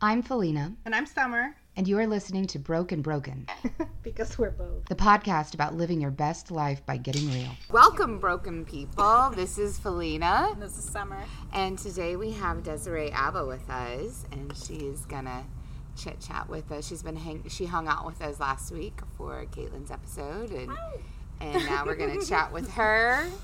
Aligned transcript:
I'm 0.00 0.22
Felina, 0.22 0.72
And 0.84 0.94
I'm 0.94 1.06
Summer. 1.06 1.54
and 1.76 1.88
you 1.88 1.98
are 1.98 2.06
listening 2.06 2.46
to 2.48 2.58
Broken 2.58 3.00
Broken, 3.02 3.46
Because 4.02 4.38
we're 4.38 4.50
both. 4.50 4.84
the 4.86 4.94
podcast 4.94 5.54
about 5.54 5.74
living 5.74 6.00
your 6.00 6.10
best 6.10 6.50
life 6.50 6.84
by 6.84 6.96
getting 6.98 7.30
real. 7.32 7.48
Welcome, 7.70 8.18
broken 8.18 8.64
people. 8.64 9.32
This 9.34 9.56
is 9.58 9.78
Felina, 9.78 10.48
And 10.52 10.60
This 10.62 10.76
is 10.78 10.84
Summer. 10.84 11.22
and 11.52 11.78
today 11.78 12.16
we 12.16 12.32
have 12.32 12.62
Desiree 12.62 13.10
Abba 13.10 13.46
with 13.46 13.68
us, 13.70 14.26
and 14.32 14.54
she's 14.56 15.00
gonna 15.06 15.44
chit 15.96 16.20
chat 16.20 16.48
with 16.48 16.70
us. 16.72 16.86
She's 16.86 17.02
been 17.02 17.16
hang- 17.16 17.48
she 17.48 17.64
hung 17.64 17.88
out 17.88 18.04
with 18.04 18.20
us 18.20 18.38
last 18.38 18.70
week 18.72 19.00
for 19.16 19.46
Caitlin's 19.46 19.90
episode, 19.90 20.50
and 20.50 20.70
and 21.40 21.64
now 21.66 21.84
we're 21.86 21.96
gonna 21.96 22.24
chat 22.24 22.52
with 22.52 22.70
her. 22.72 23.26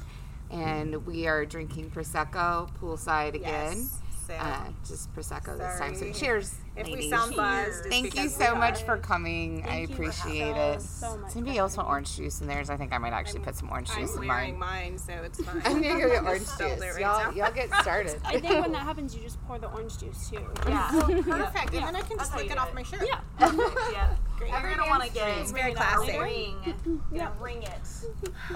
And 0.50 1.06
we 1.06 1.26
are 1.28 1.46
drinking 1.46 1.92
prosecco 1.92 2.68
poolside 2.78 3.32
again. 3.34 3.78
Yes. 3.78 4.01
So, 4.26 4.34
Uh, 4.34 4.68
just 4.86 5.12
prosecco 5.14 5.58
this 5.58 5.78
time. 5.78 5.94
So 5.96 6.12
cheers, 6.12 6.54
if 6.76 6.86
we 6.88 7.08
sound 7.10 7.36
buzzed, 7.36 7.84
Thank 7.86 8.14
you 8.16 8.28
so 8.28 8.54
much 8.54 8.82
for 8.82 8.96
coming. 8.96 9.62
I 9.62 9.66
Thank 9.66 9.88
you 9.90 9.94
appreciate 9.94 10.56
it. 10.56 10.80
so 10.82 11.16
much 11.18 11.24
Does 11.24 11.32
for 11.34 11.38
anybody 11.38 11.58
else 11.58 11.76
want 11.76 11.88
orange 11.88 12.16
juice 12.16 12.40
in 12.40 12.46
theirs? 12.46 12.70
I 12.70 12.76
think 12.76 12.92
I 12.92 12.98
might 12.98 13.12
actually 13.12 13.40
put 13.40 13.56
some 13.56 13.70
orange 13.70 13.88
juice 13.94 14.14
I'm 14.16 14.22
in 14.22 14.28
wearing 14.28 14.58
mine. 14.58 14.90
mine, 14.92 14.98
so 14.98 15.12
it's 15.22 15.40
fine. 15.44 15.60
I'm 15.64 15.82
gonna 15.82 16.00
go 16.00 16.08
get 16.08 16.24
orange 16.24 16.42
Just 16.44 16.58
sold 16.58 16.72
it 16.72 16.74
juice. 16.80 16.94
right 16.94 17.00
Y'all, 17.00 17.32
y'all 17.34 17.52
get 17.52 17.72
started. 17.82 18.20
I 18.24 18.40
think 18.40 18.60
when 18.62 18.72
that 18.72 18.82
happens, 18.82 19.14
you 19.14 19.22
just 19.22 19.42
pour 19.44 19.58
the 19.58 19.68
orange 19.70 19.98
juice 19.98 20.30
too. 20.30 20.46
Yeah. 20.66 20.90
Oh, 21.02 21.22
perfect. 21.22 21.74
And 21.74 21.84
then 21.86 21.96
I 21.96 22.00
can 22.02 22.18
just 22.18 22.30
how 22.32 22.38
lick 22.38 22.50
it 22.50 22.58
off 22.58 22.72
my 22.74 22.82
shirt. 22.82 23.02
Yeah. 23.06 23.20
yeah. 23.92 24.14
Great. 24.38 24.50
You're 24.50 24.74
gonna 24.74 24.88
want 24.90 25.02
to 25.04 25.10
get 25.12 25.28
It's 25.38 25.50
very 25.52 25.72
bring 25.72 25.74
that 25.76 25.96
classy. 25.96 26.18
Ring, 26.18 26.56
Yeah. 26.66 26.96
yeah. 27.12 27.30
ring 27.40 27.62
it 27.62 27.80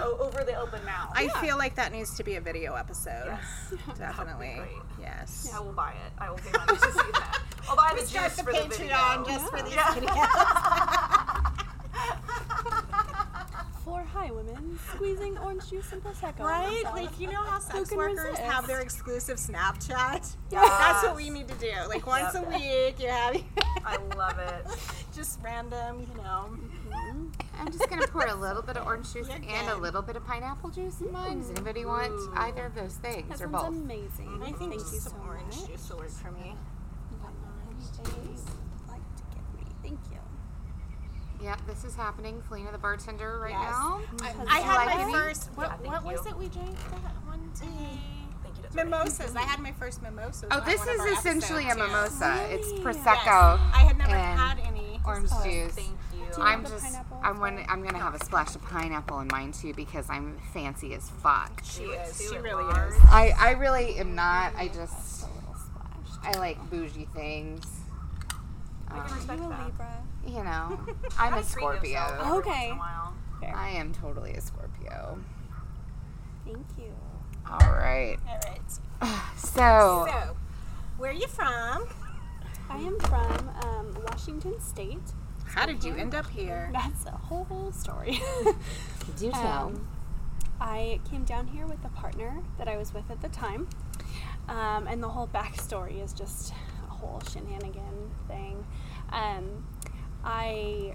over 0.01 0.43
the 0.45 0.55
open 0.59 0.85
mouth. 0.85 1.13
I 1.15 1.29
feel 1.41 1.57
like 1.57 1.75
that 1.77 1.93
needs 1.93 2.17
to 2.17 2.25
be 2.25 2.37
a 2.37 2.41
video 2.41 2.75
episode. 2.75 3.27
Yes. 3.27 3.75
Definitely. 3.99 4.55
great. 4.57 4.83
Yes. 5.01 5.51
I 5.55 5.61
will 5.61 5.73
buy 5.73 5.91
it. 5.93 6.13
I 6.19 6.31
will 6.31 6.39
pay 6.39 6.51
money 6.59 6.79
to 6.79 6.93
see 6.93 7.11
that. 7.13 7.41
I'll 7.69 7.77
buy 7.77 7.93
the 7.99 8.06
Start 8.09 8.33
the 8.37 8.43
for 8.43 8.53
the. 8.53 8.59
Patreon 8.59 9.27
just 9.27 9.51
for 9.51 9.63
these 9.63 9.75
Yeah. 9.75 9.83
videos. 9.95 11.53
For 13.85 14.03
high 14.03 14.33
women, 14.33 14.77
squeezing 14.95 15.39
orange 15.39 15.71
juice 15.71 15.93
and 15.93 16.03
prosecco. 16.03 16.41
on 16.41 16.47
Right? 16.47 16.83
Like, 16.93 17.21
you 17.21 17.29
know 17.31 17.41
how 17.41 17.61
sex 17.61 17.93
workers 17.93 18.19
resist? 18.19 18.43
have 18.43 18.67
their 18.67 18.81
exclusive 18.81 19.37
Snapchat? 19.39 20.35
Yes. 20.51 20.69
That's 20.79 21.05
what 21.05 21.15
we 21.15 21.31
need 21.31 21.47
to 21.47 21.55
do. 21.55 21.71
Like, 21.89 22.05
once 22.05 22.35
Yep. 22.35 22.47
a 22.47 22.49
week, 22.49 22.97
you're 22.99 23.13
having 23.13 23.45
I 23.85 23.97
love 24.17 24.41
it. 24.41 24.67
just 25.15 25.39
random, 25.41 26.01
you 26.01 26.21
know. 26.21 26.51
Mm-hmm. 26.91 27.27
I'm 27.61 27.71
just 27.71 27.89
gonna 27.89 28.09
pour 28.09 28.27
a 28.27 28.35
little 28.35 28.63
bit 28.63 28.77
of 28.77 28.87
orange 28.87 29.13
juice 29.13 29.29
You're 29.29 29.37
and 29.55 29.69
a 29.71 29.77
little 29.77 30.03
bit 30.03 30.17
of 30.17 30.27
pineapple 30.27 30.71
juice 30.71 31.01
in 31.01 31.13
mine. 31.13 31.39
Does 31.39 31.51
anybody 31.51 31.85
want 31.85 32.13
either 32.39 32.67
of 32.67 32.75
those 32.75 32.95
things 32.95 33.29
That 33.29 33.35
or 33.37 33.51
sounds 33.51 33.53
both? 33.53 33.69
amazing. 33.69 34.27
Mm-hmm. 34.27 34.43
I 34.43 34.47
think 34.47 34.59
Thank 34.59 34.75
just 34.81 34.95
you 34.95 35.01
some 35.01 35.13
so 35.13 35.19
orange 35.29 35.57
much. 35.61 35.69
juice 35.69 35.89
will 35.91 35.99
work 35.99 36.11
for 36.11 36.33
me. 36.33 36.57
Like 38.89 39.01
to 39.17 39.23
give 39.35 39.55
me. 39.55 39.73
Thank 39.83 39.99
you. 40.13 40.19
Yep, 41.45 41.61
this 41.67 41.85
is 41.85 41.95
happening. 41.95 42.43
Felina, 42.49 42.73
the 42.73 42.79
bartender, 42.79 43.39
right 43.39 43.51
Yes. 43.51 43.71
now. 43.73 44.01
I, 44.23 44.35
I 44.49 44.61
had 44.61 44.87
my 44.97 45.03
any? 45.03 45.13
first. 45.13 45.51
What, 45.55 45.69
Yeah, 45.69 45.77
thank 45.77 45.87
what 45.93 46.05
was 46.05 46.25
you. 46.25 46.31
it 46.33 46.37
we 46.39 46.49
drank 46.49 46.77
that 46.91 47.15
one 47.27 47.51
day? 47.61 48.01
Thank 48.43 48.57
you. 48.57 48.63
Desiree. 48.63 48.85
Mimosas. 48.85 49.37
I 49.37 49.43
had 49.43 49.61
my 49.61 49.73
first 49.73 50.03
mimosas. 50.03 50.49
Oh, 50.51 50.59
on 50.61 50.65
this 50.67 50.79
one 50.79 50.89
of 51.01 51.07
is 51.07 51.19
essentially 51.19 51.65
a 51.65 51.69
episodes, 51.69 51.89
too. 52.19 52.25
mimosa. 52.27 52.47
It's 52.51 52.69
Really? 52.69 52.83
prosecco, 52.83 53.59
Yes. 53.59 53.75
I 53.75 53.79
had 53.87 53.99
never 53.99 54.15
and 54.15 54.39
had 54.41 54.59
any. 54.67 55.01
orange 55.05 55.31
juice. 55.45 55.75
Thank 55.75 55.89
you. 55.89 55.95
You 56.37 56.43
I'm 56.43 56.63
want 56.63 56.65
the 56.65 56.71
just, 56.73 56.85
pineapple 56.85 57.21
I'm 57.23 57.35
as 57.37 57.41
one. 57.41 57.65
I'm 57.69 57.83
gonna 57.85 57.99
have 57.99 58.15
a 58.15 58.23
splash 58.25 58.55
of 58.57 58.63
pineapple 58.63 59.21
in 59.21 59.29
mine 59.31 59.53
too 59.53 59.73
because 59.75 60.11
I'm 60.11 60.39
fancy 60.53 60.93
as 60.95 61.09
fuck. 61.09 61.61
She 61.65 61.85
Do 61.85 61.91
it 61.93 62.09
is. 62.09 62.29
She 62.31 62.37
really 62.39 62.65
is. 62.65 62.95
I, 63.09 63.33
I 63.39 63.51
really 63.53 63.97
am 63.99 64.15
not. 64.15 64.53
I 64.57 64.67
just, 64.69 65.23
A 65.23 65.27
little 65.27 65.55
splash. 65.55 66.35
I 66.35 66.39
like 66.39 66.59
bougie 66.71 67.07
things. 67.15 67.65
I 68.89 68.95
can 68.95 69.01
Um, 69.11 69.15
respect 69.17 69.41
You 69.41 69.47
a 69.47 69.49
that. 69.51 69.65
Libra? 69.67 69.97
you 70.27 70.45
know, 70.45 70.81
I'm 71.19 71.33
a 71.35 71.37
Gotta 71.43 71.53
treat 71.53 71.91
yourself 71.91 72.21
Scorpio. 72.21 72.37
Okay. 72.39 72.67
in 72.67 72.73
a 72.73 72.79
while. 72.79 73.15
Fair. 73.41 73.55
I 73.57 73.69
am 73.71 73.93
totally 73.93 74.35
a 74.35 74.41
Scorpio. 74.41 75.19
Thank 76.45 76.67
you. 76.79 76.93
All 77.51 77.59
right. 77.73 78.17
All 78.29 78.41
right. 78.47 78.61
So, 79.37 80.07
So, 80.09 80.37
where 80.99 81.11
are 81.11 81.15
you 81.15 81.27
from? 81.29 81.87
I 82.69 82.79
am 82.79 82.99
from 83.01 83.49
um, 83.65 83.97
Washington 84.09 84.59
State. 84.61 85.13
How 85.45 85.67
did 85.67 85.85
you 85.85 85.95
end 85.95 86.15
up 86.15 86.29
here? 86.29 86.71
That's 86.73 87.05
a 87.07 87.11
whole 87.13 87.71
story. 87.73 88.21
do 89.17 89.31
tell. 89.31 89.67
Um, 89.69 89.87
I 90.61 91.01
came 91.11 91.25
down 91.25 91.47
here 91.47 91.67
with 91.67 91.85
a 91.85 91.89
partner 91.91 92.43
that 92.59 92.67
I 92.69 92.77
was 92.77 92.93
with 92.95 93.11
at 93.11 93.21
the 93.21 93.29
time, 93.29 93.69
um, 94.49 94.87
and 94.87 95.03
the 95.03 95.09
whole 95.09 95.29
backstory 95.29 96.03
is 96.03 96.13
just 96.15 96.53
a 96.53 96.55
whole 97.07 97.21
shenanigan 97.31 98.11
thing. 98.29 98.65
Um, 99.11 99.67
I 100.25 100.95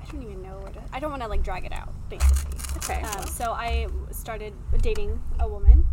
I 0.00 0.04
don't 0.12 0.22
even 0.22 0.42
know 0.42 0.58
where 0.58 0.72
to. 0.72 0.82
I 0.92 1.00
don't 1.00 1.10
want 1.10 1.22
to 1.22 1.28
like 1.28 1.42
drag 1.42 1.64
it 1.64 1.72
out, 1.72 1.92
basically. 2.08 2.58
Okay. 2.76 3.02
Um, 3.02 3.26
so 3.26 3.52
I 3.52 3.86
started 4.10 4.52
dating 4.82 5.22
a 5.40 5.48
woman, 5.48 5.86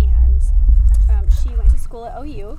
and 0.00 0.42
um, 1.10 1.28
she 1.42 1.50
went 1.50 1.70
to 1.70 1.78
school 1.78 2.06
at 2.06 2.18
OU, 2.20 2.58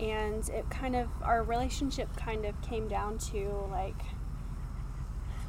and 0.00 0.48
it 0.48 0.68
kind 0.70 0.96
of 0.96 1.08
our 1.22 1.42
relationship 1.42 2.14
kind 2.16 2.44
of 2.46 2.60
came 2.62 2.88
down 2.88 3.18
to 3.18 3.66
like 3.70 4.00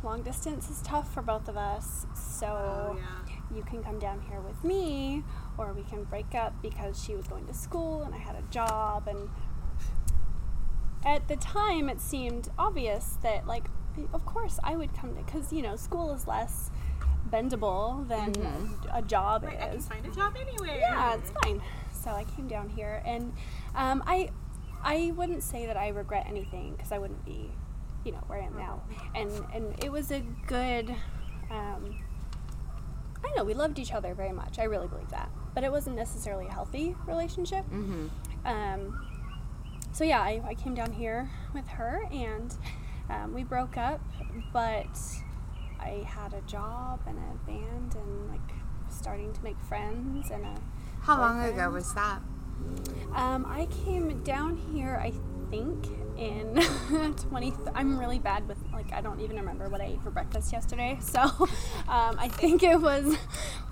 long 0.03 0.21
distance 0.21 0.69
is 0.69 0.81
tough 0.81 1.11
for 1.13 1.21
both 1.21 1.47
of 1.47 1.57
us. 1.57 2.05
So 2.13 2.45
Oh, 2.47 2.97
yeah. 2.97 3.35
you 3.55 3.63
can 3.63 3.83
come 3.83 3.97
down 3.97 4.21
here 4.29 4.39
with 4.41 4.63
me, 4.63 5.23
or 5.57 5.73
we 5.73 5.83
can 5.83 6.03
break 6.03 6.35
up 6.35 6.53
because 6.61 7.01
she 7.01 7.15
was 7.15 7.25
going 7.27 7.47
to 7.47 7.53
school 7.53 8.03
and 8.03 8.13
I 8.13 8.19
had 8.19 8.35
a 8.35 8.43
job. 8.51 9.07
And 9.07 9.29
at 11.05 11.27
the 11.27 11.35
time, 11.35 11.87
it 11.89 12.01
seemed 12.01 12.49
obvious 12.57 13.17
that, 13.21 13.45
like, 13.47 13.65
of 14.11 14.25
course 14.25 14.59
I 14.63 14.75
would 14.75 14.93
come 14.93 15.15
to, 15.15 15.23
because, 15.23 15.53
you 15.53 15.61
know, 15.61 15.75
school 15.75 16.11
is 16.13 16.27
less 16.27 16.71
bendable 17.29 18.07
than 18.07 18.33
a 18.93 19.01
job 19.01 19.43
Right, 19.43 19.59
I 19.61 19.69
can 19.69 19.79
find 19.79 20.05
a 20.05 20.11
job 20.11 20.35
anywhere. 20.39 20.77
Yeah, 20.77 21.15
it's 21.15 21.31
fine. 21.43 21.61
So 21.91 22.11
I 22.11 22.23
came 22.35 22.47
down 22.47 22.69
here, 22.69 23.01
and 23.05 23.33
um, 23.73 24.03
I, 24.05 24.29
I 24.83 25.11
wouldn't 25.15 25.43
say 25.43 25.65
that 25.65 25.77
I 25.77 25.89
regret 25.89 26.25
anything 26.27 26.73
because 26.75 26.91
I 26.91 26.97
wouldn't 26.97 27.23
be, 27.25 27.49
you 28.03 28.11
know, 28.11 28.23
where 28.27 28.41
I 28.41 28.45
am 28.45 28.57
now. 28.57 28.83
And 29.15 29.31
and 29.53 29.83
it 29.83 29.91
was 29.91 30.11
a 30.11 30.21
good. 30.45 30.89
Um, 31.49 31.99
I 33.23 33.35
know. 33.35 33.43
We 33.43 33.55
loved 33.55 33.79
each 33.79 33.91
other 33.91 34.13
very 34.13 34.31
much. 34.31 34.59
I 34.59 34.65
really 34.65 34.87
believe 34.87 35.09
that, 35.09 35.29
but 35.55 35.63
it 35.63 35.71
wasn't 35.71 35.95
necessarily 35.95 36.45
a 36.45 36.51
healthy 36.51 36.95
relationship. 37.07 37.65
Mm-hmm. 37.71 38.07
Um, 38.45 39.01
so 39.95 40.03
yeah, 40.03 40.19
I, 40.19 40.41
I 40.45 40.53
came 40.55 40.75
down 40.75 40.91
here 40.91 41.29
with 41.53 41.65
her, 41.69 42.01
and 42.11 42.53
um, 43.09 43.33
we 43.33 43.45
broke 43.45 43.77
up. 43.77 44.01
But 44.51 44.99
I 45.79 46.05
had 46.05 46.33
a 46.33 46.41
job 46.41 46.99
and 47.07 47.17
a 47.17 47.49
band, 47.49 47.95
and 47.95 48.29
like 48.29 48.41
starting 48.89 49.31
to 49.31 49.41
make 49.41 49.57
friends 49.61 50.31
and 50.31 50.43
a 50.45 50.55
How 50.99 51.17
long 51.17 51.41
ago 51.41 51.69
was 51.69 51.93
that? 51.93 52.19
um, 53.13 53.45
I 53.47 53.67
came 53.85 54.21
down 54.23 54.57
here, 54.73 54.99
I 55.01 55.13
think, 55.49 55.87
in 56.17 56.61
20. 57.29 57.53
I'm 57.73 57.97
really 57.97 58.19
bad 58.19 58.47
with, 58.49 58.57
like, 58.73 58.91
I 58.91 58.99
don't 58.99 59.21
even 59.21 59.37
remember 59.37 59.69
what 59.69 59.79
I 59.79 59.85
ate 59.85 60.01
for 60.03 60.11
breakfast 60.11 60.51
yesterday. 60.51 60.99
So 61.01 61.21
um, 61.21 62.17
I 62.19 62.27
think 62.29 62.63
it 62.63 62.81
was 62.81 63.15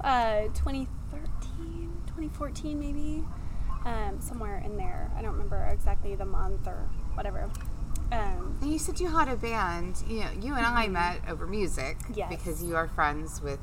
uh, 0.01 0.44
2013, 0.53 1.91
2014, 2.07 2.79
maybe. 2.79 3.25
Um, 3.85 4.21
somewhere 4.21 4.61
in 4.66 4.77
there. 4.77 5.11
I 5.17 5.21
don't 5.21 5.33
remember 5.33 5.67
exactly 5.71 6.16
the 6.16 6.25
month 6.25 6.67
or 6.67 6.88
whatever. 7.16 7.49
Um, 8.11 8.57
And 8.61 8.71
you 8.71 8.79
said 8.79 8.99
you 8.99 9.09
had 9.09 9.27
a 9.27 9.35
band. 9.35 10.03
You 10.07 10.21
know, 10.21 10.31
you 10.39 10.53
and 10.55 10.66
I 10.66 10.88
met 10.88 11.21
over 11.27 11.45
music 11.47 11.97
Yes. 12.13 12.29
because 12.29 12.63
you 12.63 12.75
are 12.75 12.88
friends 12.88 13.41
with 13.41 13.59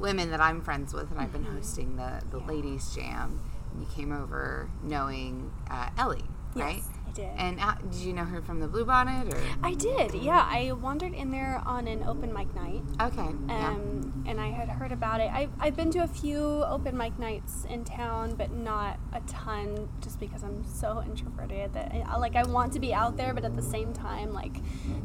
women 0.00 0.30
that 0.30 0.40
I'm 0.40 0.60
friends 0.62 0.94
with, 0.94 1.10
and 1.10 1.20
I've 1.20 1.32
been 1.32 1.44
hosting 1.44 1.96
the 1.96 2.22
the 2.30 2.38
ladies' 2.38 2.94
jam. 2.94 3.40
And 3.72 3.80
you 3.82 3.88
came 3.94 4.12
over 4.12 4.70
knowing 4.82 5.50
uh, 5.70 5.90
Ellie, 5.98 6.24
right? 6.54 6.76
Yes, 6.76 6.88
did. 7.14 7.30
And 7.36 7.60
uh, 7.60 7.74
did 7.90 8.00
you 8.00 8.12
know 8.12 8.24
her 8.24 8.42
from 8.42 8.60
the 8.60 8.68
Blue 8.68 8.84
Bonnet, 8.84 9.32
or 9.32 9.40
I 9.62 9.74
did, 9.74 10.14
yeah. 10.14 10.46
I 10.50 10.72
wandered 10.72 11.14
in 11.14 11.30
there 11.30 11.62
on 11.64 11.86
an 11.86 12.02
open 12.04 12.32
mic 12.32 12.54
night. 12.54 12.82
okay, 13.00 13.28
yeah. 13.48 13.68
um, 13.68 14.24
and 14.26 14.40
I 14.40 14.48
had 14.48 14.68
heard 14.68 14.92
about 14.92 15.20
it. 15.20 15.30
I've, 15.32 15.50
I've 15.60 15.76
been 15.76 15.90
to 15.92 16.00
a 16.00 16.08
few 16.08 16.64
open 16.64 16.96
mic 16.96 17.18
nights 17.18 17.64
in 17.68 17.84
town, 17.84 18.34
but 18.34 18.52
not 18.52 18.98
a 19.12 19.20
ton, 19.20 19.88
just 20.02 20.18
because 20.20 20.42
I'm 20.42 20.64
so 20.64 21.02
introverted 21.06 21.72
that 21.74 21.92
I, 22.06 22.16
like 22.16 22.36
I 22.36 22.42
want 22.42 22.72
to 22.74 22.80
be 22.80 22.92
out 22.92 23.16
there, 23.16 23.32
but 23.32 23.44
at 23.44 23.54
the 23.54 23.62
same 23.62 23.92
time, 23.92 24.32
like 24.32 24.56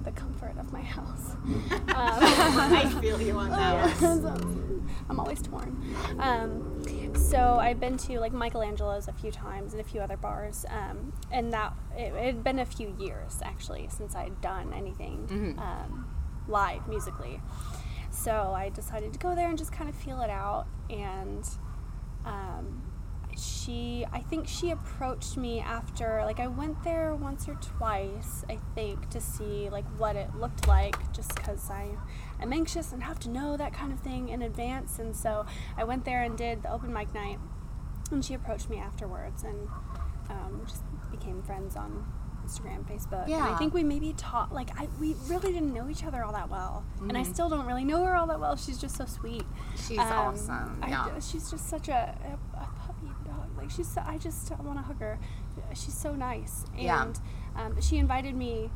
the 0.04 0.12
comfort 0.12 0.58
of 0.60 0.72
my 0.74 0.82
house. 0.82 1.36
Um, 1.90 2.24
I 2.74 2.88
feel 3.02 3.22
you 3.22 3.38
on 3.38 3.50
that. 3.50 3.98
so, 4.00 4.36
I'm 5.10 5.20
always 5.20 5.42
torn. 5.42 5.82
Um, 6.20 6.82
so 7.16 7.58
I've 7.60 7.80
been 7.80 7.98
to 7.98 8.20
like 8.20 8.34
Michelangelo's 8.34 9.08
a 9.08 9.14
few 9.14 9.32
times 9.32 9.74
and 9.74 9.82
a 9.82 9.84
few 9.84 10.02
other 10.02 10.18
bars, 10.18 10.66
um, 10.70 11.14
and 11.32 11.52
that 11.54 11.74
it, 11.96 12.14
had 12.14 12.44
been 12.44 12.60
a 12.60 12.66
few 12.66 12.96
years 13.00 13.40
actually 13.44 13.88
since 13.90 14.16
I'd 14.16 14.42
done 14.42 14.74
anything 14.74 15.56
um, 15.60 16.08
live 16.48 16.88
musically. 16.88 17.42
So 18.12 18.54
I 18.56 18.70
decided 18.70 19.14
to 19.14 19.20
go 19.20 19.36
there 19.36 19.50
and 19.50 19.58
just 19.58 19.72
kind 19.72 19.90
of 19.90 19.96
feel 19.96 20.22
it 20.22 20.30
out, 20.30 20.66
and 20.90 21.48
um, 22.26 22.82
she, 23.44 24.06
I 24.12 24.20
think 24.20 24.48
she 24.48 24.72
approached 24.72 25.38
me 25.38 25.60
after, 25.60 26.22
like, 26.26 26.40
I 26.40 26.48
went 26.48 26.84
there 26.84 27.16
once 27.16 27.48
or 27.48 27.56
twice, 27.56 28.44
I 28.50 28.58
think, 28.76 29.10
to 29.12 29.22
see, 29.22 29.70
like, 29.70 29.86
what 29.98 30.16
it 30.16 30.34
looked 30.36 30.68
like, 30.68 31.12
just 31.14 31.34
because 31.36 31.70
I 31.70 31.90
am 32.42 32.52
anxious 32.54 32.92
and 32.92 33.04
have 33.04 33.20
to 33.20 33.30
know 33.30 33.58
that 33.58 33.74
kind 33.74 33.92
of 33.94 34.00
thing 34.00 34.30
in 34.30 34.42
advance. 34.42 35.00
And 35.00 35.16
so 35.16 35.46
I 35.78 35.84
went 35.84 36.06
there 36.06 36.24
and 36.24 36.38
did 36.38 36.64
the 36.64 36.72
open 36.72 36.94
mic 36.94 37.14
night, 37.14 37.40
and 38.12 38.24
she 38.24 38.34
approached 38.34 38.70
me 38.70 38.78
afterwards 38.78 39.44
and 39.44 39.68
um, 40.30 40.64
just 40.68 40.84
became 41.12 41.42
friends 41.44 41.76
on 41.76 42.06
Instagram, 42.46 42.84
Facebook. 42.90 43.26
And 43.26 43.44
I 43.44 43.56
think 43.58 43.74
we 43.76 43.84
maybe 43.84 44.14
taught, 44.18 44.52
like, 44.52 44.72
I, 44.80 44.88
we 45.00 45.16
really 45.28 45.52
didn't 45.54 45.72
know 45.74 45.88
each 45.90 46.04
other 46.04 46.24
all 46.24 46.34
that 46.34 46.50
well. 46.50 46.84
And 47.02 47.16
I 47.16 47.22
still 47.24 47.48
don't 47.50 47.68
really 47.68 47.86
know 47.86 48.04
her 48.06 48.16
all 48.16 48.26
that 48.28 48.40
well. 48.40 48.56
She's 48.56 48.80
just 48.80 48.96
so 48.96 49.06
sweet. 49.06 49.44
She's 49.88 50.00
Um, 50.00 50.08
awesome. 50.08 50.84
Yeah. 50.88 51.06
ju- 51.14 51.22
she's 51.22 51.52
just 51.52 51.70
such 51.70 51.90
a, 51.90 52.18
a, 52.56 52.58
a. 52.58 52.89
Like 53.60 53.72
she's, 53.72 53.88
so, 53.88 54.02
I 54.06 54.18
just 54.18 54.52
I 54.52 54.62
want 54.62 54.80
to 54.80 54.84
hug 54.84 55.00
her. 55.00 55.20
She's 55.74 55.94
so 55.98 56.16
nice. 56.16 56.66
And 56.76 56.82
Yeah. 56.84 57.14
um, 57.56 57.80
she 57.82 57.98
invited 57.98 58.36
me 58.36 58.70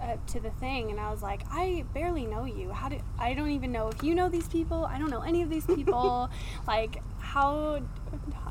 uh, 0.00 0.16
to 0.28 0.38
the 0.40 0.50
thing, 0.50 0.90
and 0.90 1.00
I 1.00 1.10
was 1.10 1.22
like, 1.22 1.42
I 1.50 1.84
barely 1.92 2.24
know 2.26 2.44
you. 2.44 2.70
How 2.70 2.88
do 2.88 2.98
I 3.18 3.34
don't 3.34 3.50
even 3.50 3.72
know 3.72 3.88
if 3.88 4.02
you 4.02 4.14
know 4.14 4.28
these 4.28 4.48
people. 4.48 4.84
I 4.84 4.98
don't 4.98 5.10
know 5.10 5.22
any 5.22 5.42
of 5.42 5.50
these 5.50 5.66
people. 5.76 6.30
like, 6.66 7.02
how 7.18 7.80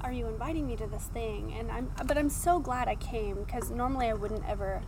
are 0.04 0.12
you 0.12 0.28
inviting 0.28 0.68
me 0.68 0.76
to 0.76 0.88
this 0.88 1.06
thing? 1.06 1.54
And 1.58 1.72
I'm, 1.72 1.90
but 2.06 2.18
I'm 2.18 2.30
so 2.30 2.60
glad 2.60 2.88
I 2.88 2.96
came 2.96 3.36
because 3.44 3.72
normally 3.72 4.08
I 4.10 4.14
wouldn't 4.14 4.48
ever 4.48 4.82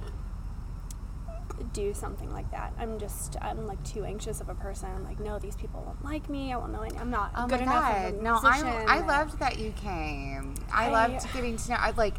do 1.74 1.94
something 1.94 2.32
like 2.32 2.50
that. 2.52 2.74
I'm 2.80 3.00
just 3.00 3.36
I'm 3.42 3.68
like 3.68 3.84
too 3.84 4.04
anxious 4.06 4.42
of 4.42 4.50
a 4.50 4.56
person. 4.56 4.90
I'm 4.96 5.04
like, 5.04 5.20
no, 5.20 5.40
these 5.40 5.56
people 5.56 5.84
won't 5.86 6.04
like 6.04 6.30
me. 6.30 6.54
I 6.54 6.58
won't 6.58 6.72
know 6.72 6.82
any. 6.82 6.98
I'm 6.98 7.10
not 7.10 7.32
Oh 7.36 7.48
good 7.48 7.66
my 7.66 8.08
enough 8.08 8.22
No. 8.22 8.40
I 8.44 8.86
I 8.88 9.06
loved 9.06 9.40
that 9.40 9.60
you 9.60 9.72
came. 9.72 10.56
I, 10.74 10.88
I- 10.88 10.92
loved 10.92 11.32
getting 11.34 11.58
to 11.58 11.70
know. 11.72 11.78
I 11.80 11.92
like. 11.92 12.16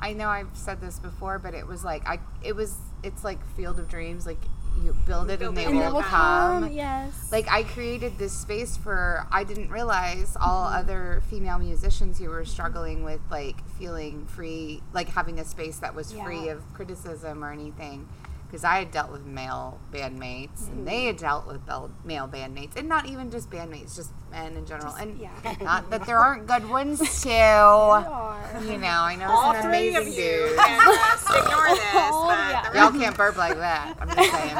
I 0.00 0.14
know 0.14 0.28
I've 0.28 0.50
said 0.54 0.80
this 0.80 0.98
before, 0.98 1.38
but 1.38 1.54
it 1.54 1.66
was 1.66 1.84
like 1.84 2.06
I. 2.08 2.18
It 2.42 2.56
was. 2.56 2.76
It's 3.04 3.22
like 3.24 3.38
Field 3.56 3.78
of 3.78 3.88
Dreams. 3.88 4.26
Like 4.26 4.38
you 4.82 4.96
build 5.06 5.30
it 5.30 5.42
and 5.42 5.56
they 5.56 5.66
and 5.66 5.76
will 5.76 6.00
come. 6.02 6.62
come. 6.64 6.72
Yes. 6.72 7.28
Like 7.30 7.46
I 7.50 7.62
created 7.62 8.18
this 8.18 8.32
space 8.32 8.76
for. 8.76 9.26
I 9.30 9.44
didn't 9.44 9.70
realize 9.70 10.36
all 10.40 10.66
Mm-hmm. 10.66 10.78
other 10.78 11.22
female 11.28 11.58
musicians 11.58 12.18
who 12.18 12.30
were 12.30 12.44
struggling 12.44 13.04
with 13.04 13.20
like 13.30 13.56
feeling 13.78 14.26
free, 14.26 14.82
like 14.92 15.08
having 15.10 15.38
a 15.38 15.44
space 15.44 15.76
that 15.78 15.94
was 15.94 16.12
free 16.12 16.48
of 16.48 16.62
criticism 16.74 17.44
or 17.44 17.52
anything. 17.52 18.08
Because 18.52 18.64
I 18.64 18.80
had 18.80 18.90
dealt 18.90 19.10
with 19.10 19.24
male 19.24 19.80
bandmates, 19.90 20.64
Mm-hmm. 20.64 20.72
and 20.72 20.86
they 20.86 21.04
had 21.06 21.16
dealt 21.16 21.46
with 21.46 21.64
bel- 21.64 21.90
male 22.04 22.28
bandmates, 22.28 22.76
and 22.76 22.86
not 22.86 23.06
even 23.06 23.30
just 23.30 23.48
bandmates, 23.50 23.96
just 23.96 24.10
men 24.30 24.54
in 24.58 24.66
general. 24.66 24.92
and 24.94 25.18
yeah. 25.18 25.30
not 25.62 25.88
that 25.88 26.04
there 26.04 26.18
aren't 26.18 26.46
good 26.46 26.68
ones 26.68 26.98
too. 27.22 27.28
They 27.30 27.32
are. 27.40 28.60
You 28.66 28.76
know, 28.76 28.88
I 28.88 29.16
know 29.16 29.30
All 29.30 29.54
some 29.54 29.62
three 29.62 29.88
of 29.94 30.02
amazing 30.02 30.12
you 30.12 30.48
dudes. 30.48 30.56
can 30.60 30.80
just 30.84 31.30
ignore 31.30 31.68
this, 31.68 31.80
Oh, 31.94 32.26
but 32.28 32.38
yeah. 32.74 32.82
Y'all 32.90 33.00
can't 33.00 33.16
burp 33.16 33.38
like 33.38 33.56
that. 33.56 33.96
I'm 33.98 34.08
just 34.10 34.30
saying. 34.30 34.56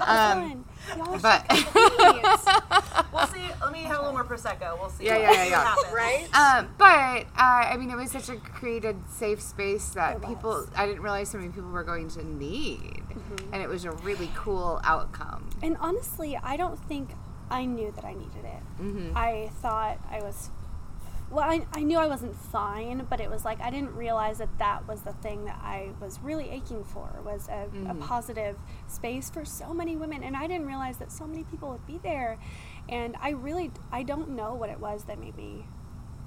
Um, 0.00 0.64
Fun. 0.64 0.64
Y'all 0.96 1.18
but 1.18 1.44
We'll 3.12 3.26
see. 3.28 3.40
Let 3.60 3.72
me 3.72 3.80
have 3.84 3.98
a 4.00 4.02
little 4.02 4.12
more 4.12 4.24
prosecco. 4.24 4.78
We'll 4.78 4.90
see. 4.90 5.06
Yeah, 5.06 5.16
yeah, 5.18 5.32
yeah, 5.32 5.44
yeah. 5.46 5.64
happens. 5.64 5.92
right? 5.94 6.28
Um, 6.34 6.68
but 6.78 7.26
uh, 7.36 7.70
I 7.72 7.76
mean, 7.78 7.90
it 7.90 7.96
was 7.96 8.10
such 8.10 8.28
a 8.28 8.36
created, 8.36 8.96
safe 9.08 9.40
space 9.40 9.88
that 9.90 10.16
It 10.16 10.22
people. 10.22 10.50
was. 10.50 10.68
I 10.76 10.86
didn't 10.86 11.02
realize 11.02 11.30
so 11.30 11.38
many 11.38 11.50
people 11.50 11.70
were 11.70 11.84
going 11.84 12.08
to 12.10 12.24
need, 12.24 13.02
Mm-hmm. 13.14 13.54
and 13.54 13.62
it 13.62 13.68
was 13.68 13.84
a 13.84 13.92
really 13.92 14.30
cool 14.34 14.80
outcome. 14.84 15.48
And 15.62 15.76
honestly, 15.78 16.36
I 16.42 16.56
don't 16.56 16.78
think 16.88 17.10
I 17.50 17.64
knew 17.64 17.92
that 17.92 18.04
I 18.04 18.12
needed 18.14 18.44
it. 18.44 18.82
Mm-hmm. 18.82 19.16
I 19.16 19.50
thought 19.62 19.98
I 20.10 20.18
was. 20.20 20.50
Well, 21.34 21.44
I, 21.50 21.66
I 21.72 21.82
knew 21.82 21.98
I 21.98 22.06
wasn't 22.06 22.36
fine, 22.36 23.08
but 23.10 23.20
it 23.20 23.28
was 23.28 23.44
like 23.44 23.60
I 23.60 23.68
didn't 23.68 23.96
realize 23.96 24.38
that 24.38 24.56
that 24.58 24.86
was 24.86 25.00
the 25.00 25.12
thing 25.14 25.46
that 25.46 25.58
I 25.60 25.90
was 26.00 26.20
really 26.20 26.48
aching 26.48 26.84
for 26.84 27.10
was 27.24 27.48
a, 27.48 27.68
a 27.88 27.94
positive 27.96 28.56
space 28.86 29.30
for 29.30 29.44
so 29.44 29.74
many 29.74 29.96
women, 29.96 30.22
and 30.22 30.36
I 30.36 30.46
didn't 30.46 30.66
realize 30.66 30.98
that 30.98 31.10
so 31.10 31.26
many 31.26 31.42
people 31.42 31.70
would 31.72 31.84
be 31.88 31.98
there, 32.04 32.38
and 32.88 33.16
I 33.20 33.30
really 33.30 33.72
I 33.90 34.04
don't 34.04 34.30
know 34.30 34.54
what 34.54 34.70
it 34.70 34.78
was 34.78 35.04
that 35.04 35.18
made 35.18 35.36
me 35.36 35.66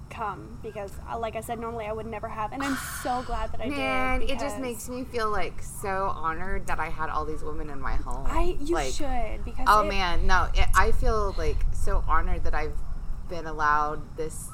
come 0.09 0.59
because, 0.61 0.91
uh, 1.09 1.17
like 1.17 1.37
I 1.37 1.41
said, 1.41 1.57
normally 1.57 1.85
I 1.85 1.93
would 1.93 2.05
never 2.05 2.27
have, 2.27 2.51
and 2.51 2.61
I'm 2.61 2.77
so 3.01 3.23
glad 3.25 3.53
that 3.53 3.61
I 3.61 3.69
Man, 3.69 4.19
did. 4.19 4.31
it 4.31 4.39
just 4.39 4.59
makes 4.59 4.89
me 4.89 5.05
feel 5.05 5.31
like 5.31 5.61
so 5.61 6.11
honored 6.15 6.67
that 6.67 6.81
I 6.81 6.89
had 6.89 7.09
all 7.09 7.23
these 7.23 7.43
women 7.43 7.69
in 7.69 7.79
my 7.79 7.95
home. 7.95 8.25
I 8.27 8.57
you 8.59 8.75
like, 8.75 8.91
should 8.93 9.45
because 9.45 9.67
Oh 9.69 9.83
it- 9.83 9.87
man, 9.87 10.27
no, 10.27 10.49
it, 10.53 10.67
I 10.75 10.91
feel 10.91 11.33
like 11.37 11.63
so 11.71 12.03
honored 12.09 12.43
that 12.43 12.53
I've 12.53 12.77
been 13.29 13.45
allowed 13.45 14.01
this 14.17 14.49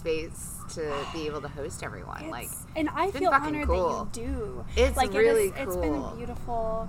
space 0.00 0.56
to 0.74 0.92
be 1.12 1.26
able 1.26 1.40
to 1.42 1.48
host 1.48 1.82
everyone. 1.82 2.30
Like, 2.30 2.48
and 2.74 2.88
I 2.88 3.06
it's 3.08 3.18
feel 3.18 3.30
honored 3.30 3.66
cool. 3.66 4.04
that 4.12 4.20
you 4.20 4.26
do. 4.26 4.64
It's 4.76 4.96
like 4.96 5.12
really 5.12 5.48
it 5.48 5.54
is, 5.56 5.60
It's 5.66 5.74
cool. 5.76 5.82
been 6.10 6.16
beautiful. 6.16 6.88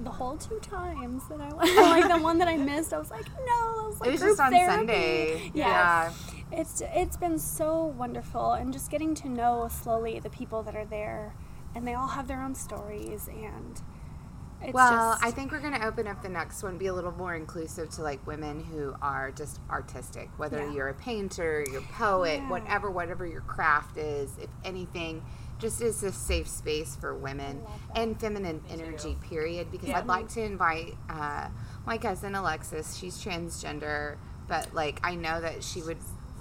The 0.00 0.10
whole 0.10 0.36
two 0.36 0.58
times 0.60 1.22
that 1.28 1.40
I 1.40 1.52
went, 1.54 1.76
like 1.76 2.08
the 2.08 2.22
one 2.22 2.38
that 2.38 2.48
I 2.48 2.56
missed, 2.56 2.92
I 2.92 2.98
was 2.98 3.10
like, 3.10 3.26
no, 3.26 3.52
I 3.84 3.84
was 3.88 4.00
like 4.00 4.08
it 4.08 4.12
was 4.12 4.20
just 4.20 4.40
on 4.40 4.52
therapy. 4.52 4.76
Sunday. 4.76 5.50
Yeah. 5.54 5.66
Yeah. 5.68 6.12
It's 6.60 6.82
it's 6.94 7.16
been 7.16 7.38
so 7.38 7.86
wonderful, 7.98 8.52
and 8.52 8.72
just 8.72 8.90
getting 8.90 9.14
to 9.16 9.28
know 9.28 9.68
slowly 9.70 10.18
the 10.20 10.30
people 10.30 10.62
that 10.62 10.74
are 10.76 10.86
there, 10.86 11.34
and 11.74 11.86
they 11.86 11.94
all 11.94 12.08
have 12.08 12.26
their 12.28 12.40
own 12.42 12.54
stories, 12.54 13.28
and 13.28 13.82
it's 14.62 14.72
Well, 14.74 15.12
just, 15.12 15.24
I 15.24 15.30
think 15.30 15.52
we're 15.52 15.60
going 15.60 15.74
to 15.74 15.86
open 15.86 16.06
up 16.06 16.22
the 16.22 16.28
next 16.28 16.62
one, 16.62 16.78
be 16.78 16.86
a 16.86 16.94
little 16.94 17.12
more 17.12 17.34
inclusive 17.34 17.90
to 17.90 18.02
like 18.02 18.24
women 18.26 18.62
who 18.64 18.94
are 19.00 19.30
just 19.30 19.60
artistic, 19.70 20.28
whether 20.36 20.58
Yeah. 20.66 20.72
you're 20.72 20.88
a 20.88 20.94
painter, 20.94 21.64
you're 21.70 21.80
a 21.80 21.84
poet, 21.92 22.40
Yeah. 22.40 22.48
whatever, 22.50 22.90
whatever 22.90 23.26
your 23.26 23.42
craft 23.42 23.96
is, 23.96 24.36
if 24.38 24.50
anything, 24.64 25.22
just 25.58 25.80
is 25.80 26.02
a 26.02 26.12
safe 26.12 26.48
space 26.48 26.94
for 26.96 27.14
women 27.14 27.62
and 27.94 28.18
feminine 28.20 28.62
energy, 28.70 29.16
period. 29.28 29.70
Because 29.70 29.88
Yeah. 29.88 29.98
I'd 29.98 30.06
like 30.06 30.28
to 30.30 30.42
invite 30.42 30.96
uh, 31.08 31.48
my 31.86 31.98
cousin 31.98 32.34
Alexis. 32.34 32.94
She's 32.96 33.22
transgender, 33.22 34.16
but 34.46 34.72
like 34.74 35.00
I 35.02 35.14
know 35.14 35.40
that 35.40 35.62
she 35.64 35.82
would 35.82 35.98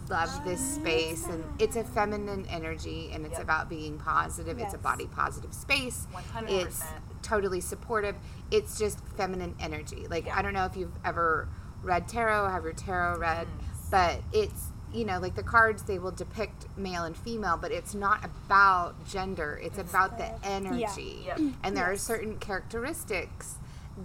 love 0.09 0.30
this 0.45 0.59
space 0.75 1.25
and 1.27 1.44
it's 1.59 1.75
a 1.75 1.83
feminine 1.83 2.45
energy 2.50 3.09
and 3.13 3.25
it's 3.25 3.33
Yep. 3.33 3.44
about 3.44 3.69
being 3.69 3.98
positive 3.98 4.57
it's 4.59 4.74
a 4.74 4.77
body 4.77 5.06
positive 5.07 5.54
space 5.54 6.07
100%. 6.13 6.50
it's 6.50 6.83
totally 7.21 7.59
supportive. 7.59 8.15
It's 8.51 8.77
just 8.80 9.00
feminine 9.18 9.56
energy. 9.59 10.07
Like 10.09 10.27
I 10.30 10.42
don't 10.42 10.54
know 10.54 10.65
if 10.65 10.77
you've 10.77 10.95
ever 11.04 11.48
read 11.83 12.07
tarot, 12.07 12.50
have 12.50 12.63
your 12.63 12.74
tarot 12.74 13.18
read, 13.19 13.48
but 13.92 14.21
it's 14.31 14.68
you 14.94 15.04
know 15.04 15.19
like 15.19 15.36
the 15.36 15.44
cards 15.44 15.83
they 15.83 16.00
will 16.00 16.12
depict 16.12 16.65
male 16.77 17.03
and 17.03 17.18
female, 17.18 17.57
but 17.57 17.71
it's 17.71 17.94
not 17.94 18.24
about 18.24 19.06
gender. 19.07 19.60
It's, 19.62 19.77
about 19.77 20.18
the 20.18 20.31
energy. 20.48 21.24
Yep. 21.25 21.39
And 21.63 21.75
there 21.75 21.86
are 21.92 21.98
certain 21.98 22.38
characteristics 22.38 23.55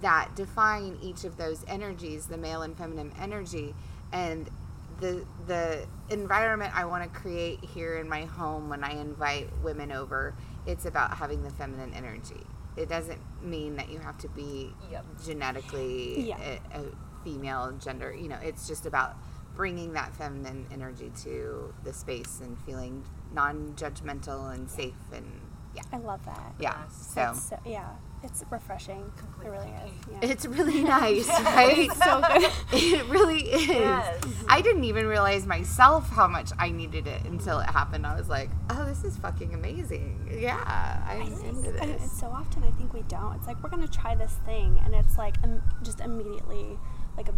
that 0.01 0.35
define 0.35 0.97
each 1.01 1.23
of 1.23 1.37
those 1.37 1.63
energies, 1.67 2.25
the 2.25 2.37
male 2.37 2.61
and 2.61 2.75
feminine 2.77 3.13
energy, 3.21 3.73
and 4.11 4.49
the 4.99 5.25
the 5.47 5.85
environment 6.09 6.71
I 6.75 6.85
want 6.85 7.03
to 7.11 7.19
create 7.19 7.63
here 7.63 7.97
in 7.97 8.07
my 8.09 8.25
home 8.25 8.69
when 8.69 8.83
I 8.83 8.91
invite 8.99 9.49
women 9.63 9.91
over, 9.91 10.35
it's 10.65 10.85
about 10.85 11.15
having 11.17 11.43
the 11.43 11.49
feminine 11.51 11.93
energy. 11.93 12.41
It 12.75 12.89
doesn't 12.89 13.19
mean 13.43 13.75
that 13.75 13.89
you 13.89 13.99
have 13.99 14.17
to 14.19 14.29
be 14.29 14.73
Yep. 14.91 15.05
genetically 15.25 16.29
Yeah. 16.29 16.37
a, 16.73 16.79
a 16.79 16.83
female 17.23 17.71
gender. 17.79 18.13
You 18.13 18.29
know, 18.29 18.39
it's 18.41 18.67
just 18.67 18.85
about 18.85 19.15
bringing 19.55 19.93
that 19.93 20.15
feminine 20.15 20.65
energy 20.71 21.11
to 21.23 21.73
the 21.83 21.93
space 21.93 22.39
and 22.41 22.57
feeling 22.65 23.03
non-judgmental 23.33 24.53
and 24.53 24.69
safe 24.69 24.95
and 25.13 25.25
yeah, 25.75 25.81
I 25.91 25.97
love 25.97 26.23
that. 26.25 26.53
yeah. 26.59 26.87
So 26.89 27.33
so, 27.33 27.59
yeah, 27.65 27.89
it's 28.23 28.43
refreshing. 28.49 29.11
It 29.43 29.47
really 29.49 29.67
is. 29.69 29.91
Yeah. 30.11 30.19
it's 30.31 30.45
really 30.45 30.83
nice, 30.99 31.27
right? 31.27 31.89
so 31.93 32.21
good. 32.21 32.51
It 32.73 33.05
really 33.07 33.41
is. 33.41 33.67
Yes. 33.69 34.23
I 34.47 34.61
didn't 34.61 34.85
even 34.85 35.05
realize 35.07 35.45
myself 35.45 36.09
how 36.09 36.27
much 36.27 36.51
I 36.57 36.71
needed 36.71 37.05
it 37.07 37.23
until 37.25 37.59
it 37.59 37.69
happened. 37.69 38.05
I 38.07 38.15
was 38.17 38.29
like, 38.29 38.49
"Oh, 38.69 38.85
this 38.85 39.03
is 39.03 39.17
fucking 39.17 39.53
amazing." 39.53 40.27
Yeah, 40.39 41.03
I'm 41.07 41.21
into 41.21 41.69
And 41.81 41.99
this. 41.99 42.11
so 42.19 42.27
often 42.27 42.63
I 42.63 42.71
think 42.71 42.93
we 42.93 43.01
don't. 43.03 43.35
It's 43.35 43.47
like 43.47 43.61
we're 43.61 43.69
gonna 43.69 43.87
try 43.87 44.15
this 44.15 44.33
thing, 44.45 44.79
and 44.83 44.95
it's 44.95 45.17
like 45.17 45.35
um, 45.43 45.61
just 45.83 45.99
immediately 45.99 46.79
like 47.17 47.29
a 47.29 47.33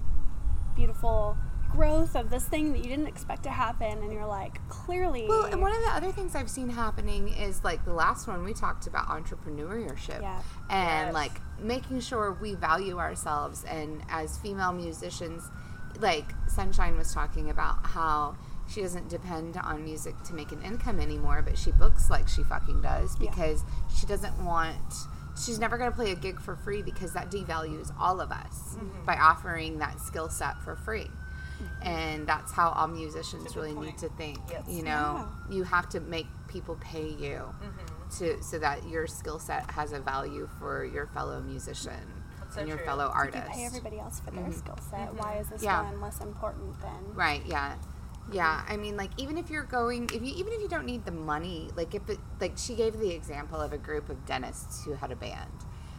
beautiful 0.75 1.37
growth 1.75 2.15
of 2.15 2.29
this 2.29 2.45
thing 2.45 2.71
that 2.71 2.77
you 2.79 2.85
didn't 2.85 3.07
expect 3.07 3.43
to 3.43 3.49
happen, 3.49 4.01
and 4.01 4.11
you're 4.13 4.25
like, 4.25 4.65
clearly. 4.69 5.25
Well, 5.27 5.45
and 5.45 5.61
one 5.61 5.71
of 5.75 5.81
the 5.81 5.89
other 5.89 6.11
things 6.11 6.35
I've 6.35 6.49
seen 6.49 6.69
happening 6.69 7.29
is 7.29 7.63
like 7.63 7.83
the 7.85 7.93
last 7.93 8.27
one 8.27 8.43
we 8.43 8.53
talked 8.53 8.87
about 8.87 9.07
entrepreneurship 9.07 10.21
Yeah. 10.21 10.41
and 10.69 11.07
Yes. 11.07 11.13
like 11.13 11.41
making 11.59 11.99
sure 12.01 12.33
we 12.41 12.55
value 12.55 12.97
ourselves 12.99 13.63
and 13.65 14.01
as 14.09 14.37
female 14.37 14.73
musicians 14.73 15.43
like 15.99 16.33
Sunshine 16.49 16.97
was 16.97 17.13
talking 17.13 17.49
about 17.49 17.85
how 17.85 18.35
she 18.67 18.81
doesn't 18.81 19.07
depend 19.07 19.55
on 19.57 19.83
music 19.85 20.15
to 20.23 20.33
make 20.33 20.51
an 20.51 20.61
income 20.61 20.99
anymore, 20.99 21.41
but 21.41 21.57
she 21.57 21.71
books 21.71 22.09
like 22.09 22.27
she 22.27 22.43
fucking 22.43 22.81
does 22.81 23.15
Yeah. 23.19 23.29
because 23.29 23.63
she 23.97 24.05
doesn't 24.05 24.43
want 24.43 24.93
she's 25.43 25.59
never 25.59 25.77
going 25.77 25.89
to 25.89 25.95
play 25.95 26.11
a 26.11 26.15
gig 26.15 26.39
for 26.39 26.55
free 26.55 26.81
because 26.81 27.11
that 27.13 27.29
devalues 27.29 27.93
all 27.99 28.21
of 28.21 28.31
us 28.31 28.75
mm-hmm. 28.75 29.05
by 29.05 29.15
offering 29.17 29.79
that 29.79 29.99
skill 29.99 30.29
set 30.29 30.57
for 30.63 30.75
free. 30.77 31.07
And 31.81 32.27
that's 32.27 32.51
how 32.51 32.69
all 32.69 32.87
musicians 32.87 33.55
really 33.55 33.73
need 33.73 33.97
to 33.99 34.09
think. 34.09 34.39
Yes. 34.49 34.63
You 34.67 34.83
know, 34.83 35.27
you 35.49 35.63
have 35.63 35.89
to 35.89 35.99
make 35.99 36.27
people 36.47 36.77
pay 36.81 37.09
you 37.09 37.41
to 38.17 38.41
so 38.41 38.59
that 38.59 38.87
your 38.87 39.07
skill 39.07 39.39
set 39.39 39.69
has 39.71 39.91
a 39.91 39.99
value 39.99 40.49
for 40.59 40.85
your 40.85 41.07
fellow 41.07 41.41
musician 41.41 42.23
so 42.51 42.59
and 42.59 42.67
your 42.69 42.77
true. 42.77 42.85
fellow 42.85 43.05
You 43.05 43.11
artist. 43.11 43.51
pay 43.51 43.65
everybody 43.65 43.99
else 43.99 44.19
for 44.19 44.31
their 44.31 44.43
mm-hmm. 44.43 44.51
skill 44.53 44.77
set. 44.89 45.13
Why 45.15 45.37
is 45.37 45.49
this 45.49 45.63
Yeah. 45.63 45.83
one 45.83 46.01
less 46.01 46.21
important 46.21 46.79
than? 46.81 47.13
Right, 47.13 47.41
yeah. 47.45 47.75
Yeah, 48.31 48.63
I 48.67 48.77
mean 48.77 48.97
like 48.97 49.11
even 49.17 49.37
if 49.37 49.49
you're 49.51 49.63
going 49.63 50.05
if 50.05 50.21
you 50.21 50.33
even 50.35 50.53
if 50.53 50.61
you 50.61 50.67
don't 50.67 50.85
need 50.85 51.05
the 51.05 51.11
money, 51.11 51.69
like 51.75 51.93
if 51.93 52.09
it 52.09 52.17
like 52.39 52.57
she 52.57 52.73
gave 52.75 52.97
the 52.97 53.11
example 53.11 53.61
of 53.61 53.71
a 53.71 53.77
group 53.77 54.09
of 54.09 54.25
dentists 54.25 54.83
who 54.83 54.93
had 54.93 55.11
a 55.11 55.15
band 55.15 55.51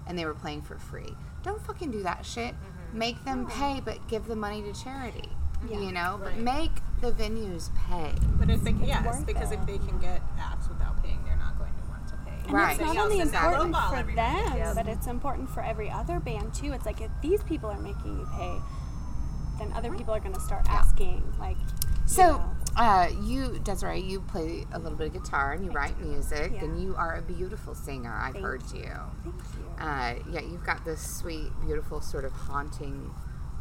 and 0.08 0.18
they 0.18 0.24
were 0.24 0.34
playing 0.34 0.62
for 0.62 0.78
free. 0.78 1.14
Don't 1.42 1.60
fucking 1.64 1.90
do 1.92 2.02
that 2.02 2.26
shit. 2.26 2.54
Make 2.92 3.24
them 3.24 3.46
pay 3.46 3.80
but 3.84 4.08
give 4.08 4.26
the 4.26 4.36
money 4.36 4.62
to 4.62 4.72
charity. 4.72 5.28
You 5.70 5.92
know? 5.92 6.20
But 6.22 6.36
make 6.38 6.70
the 7.00 7.12
venues 7.12 7.70
pay. 7.88 8.12
But 8.38 8.50
if 8.50 8.62
they 8.62 8.72
yes, 8.72 9.04
worth 9.06 9.26
because 9.26 9.50
it. 9.52 9.58
if 9.60 9.66
they 9.66 9.78
can 9.78 9.98
get 9.98 10.22
acts 10.38 10.68
without 10.68 11.02
paying, 11.02 11.22
they're 11.24 11.36
not 11.36 11.58
going 11.58 11.72
to 11.74 11.88
want 11.90 12.06
to 12.08 12.14
pay. 12.24 12.32
And 12.44 12.52
Right. 12.52 12.72
it's 12.72 12.80
not 12.80 12.96
only 12.96 13.20
else 13.20 13.28
is 13.30 13.34
important 13.34 13.76
for 13.76 13.96
everybody. 13.96 14.14
them, 14.48 14.56
Yes. 14.56 14.74
but 14.74 14.86
it's 14.88 15.06
important 15.06 15.50
for 15.50 15.62
every 15.62 15.90
other 15.90 16.20
band 16.20 16.54
too. 16.54 16.72
It's 16.72 16.86
like 16.86 17.00
if 17.00 17.10
these 17.22 17.42
people 17.42 17.70
are 17.70 17.78
making 17.78 18.18
you 18.18 18.26
pay, 18.36 18.58
then 19.58 19.72
other 19.74 19.90
people 19.92 20.14
are 20.14 20.20
going 20.20 20.34
to 20.34 20.40
start 20.40 20.66
asking, 20.68 21.22
like. 21.38 21.56
you 21.58 21.64
So, 22.06 22.22
know. 22.38 22.50
uh, 22.76 23.08
you, 23.22 23.58
Desiree, 23.64 24.00
you 24.00 24.20
play 24.20 24.66
a 24.72 24.78
little 24.78 24.96
bit 24.98 25.08
of 25.08 25.22
guitar 25.22 25.52
and 25.52 25.64
you 25.64 25.70
write 25.72 25.98
music, 26.00 26.52
Yeah. 26.54 26.64
and 26.64 26.80
you 26.80 26.94
are 26.94 27.16
a 27.16 27.22
beautiful 27.22 27.74
singer. 27.74 28.14
I've 28.14 28.34
Thank 28.34 28.44
heard 28.44 28.62
you. 28.72 28.84
Thank 29.24 29.34
you. 29.34 29.84
Uh, 29.84 30.14
yeah, 30.30 30.40
you've 30.40 30.64
got 30.64 30.84
this 30.84 31.00
sweet, 31.00 31.50
beautiful, 31.64 32.00
sort 32.00 32.24
of 32.24 32.32
haunting 32.32 33.12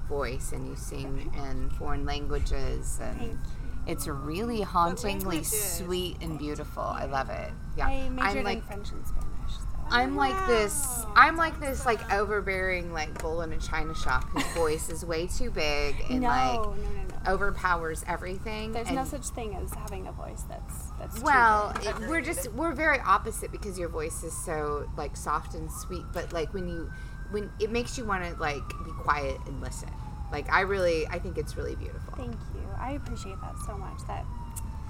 voice, 0.07 0.51
and 0.51 0.67
you 0.67 0.75
sing 0.75 1.31
in 1.35 1.69
foreign 1.71 2.05
languages, 2.05 2.99
and 3.01 3.39
it's 3.87 4.07
really 4.07 4.61
hauntingly 4.61 5.43
sweet 5.43 6.17
and 6.21 6.39
beautiful. 6.39 6.83
I 6.83 7.05
love 7.05 7.29
it. 7.29 7.51
Yeah, 7.77 7.87
I 7.87 8.09
majored 8.09 8.37
I'm 8.39 8.43
like. 8.43 8.57
in 8.57 8.63
French 8.63 8.91
and 8.91 9.07
Spanish. 9.07 9.25
So 9.47 9.65
I'm 9.89 10.15
like 10.15 10.47
this. 10.47 11.05
I'm 11.15 11.35
like 11.37 11.59
this, 11.59 11.85
like 11.85 12.11
overbearing, 12.11 12.91
like 12.91 13.21
bull 13.21 13.41
in 13.41 13.53
a 13.53 13.59
china 13.59 13.93
shop 13.93 14.23
whose 14.29 14.47
voice 14.55 14.89
is 14.89 15.05
way 15.05 15.27
too 15.27 15.51
big 15.51 15.95
and 16.09 16.21
no, 16.21 16.27
like 16.27 16.55
no, 16.55 16.73
no, 16.73 17.23
no. 17.25 17.31
overpowers 17.31 18.03
everything. 18.07 18.71
There's 18.71 18.87
and 18.87 18.95
no 18.95 19.05
such 19.05 19.27
thing 19.27 19.55
as 19.55 19.71
having 19.73 20.07
a 20.07 20.11
voice 20.11 20.43
that's 20.49 20.87
that's. 20.99 21.21
Well, 21.21 21.73
it, 21.83 22.09
we're 22.09 22.21
just 22.21 22.51
we're 22.53 22.73
very 22.73 22.99
opposite 22.99 23.51
because 23.51 23.77
your 23.77 23.89
voice 23.89 24.23
is 24.23 24.35
so 24.35 24.89
like 24.97 25.15
soft 25.15 25.53
and 25.53 25.71
sweet, 25.71 26.05
but 26.11 26.33
like 26.33 26.53
when 26.53 26.67
you 26.67 26.91
when 27.31 27.51
it 27.59 27.71
makes 27.71 27.97
you 27.97 28.05
want 28.05 28.23
to 28.23 28.39
like 28.39 28.67
be 28.83 28.91
quiet 29.05 29.39
and 29.45 29.61
listen. 29.61 29.89
Like 30.31 30.51
I 30.51 30.61
really 30.61 31.07
I 31.07 31.19
think 31.19 31.37
it's 31.37 31.55
really 31.55 31.75
beautiful. 31.75 32.13
Thank 32.17 32.33
you. 32.53 32.67
I 32.79 32.93
appreciate 32.93 33.39
that 33.41 33.55
so 33.65 33.77
much. 33.77 33.99
That 34.07 34.25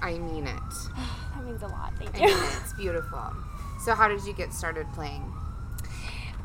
I 0.02 0.18
mean 0.18 0.48
it. 0.48 0.54
that 1.36 1.44
means 1.44 1.62
a 1.62 1.68
lot. 1.68 1.94
Thank 1.98 2.16
I 2.16 2.20
you. 2.20 2.28
mean 2.28 2.44
it. 2.44 2.60
It's 2.64 2.74
beautiful. 2.74 3.34
So 3.84 3.94
how 3.94 4.08
did 4.08 4.24
you 4.26 4.34
get 4.34 4.54
started 4.54 4.88
playing? 4.94 5.22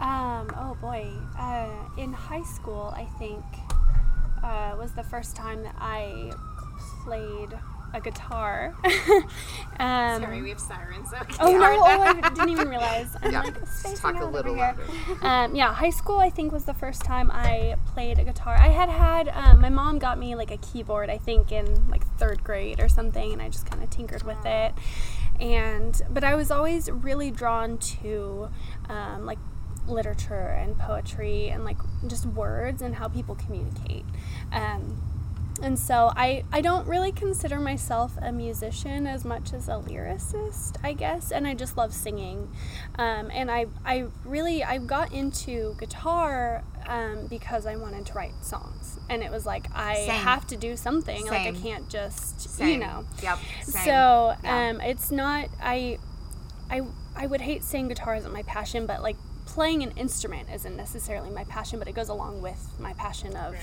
Um, 0.00 0.50
oh 0.56 0.76
boy. 0.80 1.08
Uh, 1.38 1.70
in 1.96 2.12
high 2.12 2.42
school, 2.42 2.92
I 2.96 3.04
think, 3.18 3.44
uh, 4.42 4.74
was 4.78 4.92
the 4.92 5.04
first 5.04 5.36
time 5.36 5.62
that 5.62 5.76
I 5.78 6.32
played 7.04 7.50
a 7.92 8.00
guitar. 8.00 8.74
um, 9.78 10.22
Sorry, 10.22 10.42
we 10.42 10.50
have 10.50 10.60
sirens. 10.60 11.12
Okay. 11.12 11.34
Oh 11.40 11.56
no! 11.56 11.80
Oh, 11.80 12.00
I 12.02 12.20
didn't 12.20 12.48
even 12.48 12.68
realize. 12.68 13.16
I'm 13.22 13.32
Yeah, 13.32 13.42
like 13.42 13.66
spacing 13.66 13.96
talk 13.98 14.14
a 14.16 14.24
out 14.24 14.32
little 14.32 14.60
over 14.60 14.74
here. 14.74 15.16
Um, 15.22 15.54
yeah, 15.54 15.74
high 15.74 15.90
school 15.90 16.18
I 16.18 16.30
think 16.30 16.52
was 16.52 16.64
the 16.64 16.74
first 16.74 17.02
time 17.02 17.30
I 17.32 17.76
played 17.86 18.18
a 18.18 18.24
guitar. 18.24 18.54
I 18.56 18.68
had 18.68 18.88
had 18.88 19.28
um, 19.28 19.60
my 19.60 19.68
mom 19.68 19.98
got 19.98 20.18
me 20.18 20.34
like 20.34 20.50
a 20.50 20.56
keyboard 20.58 21.10
I 21.10 21.18
think 21.18 21.52
in 21.52 21.88
like 21.88 22.06
third 22.18 22.42
grade 22.44 22.80
or 22.80 22.88
something, 22.88 23.32
and 23.32 23.42
I 23.42 23.48
just 23.48 23.66
kind 23.66 23.82
of 23.82 23.90
tinkered 23.90 24.22
with 24.22 24.44
it. 24.44 24.72
And 25.38 26.00
but 26.10 26.24
I 26.24 26.34
was 26.34 26.50
always 26.50 26.90
really 26.90 27.30
drawn 27.30 27.78
to 27.78 28.50
um, 28.88 29.26
like 29.26 29.38
literature 29.88 30.56
and 30.60 30.78
poetry 30.78 31.48
and 31.48 31.64
like 31.64 31.78
just 32.06 32.26
words 32.26 32.82
and 32.82 32.94
how 32.94 33.08
people 33.08 33.34
communicate. 33.34 34.04
Um, 34.52 35.00
and 35.62 35.78
so 35.78 36.12
I, 36.16 36.44
I 36.52 36.60
don't 36.60 36.86
really 36.86 37.12
consider 37.12 37.58
myself 37.60 38.12
a 38.20 38.32
musician 38.32 39.06
as 39.06 39.24
much 39.24 39.52
as 39.52 39.68
a 39.68 39.72
lyricist, 39.72 40.76
I 40.82 40.92
guess, 40.92 41.30
and 41.30 41.46
I 41.46 41.54
just 41.54 41.76
love 41.76 41.92
singing. 41.92 42.50
Um, 42.98 43.30
and 43.32 43.50
I, 43.50 43.66
I 43.84 44.06
really 44.24 44.64
I 44.64 44.78
got 44.78 45.12
into 45.12 45.76
guitar 45.78 46.62
um, 46.86 47.26
because 47.28 47.66
I 47.66 47.76
wanted 47.76 48.06
to 48.06 48.12
write 48.14 48.32
songs, 48.42 48.98
and 49.08 49.22
it 49.22 49.30
was 49.30 49.46
like 49.46 49.66
I 49.74 49.94
Same. 50.06 50.20
have 50.22 50.46
to 50.48 50.56
do 50.56 50.76
something. 50.76 51.26
Like 51.26 51.46
I 51.48 51.52
can't 51.52 51.88
just 51.88 52.42
you 52.44 52.50
Same. 52.50 52.80
know. 52.80 53.04
Yep. 53.22 53.38
Same. 53.64 53.84
So 53.84 54.34
Yeah. 54.42 54.68
um, 54.70 54.80
it's 54.80 55.10
not 55.10 55.48
I, 55.62 55.98
I 56.70 56.82
I 57.16 57.26
would 57.26 57.40
hate 57.42 57.64
saying 57.64 57.88
guitar 57.88 58.14
isn't 58.16 58.32
my 58.32 58.42
passion, 58.44 58.86
but 58.86 59.02
like 59.02 59.16
playing 59.50 59.82
an 59.82 59.90
instrument 59.92 60.48
isn't 60.54 60.76
necessarily 60.76 61.30
my 61.30 61.44
passion, 61.44 61.78
but 61.78 61.88
it 61.88 61.94
goes 61.94 62.08
along 62.08 62.40
with 62.40 62.68
my 62.78 62.92
passion 62.94 63.36
of 63.36 63.54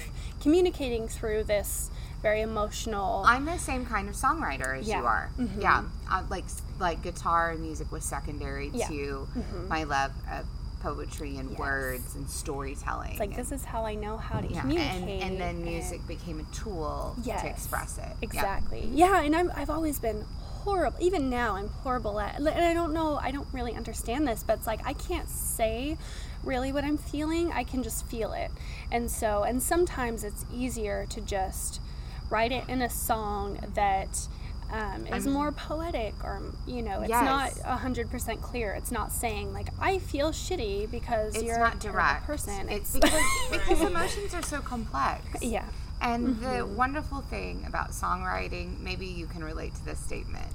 communicating 0.41 1.08
through 1.08 1.44
this 1.46 1.89
very 2.22 2.41
emotional. 2.41 3.24
I'm 3.25 3.46
the 3.46 3.58
same 3.58 3.86
kind 3.86 4.10
of 4.10 4.15
songwriter 4.15 4.77
as 4.79 4.88
Yeah. 4.88 5.00
you 5.00 5.06
are. 5.06 5.29
Mhm. 5.39 5.62
Yeah, 5.62 5.84
I, 6.10 6.22
like 6.29 6.46
like 6.79 7.01
guitar 7.01 7.51
and 7.51 7.62
music 7.62 7.91
was 7.91 8.03
secondary 8.03 8.70
Yeah. 8.74 8.88
to 8.88 9.27
Mhm. 9.36 9.67
my 9.67 9.84
love 9.84 10.12
of 10.32 10.46
poetry 10.82 11.38
and 11.38 11.50
Yes. 11.51 11.60
words 11.60 12.15
and 12.15 12.29
storytelling. 12.29 13.12
it's 13.12 13.20
like 13.20 13.29
and- 13.32 13.39
this 13.39 13.51
is 13.51 13.65
how 13.65 13.84
I 13.86 13.96
know 13.96 14.17
how 14.17 14.39
to 14.41 14.48
yeah, 14.48 14.62
communicate. 14.62 15.24
and, 15.24 15.32
and 15.34 15.41
then 15.41 15.63
music 15.63 16.06
became 16.08 16.39
a 16.39 16.56
tool 16.56 17.15
Yes, 17.24 17.41
to 17.41 17.48
express 17.50 17.98
it. 17.98 18.03
Yeah. 18.06 18.15
Exactly. 18.22 18.86
Yeah, 18.94 19.22
and 19.22 19.36
I'm, 19.36 19.51
I've 19.56 19.70
always 19.72 19.98
been 20.00 20.24
horrible. 20.67 20.97
Even 21.01 21.29
now, 21.29 21.55
I'm 21.55 21.69
horrible 21.69 22.19
at. 22.19 22.36
And 22.38 22.47
I 22.50 22.74
don't 22.74 22.93
know. 22.93 23.17
I 23.21 23.31
don't 23.31 23.47
really 23.53 23.74
understand 23.74 24.27
this, 24.27 24.43
but 24.43 24.57
it's 24.57 24.67
like 24.67 24.86
I 24.86 24.93
can't 24.93 25.29
say 25.29 25.97
really 26.43 26.71
what 26.71 26.83
I'm 26.83 26.97
feeling. 26.97 27.51
I 27.51 27.63
can 27.63 27.83
just 27.83 28.05
feel 28.07 28.33
it, 28.33 28.51
and 28.91 29.09
so 29.09 29.43
and 29.43 29.62
sometimes 29.63 30.24
it's 30.24 30.45
easier 30.53 31.05
to 31.09 31.21
just 31.21 31.81
write 32.29 32.51
it 32.51 32.63
in 32.67 32.81
a 32.81 32.89
song 32.89 33.59
that. 33.75 34.27
Um, 34.69 35.07
is 35.07 35.25
I'm- 35.25 35.31
more 35.33 35.53
poetic, 35.53 36.13
or 36.25 36.41
you 36.67 36.81
know, 36.81 37.00
it's 37.00 37.07
Yes. 37.09 37.24
not 37.63 37.79
hundred 37.79 38.12
percent 38.12 38.41
clear. 38.41 38.74
It's 38.74 38.91
not 38.91 39.13
saying 39.13 39.53
like 39.53 39.69
I 39.79 39.97
feel 39.97 40.31
shitty 40.31 40.91
because 40.91 41.36
It's 41.36 41.45
you're 41.45 41.57
not 41.57 41.75
a 41.75 41.79
direct. 41.88 42.25
person. 42.25 42.67
It's 42.67 42.91
because 43.00 43.24
because 43.50 43.79
emotions 43.79 44.33
are 44.33 44.41
so 44.43 44.59
complex. 44.59 45.24
yeah, 45.41 45.63
And 46.01 46.39
the 46.39 46.46
Mm-hmm. 46.63 46.75
wonderful 46.75 47.22
thing 47.22 47.66
about 47.68 47.89
songwriting, 47.92 48.80
maybe 48.80 49.06
you 49.06 49.25
can 49.25 49.44
relate 49.44 49.74
to 49.75 49.86
this 49.86 50.00
statement. 50.00 50.48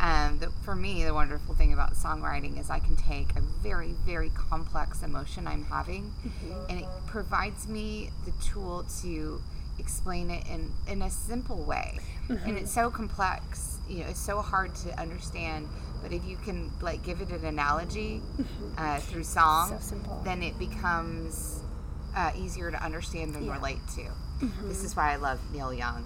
Um, 0.00 0.38
the, 0.38 0.50
for 0.64 0.74
me, 0.74 1.04
the 1.04 1.12
wonderful 1.12 1.54
thing 1.54 1.72
about 1.72 1.92
songwriting 1.94 2.58
is 2.58 2.70
I 2.70 2.78
can 2.78 2.96
take 2.96 3.36
a 3.36 3.40
very, 3.40 3.92
very 4.06 4.30
complex 4.30 5.02
emotion 5.02 5.46
I'm 5.46 5.64
having, 5.64 6.12
Mm-hmm. 6.26 6.70
and 6.70 6.80
it 6.80 6.86
provides 7.06 7.68
me 7.68 8.10
the 8.24 8.32
tool 8.42 8.84
to 9.02 9.40
explain 9.78 10.30
it 10.30 10.46
in, 10.48 10.70
in 10.86 11.02
a 11.02 11.10
simple 11.10 11.62
way. 11.64 11.98
Mm-hmm. 12.28 12.48
And 12.48 12.58
it's 12.58 12.70
so 12.72 12.90
complex, 12.90 13.78
you 13.88 14.00
know, 14.00 14.06
it's 14.10 14.20
so 14.20 14.40
hard 14.40 14.74
to 14.76 14.98
understand. 15.00 15.68
But 16.02 16.12
if 16.12 16.24
you 16.24 16.36
can 16.36 16.70
like 16.80 17.02
give 17.04 17.20
it 17.20 17.30
an 17.30 17.44
analogy 17.44 18.20
uh, 18.78 18.98
through 19.00 19.24
song, 19.24 19.72
Mm-hmm. 19.72 20.04
So 20.04 20.20
then 20.24 20.42
it 20.42 20.58
becomes 20.58 21.60
uh, 22.16 22.32
easier 22.36 22.70
to 22.70 22.82
understand 22.82 23.34
and 23.36 23.46
Yeah. 23.46 23.54
relate 23.56 23.80
to. 23.96 24.06
Mm-hmm. 24.42 24.68
This 24.68 24.82
is 24.84 24.96
why 24.96 25.12
I 25.12 25.16
love 25.16 25.38
Neil 25.52 25.72
Young 25.72 26.04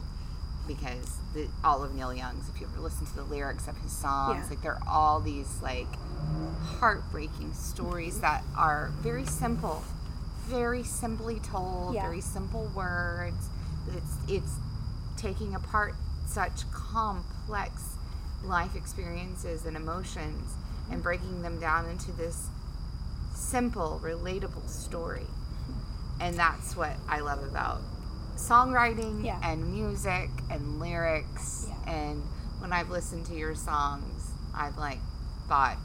because 0.66 1.16
the, 1.32 1.46
all 1.64 1.82
of 1.84 1.94
Neil 1.94 2.12
Young's, 2.12 2.48
if 2.48 2.60
you 2.60 2.66
ever 2.70 2.80
listen 2.80 3.06
to 3.06 3.14
the 3.14 3.22
lyrics 3.24 3.68
of 3.68 3.76
his 3.78 3.92
songs, 3.92 4.44
Yeah. 4.44 4.50
like 4.50 4.62
they're 4.62 4.82
all 4.88 5.20
these 5.20 5.60
like 5.62 5.86
heartbreaking 6.62 7.54
stories 7.54 8.20
that 8.20 8.42
are 8.56 8.90
very 9.00 9.24
simple, 9.26 9.82
very 10.46 10.82
simply 10.82 11.38
told, 11.40 11.94
Yeah. 11.94 12.02
very 12.02 12.20
simple 12.20 12.70
words. 12.74 13.48
It's 13.94 14.16
it's 14.28 14.52
taking 15.16 15.54
apart 15.54 15.94
such 16.26 16.70
complex 16.72 17.94
life 18.44 18.74
experiences 18.76 19.64
and 19.64 19.76
emotions 19.76 20.54
and 20.90 21.02
breaking 21.02 21.42
them 21.42 21.58
down 21.60 21.88
into 21.88 22.12
this 22.12 22.48
simple, 23.34 24.00
relatable 24.02 24.68
story. 24.68 25.26
And 26.20 26.36
that's 26.36 26.76
what 26.76 26.96
I 27.08 27.20
love 27.20 27.42
about 27.42 27.80
songwriting 28.36 29.24
Yeah. 29.24 29.38
and 29.42 29.72
music 29.72 30.30
and 30.50 30.78
lyrics. 30.80 31.66
Yeah. 31.68 31.92
And 31.92 32.22
when 32.58 32.72
I've 32.72 32.90
listened 32.90 33.26
to 33.26 33.34
your 33.34 33.54
songs, 33.54 34.30
I've 34.54 34.76
like 34.78 34.98
thought, 35.48 35.76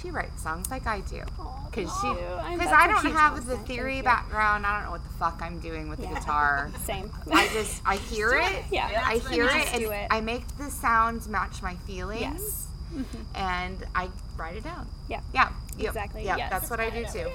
she 0.00 0.10
writes 0.10 0.42
songs 0.42 0.70
like 0.70 0.86
I 0.86 1.00
do. 1.00 1.22
Because 1.70 1.90
she. 2.00 2.08
I'm- 2.08 2.58
because 2.58 2.72
I 2.72 2.86
don't 2.86 3.12
have 3.12 3.46
the 3.46 3.56
theory 3.58 3.94
Thank 3.94 3.96
you. 3.98 4.02
background. 4.04 4.66
I 4.66 4.74
don't 4.76 4.84
know 4.86 4.90
what 4.92 5.02
the 5.04 5.14
fuck 5.14 5.40
I'm 5.42 5.58
doing 5.60 5.88
with 5.88 6.00
the 6.00 6.06
guitar. 6.08 6.70
Same. 6.84 7.10
I 7.32 7.48
just 7.48 7.80
I 7.84 7.96
hear 7.96 8.32
it. 8.34 8.64
Yeah. 8.70 9.02
I 9.06 9.18
hear 9.18 9.46
it, 9.46 9.72
and 9.72 9.80
do 9.82 9.90
it. 9.90 10.06
I 10.10 10.20
make 10.20 10.46
the 10.58 10.70
sounds 10.70 11.28
match 11.28 11.62
my 11.62 11.76
feelings. 11.86 12.20
Yes. 12.20 12.66
Mm-hmm. 12.94 13.36
And 13.36 13.86
I 13.94 14.08
write 14.36 14.56
it 14.56 14.64
down. 14.64 14.86
Yeah. 15.08 15.20
Yeah. 15.32 15.50
Yep. 15.78 15.88
Exactly, 15.88 16.24
Yeah. 16.24 16.36
yes. 16.36 16.50
That's 16.50 16.68
what 16.70 16.80
I 16.80 16.90
do 16.90 17.04
too. 17.06 17.30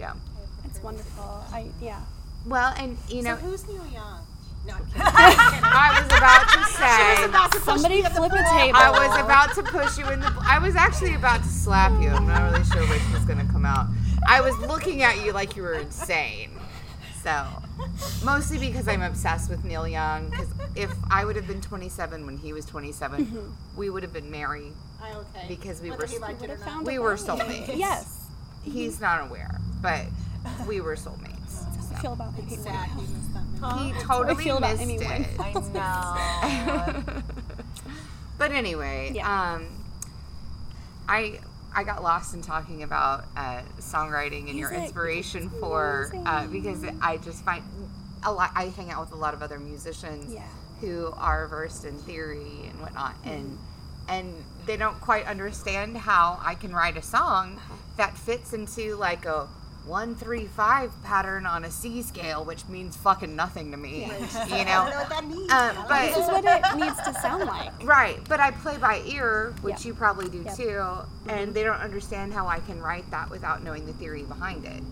Yeah. 0.00 0.14
It's 0.64 0.82
wonderful. 0.82 1.44
I 1.52 1.66
yeah. 1.80 2.00
Well, 2.48 2.72
and 2.78 2.96
you 3.08 3.22
know, 3.22 3.36
so 3.36 3.42
who's 3.42 3.66
Neil 3.68 3.86
Young? 3.92 4.26
No, 4.66 4.74
I'm 4.74 4.86
kidding. 4.86 5.02
I'm 5.04 5.52
kidding. 5.52 5.64
I 5.64 6.00
was 6.00 6.18
about 6.18 6.48
to 6.48 6.64
say. 6.72 7.24
About 7.24 7.52
to 7.52 7.60
Somebody 7.60 7.94
me 7.96 7.98
in 7.98 8.04
the 8.04 8.10
flip 8.10 8.32
a 8.32 8.36
table. 8.36 8.78
I 8.78 8.90
was 8.90 9.24
about 9.24 9.54
to 9.54 9.62
push 9.62 9.98
you 9.98 10.08
in 10.10 10.20
the. 10.20 10.34
I 10.46 10.58
was 10.58 10.74
actually 10.74 11.14
about 11.14 11.42
to 11.42 11.48
slap 11.48 11.92
you. 12.02 12.08
I'm 12.08 12.26
not 12.26 12.50
really 12.50 12.64
sure 12.64 12.80
which 12.88 13.02
was 13.12 13.24
gonna 13.26 13.46
come 13.52 13.66
out. 13.66 13.88
I 14.26 14.40
was 14.40 14.56
looking 14.58 15.02
at 15.02 15.22
you 15.24 15.32
like 15.32 15.56
you 15.56 15.62
were 15.62 15.74
insane. 15.74 16.50
So, 17.22 17.46
mostly 18.24 18.58
because 18.58 18.88
I'm 18.88 19.02
obsessed 19.02 19.50
with 19.50 19.62
Neil 19.64 19.86
Young. 19.86 20.30
Because 20.30 20.48
if 20.74 20.90
I 21.10 21.26
would 21.26 21.36
have 21.36 21.46
been 21.46 21.60
27 21.60 22.24
when 22.24 22.38
he 22.38 22.54
was 22.54 22.64
27, 22.64 23.26
mm-hmm. 23.26 23.50
we 23.76 23.90
would 23.90 24.02
have 24.02 24.12
been 24.12 24.30
married. 24.30 24.72
I- 25.02 25.12
okay. 25.12 25.44
Because 25.48 25.82
we 25.82 25.90
Whether 25.90 26.02
were- 26.02 26.08
he 26.08 26.18
liked 26.18 26.42
it 26.42 26.46
or 26.46 26.52
Would've 26.52 26.60
not. 26.60 26.68
found 26.68 26.86
We 26.86 26.98
were 26.98 27.16
soulmates. 27.16 27.76
Yes. 27.76 28.26
He's 28.62 29.00
not 29.00 29.28
aware, 29.28 29.60
but 29.82 30.06
we 30.66 30.80
were 30.80 30.96
soulmates. 30.96 31.37
I 31.98 32.02
feel 32.02 32.12
about 32.12 32.32
Amy 32.38 32.56
Sad 32.56 32.88
he 32.90 33.00
Winehouse. 33.00 33.00
missed 33.14 33.34
that 33.34 33.60
man. 33.60 33.78
He 33.78 33.92
I 33.92 34.02
totally 34.02 34.44
feel 34.44 34.56
about 34.58 34.70
missed 34.78 34.82
Amy 34.82 34.94
it. 34.96 35.36
Winehouse. 35.36 35.76
I 35.76 37.02
know. 37.04 37.22
But 38.38 38.52
anyway, 38.52 39.10
Yeah. 39.14 39.52
um, 39.54 39.66
I 41.08 41.40
I 41.74 41.84
got 41.84 42.02
lost 42.02 42.34
in 42.34 42.42
talking 42.42 42.82
about 42.82 43.24
uh, 43.36 43.62
songwriting 43.80 44.48
and 44.48 44.58
your 44.58 44.70
inspiration 44.72 45.50
for 45.60 46.12
uh, 46.24 46.46
because 46.46 46.84
I 47.02 47.16
just 47.18 47.44
find 47.44 47.62
a 48.24 48.32
lot. 48.32 48.50
I 48.54 48.66
hang 48.66 48.90
out 48.90 49.00
with 49.00 49.12
a 49.12 49.16
lot 49.16 49.34
of 49.34 49.42
other 49.42 49.58
musicians 49.58 50.32
Yeah. 50.32 50.42
who 50.80 51.12
are 51.16 51.46
versed 51.48 51.84
in 51.84 51.98
theory 51.98 52.66
and 52.70 52.80
whatnot, 52.80 53.16
and 53.24 53.58
and 54.08 54.32
they 54.66 54.76
don't 54.76 55.00
quite 55.00 55.26
understand 55.26 55.96
how 55.96 56.38
I 56.42 56.54
can 56.54 56.72
write 56.72 56.96
a 56.96 57.02
song 57.02 57.60
that 57.96 58.16
fits 58.16 58.52
into 58.52 58.94
like 58.96 59.24
a 59.26 59.48
one 59.88 60.14
three 60.14 60.44
five 60.46 60.92
pattern 61.02 61.46
on 61.46 61.64
a 61.64 61.70
C 61.70 62.02
scale, 62.02 62.44
which 62.44 62.66
means 62.68 62.94
fucking 62.96 63.34
nothing 63.34 63.70
to 63.70 63.76
me. 63.76 64.04
You 64.04 64.12
I 64.34 64.46
don't 64.48 64.66
know. 64.66 64.90
know 64.90 64.96
what 64.98 65.08
that 65.08 65.26
means. 65.26 65.50
Um, 65.50 65.74
don't 65.74 65.88
but- 65.88 66.06
This 66.06 66.16
is 66.18 66.26
what 66.28 66.44
it 66.44 66.76
needs 66.76 66.96
to 67.02 67.14
sound 67.20 67.44
like. 67.46 67.72
Right, 67.82 68.20
but 68.28 68.38
I 68.38 68.50
play 68.50 68.76
by 68.76 69.02
ear, 69.06 69.54
which 69.62 69.76
Yep. 69.78 69.84
you 69.86 69.94
probably 69.94 70.28
do 70.28 70.42
Yep. 70.44 70.56
too, 70.56 70.64
mm-hmm. 70.64 71.30
and 71.30 71.54
they 71.54 71.64
don't 71.64 71.80
understand 71.80 72.32
how 72.34 72.46
I 72.46 72.60
can 72.60 72.80
write 72.80 73.10
that 73.10 73.30
without 73.30 73.64
knowing 73.64 73.86
the 73.86 73.94
theory 73.94 74.22
behind 74.24 74.64
it. 74.66 74.82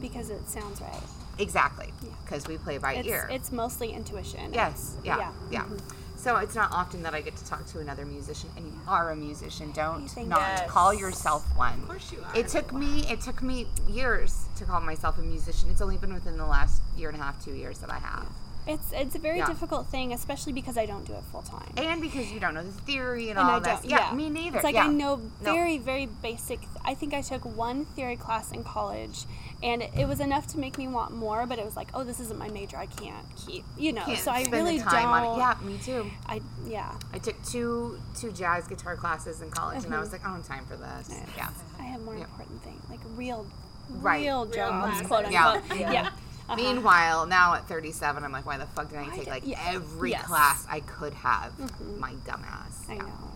Because 0.00 0.30
it 0.30 0.48
sounds 0.48 0.80
right. 0.80 1.02
Exactly, 1.38 1.92
Yeah. 2.02 2.10
because 2.24 2.46
we 2.48 2.58
play 2.58 2.78
by 2.78 2.94
It's, 2.94 3.08
ear. 3.08 3.28
it's 3.30 3.52
mostly 3.52 3.92
intuition. 3.92 4.52
yes, 4.52 4.96
yeah, 5.04 5.16
yeah. 5.18 5.32
yeah. 5.50 5.60
Mm-hmm. 5.62 5.96
So 6.20 6.36
it's 6.36 6.54
not 6.54 6.70
often 6.70 7.02
that 7.04 7.14
I 7.14 7.22
get 7.22 7.34
to 7.36 7.46
talk 7.46 7.64
to 7.68 7.78
another 7.78 8.04
musician, 8.04 8.50
and 8.54 8.66
you 8.66 8.78
are 8.86 9.10
a 9.10 9.16
musician. 9.16 9.72
Don't 9.72 10.04
not 10.28 10.38
Yes. 10.38 10.70
call 10.70 10.92
yourself 10.92 11.42
one. 11.56 11.80
Of 11.80 11.88
course 11.88 12.12
you 12.12 12.22
are. 12.22 12.36
It 12.36 12.48
took 12.48 12.74
me 12.74 13.06
it 13.08 13.22
took 13.22 13.40
me 13.42 13.66
years 13.88 14.44
to 14.56 14.66
call 14.66 14.82
myself 14.82 15.16
a 15.16 15.22
musician. 15.22 15.70
It's 15.70 15.80
only 15.80 15.96
been 15.96 16.12
within 16.12 16.36
the 16.36 16.44
last 16.44 16.82
year 16.94 17.08
and 17.08 17.18
a 17.18 17.22
half, 17.24 17.42
two 17.42 17.54
years 17.54 17.78
that 17.78 17.90
I 17.90 17.98
have. 18.00 18.26
It's 18.66 18.92
it's 18.92 19.14
a 19.14 19.18
very 19.18 19.38
Yeah. 19.38 19.46
difficult 19.46 19.86
thing, 19.88 20.12
especially 20.12 20.52
because 20.52 20.76
I 20.76 20.86
don't 20.86 21.04
do 21.06 21.14
it 21.14 21.22
full 21.32 21.42
time. 21.42 21.72
And 21.76 22.00
because 22.00 22.30
you 22.30 22.38
don't 22.40 22.54
know 22.54 22.62
the 22.62 22.72
theory 22.82 23.30
and, 23.30 23.38
and 23.38 23.48
all 23.48 23.56
I 23.56 23.60
that. 23.60 23.82
don't. 23.82 23.90
Yeah, 23.90 24.12
me 24.12 24.28
neither. 24.30 24.58
It's 24.58 24.64
like 24.64 24.74
yeah. 24.74 24.84
I 24.84 24.88
know 24.88 25.16
No. 25.16 25.52
very, 25.52 25.78
very 25.78 26.06
basic. 26.06 26.60
I 26.84 26.94
think 26.94 27.14
I 27.14 27.22
took 27.22 27.44
one 27.44 27.86
theory 27.86 28.16
class 28.16 28.52
in 28.52 28.62
college, 28.62 29.24
and 29.62 29.82
it, 29.82 29.90
it 29.96 30.06
was 30.08 30.20
enough 30.20 30.46
to 30.48 30.58
make 30.58 30.76
me 30.78 30.88
want 30.88 31.12
more. 31.12 31.46
But 31.46 31.58
it 31.58 31.64
was 31.64 31.74
like, 31.74 31.88
oh, 31.94 32.04
this 32.04 32.20
isn't 32.20 32.38
my 32.38 32.48
major. 32.48 32.76
I 32.76 32.86
can't 32.86 33.26
keep, 33.36 33.64
you 33.78 33.92
know. 33.92 34.04
Can't 34.04 34.18
so 34.18 34.30
I 34.30 34.42
spend 34.42 34.54
really 34.54 34.78
the 34.78 34.84
time 34.84 35.04
don't. 35.04 35.26
on 35.26 35.36
it. 35.36 35.38
Yeah, 35.38 35.66
me 35.66 35.78
too. 35.78 36.10
I 36.26 36.40
yeah. 36.66 36.92
I 37.14 37.18
took 37.18 37.42
two 37.44 37.98
two 38.18 38.30
jazz 38.32 38.68
guitar 38.68 38.94
classes 38.96 39.40
in 39.40 39.50
college, 39.50 39.84
and 39.84 39.94
I 39.94 40.00
was 40.00 40.12
like, 40.12 40.22
I 40.24 40.28
don't 40.28 40.36
have 40.36 40.46
time 40.46 40.66
for 40.66 40.76
this. 40.76 41.08
Mm-hmm. 41.08 41.30
Yeah. 41.36 41.48
I 41.78 41.82
have 41.84 42.02
more 42.02 42.14
Yeah. 42.14 42.24
important 42.24 42.62
things, 42.62 42.82
like 42.90 43.00
real, 43.16 43.46
Right. 43.88 44.20
real 44.22 44.44
Real 44.44 44.54
jobs, 44.54 44.84
classes. 45.00 45.06
quote 45.08 45.30
Yeah. 45.32 45.48
unquote. 45.48 45.80
Yeah. 45.80 46.10
Uh-huh. 46.50 46.56
Meanwhile, 46.56 47.26
now 47.26 47.54
at 47.54 47.68
37, 47.68 48.24
I'm 48.24 48.32
like, 48.32 48.44
why 48.44 48.58
the 48.58 48.66
fuck 48.66 48.88
did 48.90 48.98
I 48.98 49.02
Why 49.04 49.08
take 49.10 49.24
did- 49.24 49.30
like 49.30 49.46
yeah. 49.46 49.62
every 49.68 50.10
Yes. 50.10 50.26
class 50.26 50.66
I 50.68 50.80
could 50.80 51.14
have? 51.14 51.52
My 51.98 52.12
dumbass. 52.14 52.88
I 52.88 52.94
Yeah. 52.94 53.02
know. 53.02 53.30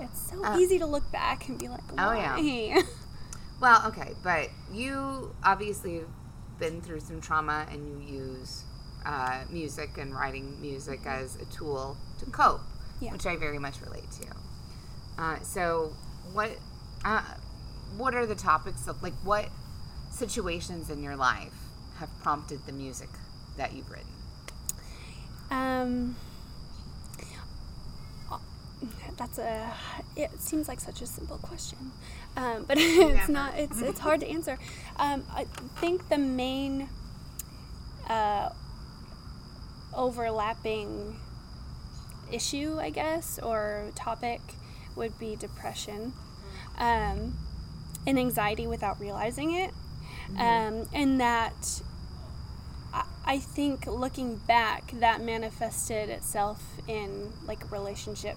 It's 0.00 0.30
so 0.30 0.42
Uh, 0.44 0.56
easy 0.56 0.78
to 0.78 0.86
look 0.86 1.10
back 1.10 1.48
and 1.48 1.58
be 1.58 1.68
like, 1.68 1.82
Oh, 1.98 2.12
yeah. 2.12 2.82
Well, 3.60 3.86
okay, 3.88 4.14
but 4.22 4.48
you 4.72 5.34
obviously 5.44 5.96
have 5.96 6.08
been 6.58 6.80
through 6.80 7.00
some 7.00 7.20
trauma, 7.20 7.66
and 7.70 7.86
you 8.08 8.18
use 8.20 8.64
uh, 9.04 9.42
music 9.50 9.98
and 9.98 10.14
writing 10.14 10.58
music 10.62 11.04
as 11.06 11.36
a 11.36 11.44
tool 11.46 11.96
to 12.18 12.26
cope, 12.26 12.60
Yeah. 13.00 13.12
which 13.12 13.26
I 13.26 13.36
very 13.36 13.58
much 13.58 13.80
relate 13.82 14.10
to. 14.12 14.26
Uh, 15.22 15.40
so, 15.42 15.92
what 16.32 16.52
uh, 17.04 17.22
what 17.98 18.14
are 18.14 18.24
the 18.26 18.34
topics 18.34 18.86
of 18.88 19.02
like 19.02 19.14
what 19.24 19.48
situations 20.10 20.88
in 20.90 21.02
your 21.02 21.16
life 21.16 21.59
have 22.00 22.08
prompted 22.22 22.66
the 22.66 22.72
music 22.72 23.10
that 23.56 23.72
you've 23.74 23.90
written? 23.90 24.06
Um, 25.50 26.16
that's 29.16 29.38
a. 29.38 29.72
It 30.16 30.40
seems 30.40 30.66
like 30.66 30.80
such 30.80 31.02
a 31.02 31.06
simple 31.06 31.36
question, 31.38 31.92
um, 32.36 32.64
but 32.66 32.78
it's 32.80 33.28
not. 33.28 33.56
It's 33.56 33.80
it's 33.82 34.00
hard 34.00 34.20
to 34.20 34.28
answer. 34.28 34.58
Um, 34.96 35.24
I 35.30 35.44
think 35.78 36.08
the 36.08 36.18
main 36.18 36.88
uh, 38.08 38.48
overlapping 39.94 41.16
issue, 42.32 42.78
I 42.80 42.90
guess, 42.90 43.38
or 43.42 43.90
topic 43.94 44.40
would 44.96 45.18
be 45.18 45.36
depression 45.36 46.14
um, 46.78 47.36
and 48.06 48.18
anxiety 48.18 48.66
without 48.66 48.98
realizing 48.98 49.52
it, 49.52 49.74
um, 50.38 50.88
and 50.94 51.20
that 51.20 51.82
I- 53.30 53.38
think 53.38 53.86
looking 53.86 54.36
back, 54.36 54.92
that 55.00 55.22
manifested 55.22 56.08
itself 56.10 56.62
in 56.88 57.32
like 57.46 57.70
relationship 57.70 58.36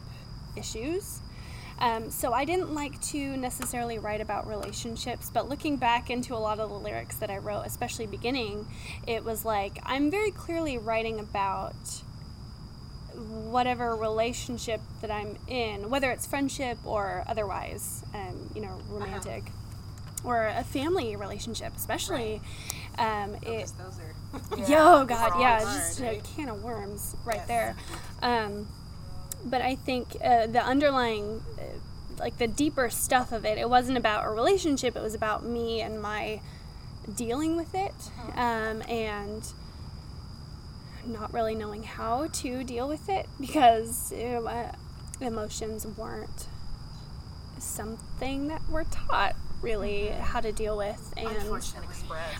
issues. 0.55 1.19
Um, 1.79 2.11
so 2.11 2.31
I 2.31 2.45
didn't 2.45 2.73
like 2.73 3.01
to 3.07 3.35
necessarily 3.35 3.97
write 3.97 4.21
about 4.21 4.47
relationships, 4.47 5.31
but 5.33 5.49
looking 5.49 5.77
back 5.77 6.09
into 6.09 6.35
a 6.35 6.37
lot 6.37 6.59
of 6.59 6.69
the 6.69 6.75
lyrics 6.75 7.17
that 7.17 7.31
I 7.31 7.37
wrote, 7.39 7.63
especially 7.65 8.05
beginning, 8.05 8.67
it 9.07 9.23
was 9.23 9.43
like 9.43 9.79
I'm 9.83 10.11
very 10.11 10.31
clearly 10.31 10.77
writing 10.77 11.19
about 11.19 11.75
whatever 13.15 13.95
relationship 13.95 14.81
that 15.01 15.11
I'm 15.11 15.37
in, 15.47 15.89
whether 15.89 16.11
it's 16.11 16.25
friendship 16.25 16.77
or 16.85 17.23
otherwise, 17.27 18.03
um, 18.13 18.49
you 18.55 18.61
know, 18.61 18.79
romantic 18.89 19.43
or 20.23 20.47
a 20.47 20.63
family 20.63 21.15
relationship, 21.15 21.73
especially. 21.75 22.41
Um, 22.97 23.35
it, 23.41 23.71
Those 23.77 23.99
are. 23.99 24.12
Yo, 24.57 25.05
God, 25.05 25.33
yeah, 25.39 25.63
hard, 25.63 25.77
just 25.77 25.99
a 25.99 26.03
right? 26.03 26.23
can 26.23 26.49
of 26.49 26.63
worms 26.63 27.15
right 27.25 27.37
Yes. 27.37 27.47
there. 27.47 27.75
Um, 28.21 28.67
but 29.45 29.61
I 29.61 29.75
think 29.75 30.15
uh, 30.23 30.47
the 30.47 30.63
underlying, 30.63 31.41
uh, 31.59 31.61
like 32.19 32.37
the 32.37 32.47
deeper 32.47 32.89
stuff 32.89 33.31
of 33.31 33.45
it, 33.45 33.57
it 33.57 33.69
wasn't 33.69 33.97
about 33.97 34.25
a 34.25 34.29
relationship. 34.29 34.95
It 34.95 35.01
was 35.01 35.13
about 35.15 35.43
me 35.45 35.81
and 35.81 36.01
my 36.01 36.41
dealing 37.15 37.55
with 37.57 37.75
it, 37.75 37.93
um, 38.35 38.81
and 38.89 39.43
not 41.05 41.33
really 41.33 41.53
knowing 41.55 41.83
how 41.83 42.27
to 42.27 42.63
deal 42.63 42.87
with 42.87 43.09
it 43.09 43.27
because 43.39 44.13
uh, 44.13 44.71
emotions 45.19 45.85
weren't 45.85 46.47
something 47.59 48.47
that 48.47 48.61
we're 48.69 48.85
taught 48.85 49.35
really 49.63 50.09
how 50.09 50.41
to 50.41 50.51
deal 50.51 50.77
with 50.77 51.13
and 51.17 51.27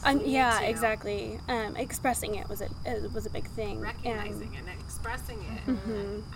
um, 0.06 0.22
yeah, 0.26 0.60
too. 0.60 0.66
exactly. 0.66 1.40
Um, 1.48 1.76
expressing 1.78 2.36
it 2.36 2.48
was 2.50 2.62
a 2.62 2.70
it 2.86 3.12
was 3.14 3.26
a 3.26 3.30
big 3.30 3.48
thing. 3.52 3.80
recognizing 3.80 4.54
it 4.54 4.60
and 4.60 4.80
expressing 4.82 5.40
it. 5.42 5.62
I 5.68 5.72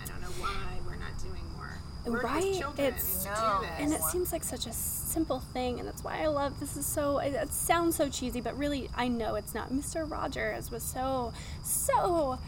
don't 0.05 0.21
know 0.21 0.27
why 0.39 0.77
we're 0.87 0.95
not 0.95 1.17
doing 1.21 1.43
more. 1.55 1.77
Right, 2.21 2.53
children 2.57 2.87
it's- 2.87 3.23
to 3.25 3.29
No. 3.29 3.59
do 3.61 3.67
this. 3.67 3.75
And 3.79 3.93
it 3.93 4.01
seems 4.03 4.31
like 4.31 4.43
such 4.45 4.65
a 4.65 4.71
simple 4.71 5.41
thing, 5.41 5.77
and 5.79 5.85
that's 5.87 6.03
why 6.05 6.21
I 6.23 6.27
love 6.27 6.57
this. 6.61 6.77
Is 6.77 6.85
so 6.85 7.17
it, 7.17 7.33
it 7.33 7.51
sounds 7.51 7.95
so 7.97 8.07
cheesy, 8.09 8.39
but 8.39 8.57
really 8.57 8.89
I 8.95 9.09
know 9.09 9.35
it's 9.35 9.53
not. 9.53 9.71
Mr. 9.71 10.09
Rogers 10.09 10.71
was 10.71 10.83
so 10.83 11.33
so 11.63 12.39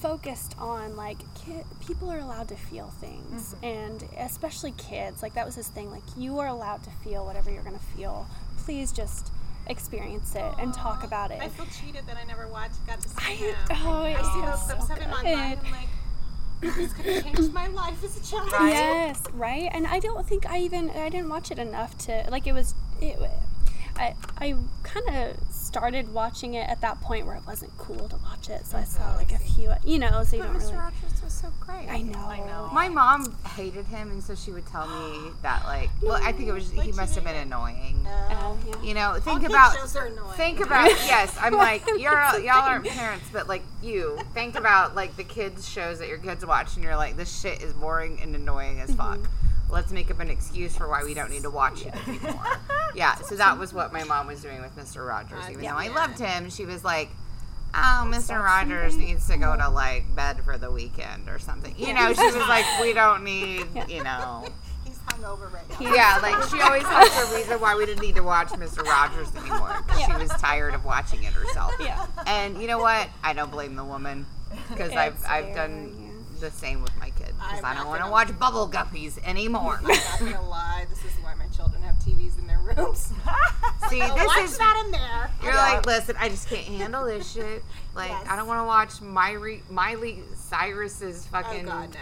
focused 0.00 0.54
on 0.58 0.96
like 0.96 1.18
kid, 1.34 1.64
people 1.86 2.10
are 2.10 2.18
allowed 2.18 2.48
to 2.48 2.56
feel 2.56 2.88
things, 2.88 3.54
mm-hmm. 3.54 3.64
and 3.64 4.04
especially 4.18 4.72
kids. 4.72 5.22
Like 5.22 5.34
that 5.34 5.46
was 5.46 5.54
his 5.54 5.68
thing. 5.68 5.90
Like 5.90 6.02
you 6.16 6.38
are 6.38 6.48
allowed 6.48 6.82
to 6.84 6.90
feel 6.90 7.24
whatever 7.24 7.50
you're 7.50 7.62
gonna 7.62 7.78
feel. 7.78 8.26
Please 8.58 8.92
just 8.92 9.32
experience 9.66 10.34
it 10.34 10.52
and 10.58 10.74
talk 10.74 11.04
about 11.04 11.30
it. 11.30 11.40
I 11.40 11.48
feel 11.48 11.66
cheated 11.66 12.06
that 12.06 12.16
I 12.16 12.24
never 12.24 12.48
watched, 12.48 12.84
got 12.86 13.00
to 13.00 13.08
see 13.08 13.16
I- 13.20 13.34
him. 13.34 13.56
oh, 13.70 14.02
I 14.02 14.10
it's 14.10 14.32
see 14.32 14.40
those 14.40 14.66
so 14.66 14.74
clips 14.74 14.90
of 14.90 14.98
him 14.98 15.12
online. 15.12 15.58
I'm 15.64 15.72
like, 15.72 15.88
this 16.76 16.92
could 16.92 17.04
have 17.06 17.24
changed 17.24 17.52
my 17.52 17.68
life 17.68 18.02
as 18.04 18.16
a 18.16 18.30
child. 18.30 18.50
Yes, 18.52 19.22
right. 19.32 19.70
And 19.72 19.86
I 19.86 19.98
don't 19.98 20.26
think 20.26 20.46
I 20.46 20.58
even 20.60 20.90
I 20.90 21.08
didn't 21.08 21.28
watch 21.28 21.50
it 21.50 21.58
enough 21.58 21.96
to 22.06 22.26
like 22.30 22.46
it 22.46 22.52
was. 22.52 22.74
It, 23.00 23.18
I 23.96 24.14
I 24.38 24.54
kind 24.82 25.08
of 25.08 25.36
started 25.70 26.12
watching 26.12 26.54
it 26.54 26.68
at 26.68 26.80
that 26.80 27.00
point 27.00 27.26
where 27.26 27.36
it 27.36 27.46
wasn't 27.46 27.76
cool 27.78 28.08
to 28.08 28.16
watch 28.16 28.50
it, 28.50 28.66
so 28.66 28.76
I 28.76 28.82
saw 28.82 29.12
oh, 29.12 29.16
like 29.16 29.32
a 29.32 29.38
few, 29.38 29.72
you 29.84 30.00
know, 30.00 30.24
so 30.24 30.36
you 30.36 30.42
But 30.42 30.52
don't 30.52 30.60
Mr. 30.60 30.62
really. 30.62 30.76
Rogers 30.78 31.22
was 31.22 31.32
so 31.32 31.48
great. 31.60 31.88
I 31.88 32.02
know. 32.02 32.18
I 32.18 32.38
know. 32.38 32.70
My 32.72 32.88
mom 32.88 33.36
hated 33.54 33.86
him, 33.86 34.10
and 34.10 34.22
so 34.22 34.34
she 34.34 34.50
would 34.50 34.66
tell 34.66 34.88
me 34.88 35.30
that, 35.42 35.62
like, 35.64 35.90
well, 36.02 36.20
I 36.20 36.32
think 36.32 36.48
it 36.48 36.52
was 36.52 36.70
he 36.72 36.90
must 36.92 37.14
have 37.14 37.24
been 37.24 37.36
annoying. 37.36 38.04
Oh, 38.06 38.28
oh, 38.32 38.58
yeah. 38.66 38.82
You 38.82 38.94
know, 38.94 39.14
think 39.20 39.42
kids 39.42 39.52
about 39.52 39.76
shows 39.76 39.94
are 39.94 40.06
annoying. 40.06 40.36
think 40.36 40.60
about 40.60 40.88
yes. 41.06 41.36
I'm 41.40 41.54
like 41.54 41.86
you're 41.86 42.20
y'all 42.40 42.66
aren't 42.66 42.86
parents, 42.86 43.26
but 43.32 43.46
like 43.46 43.62
you 43.82 44.18
think 44.34 44.56
about 44.56 44.96
like 44.96 45.16
the 45.16 45.24
kids 45.24 45.68
shows 45.68 46.00
that 46.00 46.08
your 46.08 46.18
kids 46.18 46.44
watch, 46.44 46.74
and 46.74 46.82
you're 46.82 46.96
like 46.96 47.16
this 47.16 47.40
shit 47.40 47.62
is 47.62 47.72
boring 47.74 48.20
and 48.20 48.34
annoying 48.34 48.80
as 48.80 48.90
mm-hmm. 48.90 49.22
fuck. 49.22 49.30
Let's 49.70 49.92
make 49.92 50.10
up 50.10 50.20
an 50.20 50.30
excuse 50.30 50.76
for 50.76 50.88
why 50.88 51.04
we 51.04 51.14
don't 51.14 51.30
need 51.30 51.42
to 51.42 51.50
watch 51.50 51.86
it 51.86 51.94
anymore. 52.08 52.44
yeah, 52.94 53.16
so 53.16 53.36
that 53.36 53.58
was 53.58 53.72
what 53.72 53.92
my 53.92 54.04
mom 54.04 54.26
was 54.26 54.42
doing 54.42 54.60
with 54.60 54.76
Mr. 54.76 55.06
Rogers. 55.06 55.44
Even 55.50 55.64
though 55.64 55.76
I 55.76 55.88
loved 55.88 56.18
him, 56.18 56.50
she 56.50 56.66
was 56.66 56.84
like, 56.84 57.08
"Oh, 57.74 58.04
Mr. 58.06 58.42
Rogers 58.42 58.96
needs 58.96 59.28
to 59.28 59.36
go 59.36 59.56
to 59.56 59.68
like 59.68 60.14
bed 60.14 60.42
for 60.44 60.58
the 60.58 60.70
weekend 60.70 61.28
or 61.28 61.38
something." 61.38 61.74
You 61.78 61.94
know, 61.94 62.12
she 62.12 62.24
was 62.24 62.48
like, 62.48 62.64
"We 62.80 62.92
don't 62.92 63.24
need, 63.24 63.66
you 63.88 64.02
know." 64.02 64.46
He's 64.84 64.98
hungover 64.98 65.52
right 65.52 65.80
now. 65.80 65.94
Yeah, 65.94 66.18
like 66.22 66.48
she 66.48 66.60
always 66.60 66.82
has 66.84 67.32
a 67.32 67.36
reason 67.36 67.60
why 67.60 67.76
we 67.76 67.86
didn't 67.86 68.02
need 68.02 68.16
to 68.16 68.22
watch 68.22 68.48
Mr. 68.48 68.82
Rogers 68.82 69.34
anymore 69.36 69.76
because 69.86 70.04
she 70.04 70.12
was 70.12 70.30
tired 70.40 70.74
of 70.74 70.84
watching 70.84 71.22
it 71.22 71.32
herself. 71.32 71.72
Yeah. 71.80 72.06
And 72.26 72.60
you 72.60 72.66
know 72.66 72.78
what? 72.78 73.08
I 73.22 73.32
don't 73.34 73.50
blame 73.50 73.76
the 73.76 73.84
woman 73.84 74.26
because 74.68 74.92
I've 74.92 75.22
I've 75.28 75.54
done 75.54 75.94
yeah. 75.96 75.99
The 76.40 76.50
same 76.50 76.82
with 76.82 76.96
my 76.98 77.10
kids 77.10 77.32
because 77.32 77.62
I'm 77.62 77.76
don't 77.76 77.86
want 77.88 78.02
to 78.04 78.10
watch 78.10 78.38
Bubble 78.38 78.68
Guppies 78.68 79.22
anymore. 79.24 79.78
I'm 79.82 79.86
not 79.88 80.18
gonna 80.18 80.48
lie. 80.48 80.86
This 80.88 80.98
is 81.04 81.12
why 81.22 81.34
my 81.34 81.46
children 81.48 81.82
have 81.82 81.96
TVs 81.96 82.38
in 82.38 82.46
their 82.46 82.58
rooms. 82.58 83.12
See, 83.88 84.00
I'll 84.00 84.14
this 84.16 84.26
watch 84.26 84.44
is 84.44 84.58
that 84.58 84.82
in 84.84 84.90
there. 84.92 85.30
you're 85.42 85.54
like, 85.54 85.84
listen, 85.86 86.16
I 86.18 86.28
just 86.28 86.48
can't 86.48 86.62
handle 86.64 87.04
this 87.04 87.30
shit. 87.32 87.62
Like, 87.94 88.10
Yes. 88.10 88.26
I 88.28 88.36
don't 88.36 88.46
want 88.46 88.60
to 88.60 88.64
watch 88.64 89.00
Miley, 89.00 89.62
Miley 89.70 90.22
Cyrus's 90.34 91.26
Oh 91.32 91.42
God, 91.42 91.64
no. 91.92 91.98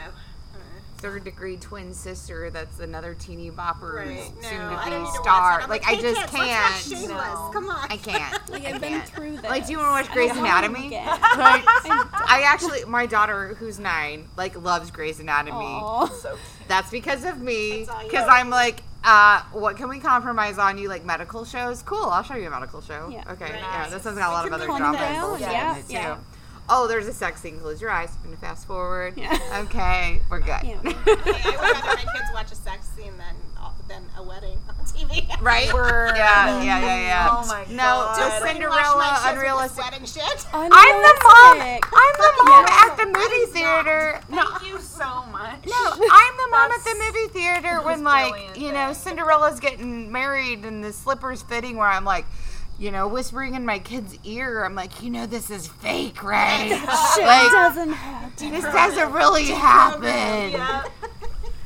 Third 0.99 1.23
degree 1.25 1.57
twin 1.57 1.95
sister. 1.95 2.51
That's 2.51 2.81
another 2.81 3.15
teeny 3.15 3.51
bopper 3.51 3.95
Right. 3.95 4.33
No, 4.43 4.49
soon 4.49 4.59
to 4.59 4.85
be 4.85 4.91
need 4.99 5.07
to 5.07 5.13
star. 5.23 5.53
watch. 5.61 5.63
I'm 5.65 5.71
like, 5.71 5.83
like, 5.83 5.87
I 5.87 5.95
hey, 5.95 6.03
just 6.03 6.21
kids, 6.21 6.33
let's 6.33 6.33
watch 6.33 6.47
can't. 6.49 6.75
Shameless. 6.85 7.09
No. 7.09 7.51
Come 7.53 7.69
on. 7.71 7.87
I 7.91 7.97
can't. 7.97 8.39
Like 8.51 8.65
I 8.65 8.71
I've 8.73 8.81
been 8.81 8.91
can't. 8.91 9.09
through 9.09 9.33
this. 9.37 9.45
Like, 9.45 9.67
do 9.67 9.73
you 9.73 9.79
want 9.79 9.89
to 9.89 9.93
watch 9.93 10.11
I 10.11 10.15
Grey's 10.15 10.37
Anatomy? 10.37 10.91
Like, 10.91 11.65
I 11.67 12.43
actually, 12.47 12.85
my 12.87 13.07
daughter, 13.07 13.55
who's 13.55 13.79
nine, 13.79 14.29
like 14.37 14.61
loves 14.61 14.91
Grey's 14.91 15.21
Anatomy. 15.21 15.57
Aw. 15.57 16.07
So 16.07 16.31
cute. 16.31 16.41
That's 16.69 16.91
because 16.91 17.25
of 17.25 17.41
me. 17.41 17.79
That's 17.85 17.91
all 17.91 18.03
you. 18.03 18.09
Because 18.11 18.27
I'm 18.29 18.51
like, 18.51 18.83
uh, 19.05 19.43
what 19.53 19.77
can 19.77 19.89
we 19.89 20.01
compromise 20.01 20.59
on? 20.59 20.79
You 20.79 20.89
like 20.89 21.05
medical 21.05 21.45
shows? 21.45 21.83
Cool, 21.83 22.05
I'll 22.07 22.23
show 22.25 22.35
you 22.35 22.49
a 22.49 22.51
medical 22.51 22.81
show. 22.81 23.09
Yeah. 23.13 23.23
Okay, 23.31 23.45
Right. 23.45 23.61
yeah, 23.61 23.89
this 23.89 24.05
one's 24.05 24.19
got 24.19 24.31
a 24.31 24.33
lot 24.33 24.47
of 24.47 24.53
other 24.53 24.67
Calm 24.67 24.79
drama 24.79 24.99
down, 24.99 25.41
yeah, 25.41 25.73
in 25.75 25.79
it 25.81 25.87
too. 25.87 25.93
yeah. 25.93 26.17
Oh, 26.71 26.87
there's 26.87 27.07
a 27.07 27.13
sex 27.15 27.41
scene. 27.41 27.59
Close 27.61 27.81
your 27.81 27.91
eyes. 27.91 28.11
I'm 28.19 28.25
gonna 28.25 28.37
fast 28.37 28.67
forward. 28.67 29.15
Yeah. 29.17 29.39
Okay, 29.65 30.21
we're 30.31 30.41
good. 30.41 30.63
Yeah. 30.65 30.79
I 30.85 30.89
would 31.07 31.27
rather 31.27 31.87
my 31.87 31.97
kids 31.97 32.29
watch 32.35 32.53
a 32.53 32.55
sex 32.55 32.89
scene 32.97 33.13
than 33.17 33.35
than 33.89 34.03
a 34.19 34.23
wedding 34.23 34.59
on 34.69 34.75
TV. 34.85 35.25
right? 35.41 35.73
Word. 35.73 36.13
Yeah, 36.15 36.63
yeah, 36.63 36.79
yeah, 36.81 37.01
yeah. 37.01 37.29
Oh 37.31 37.47
my 37.47 37.65
no, 37.71 37.77
God. 37.77 38.17
the 38.17 38.21
Don't 38.21 38.41
Watch 38.41 38.51
Cinderella 38.53 38.99
my 38.99 39.21
shit 39.25 39.33
unrealistic. 39.33 39.85
wedding 39.85 40.05
shit. 40.07 40.47
I'm 40.53 40.69
the 40.69 41.15
mom. 41.25 41.61
I'm 41.61 42.15
the 42.19 42.33
mom 42.45 42.67
Yeah. 42.69 42.85
at 42.85 42.97
the 42.99 43.07
movie 43.07 43.47
theater. 43.53 44.21
No, 44.29 44.45
Thank 44.47 44.67
you 44.71 44.79
so 44.79 45.25
much. 45.33 45.65
No, 45.67 45.91
I'm 46.13 46.37
the 46.37 46.49
mom 46.51 46.71
at 46.71 46.85
the 46.85 47.03
movie 47.07 47.33
theater 47.33 47.81
when 47.81 48.05
like 48.05 48.31
brilliant 48.33 48.59
you 48.59 48.73
know. 48.73 48.93
Cinderella's 48.93 49.59
getting 49.59 50.13
married 50.13 50.67
and 50.67 50.85
the 50.85 50.93
slippers 50.93 51.41
fitting 51.43 51.77
where 51.79 51.89
I'm 51.89 52.05
like, 52.05 52.27
you 52.79 52.91
know, 52.93 53.09
whispering 53.09 53.55
in 53.55 53.67
my 53.67 53.79
kid's 53.79 54.17
ear. 54.25 54.65
I'm 54.65 54.75
like, 54.75 55.03
you 55.03 55.11
know, 55.11 55.27
this 55.27 55.51
is 55.51 55.67
fake, 55.67 56.23
right? 56.23 56.69
Shit 56.69 57.25
like 57.27 57.51
doesn't 57.53 57.91
happen. 57.93 58.51
this 58.53 58.65
doesn't 58.65 59.13
really 59.13 59.45
happen. 59.47 60.03
Yeah. 60.53 60.85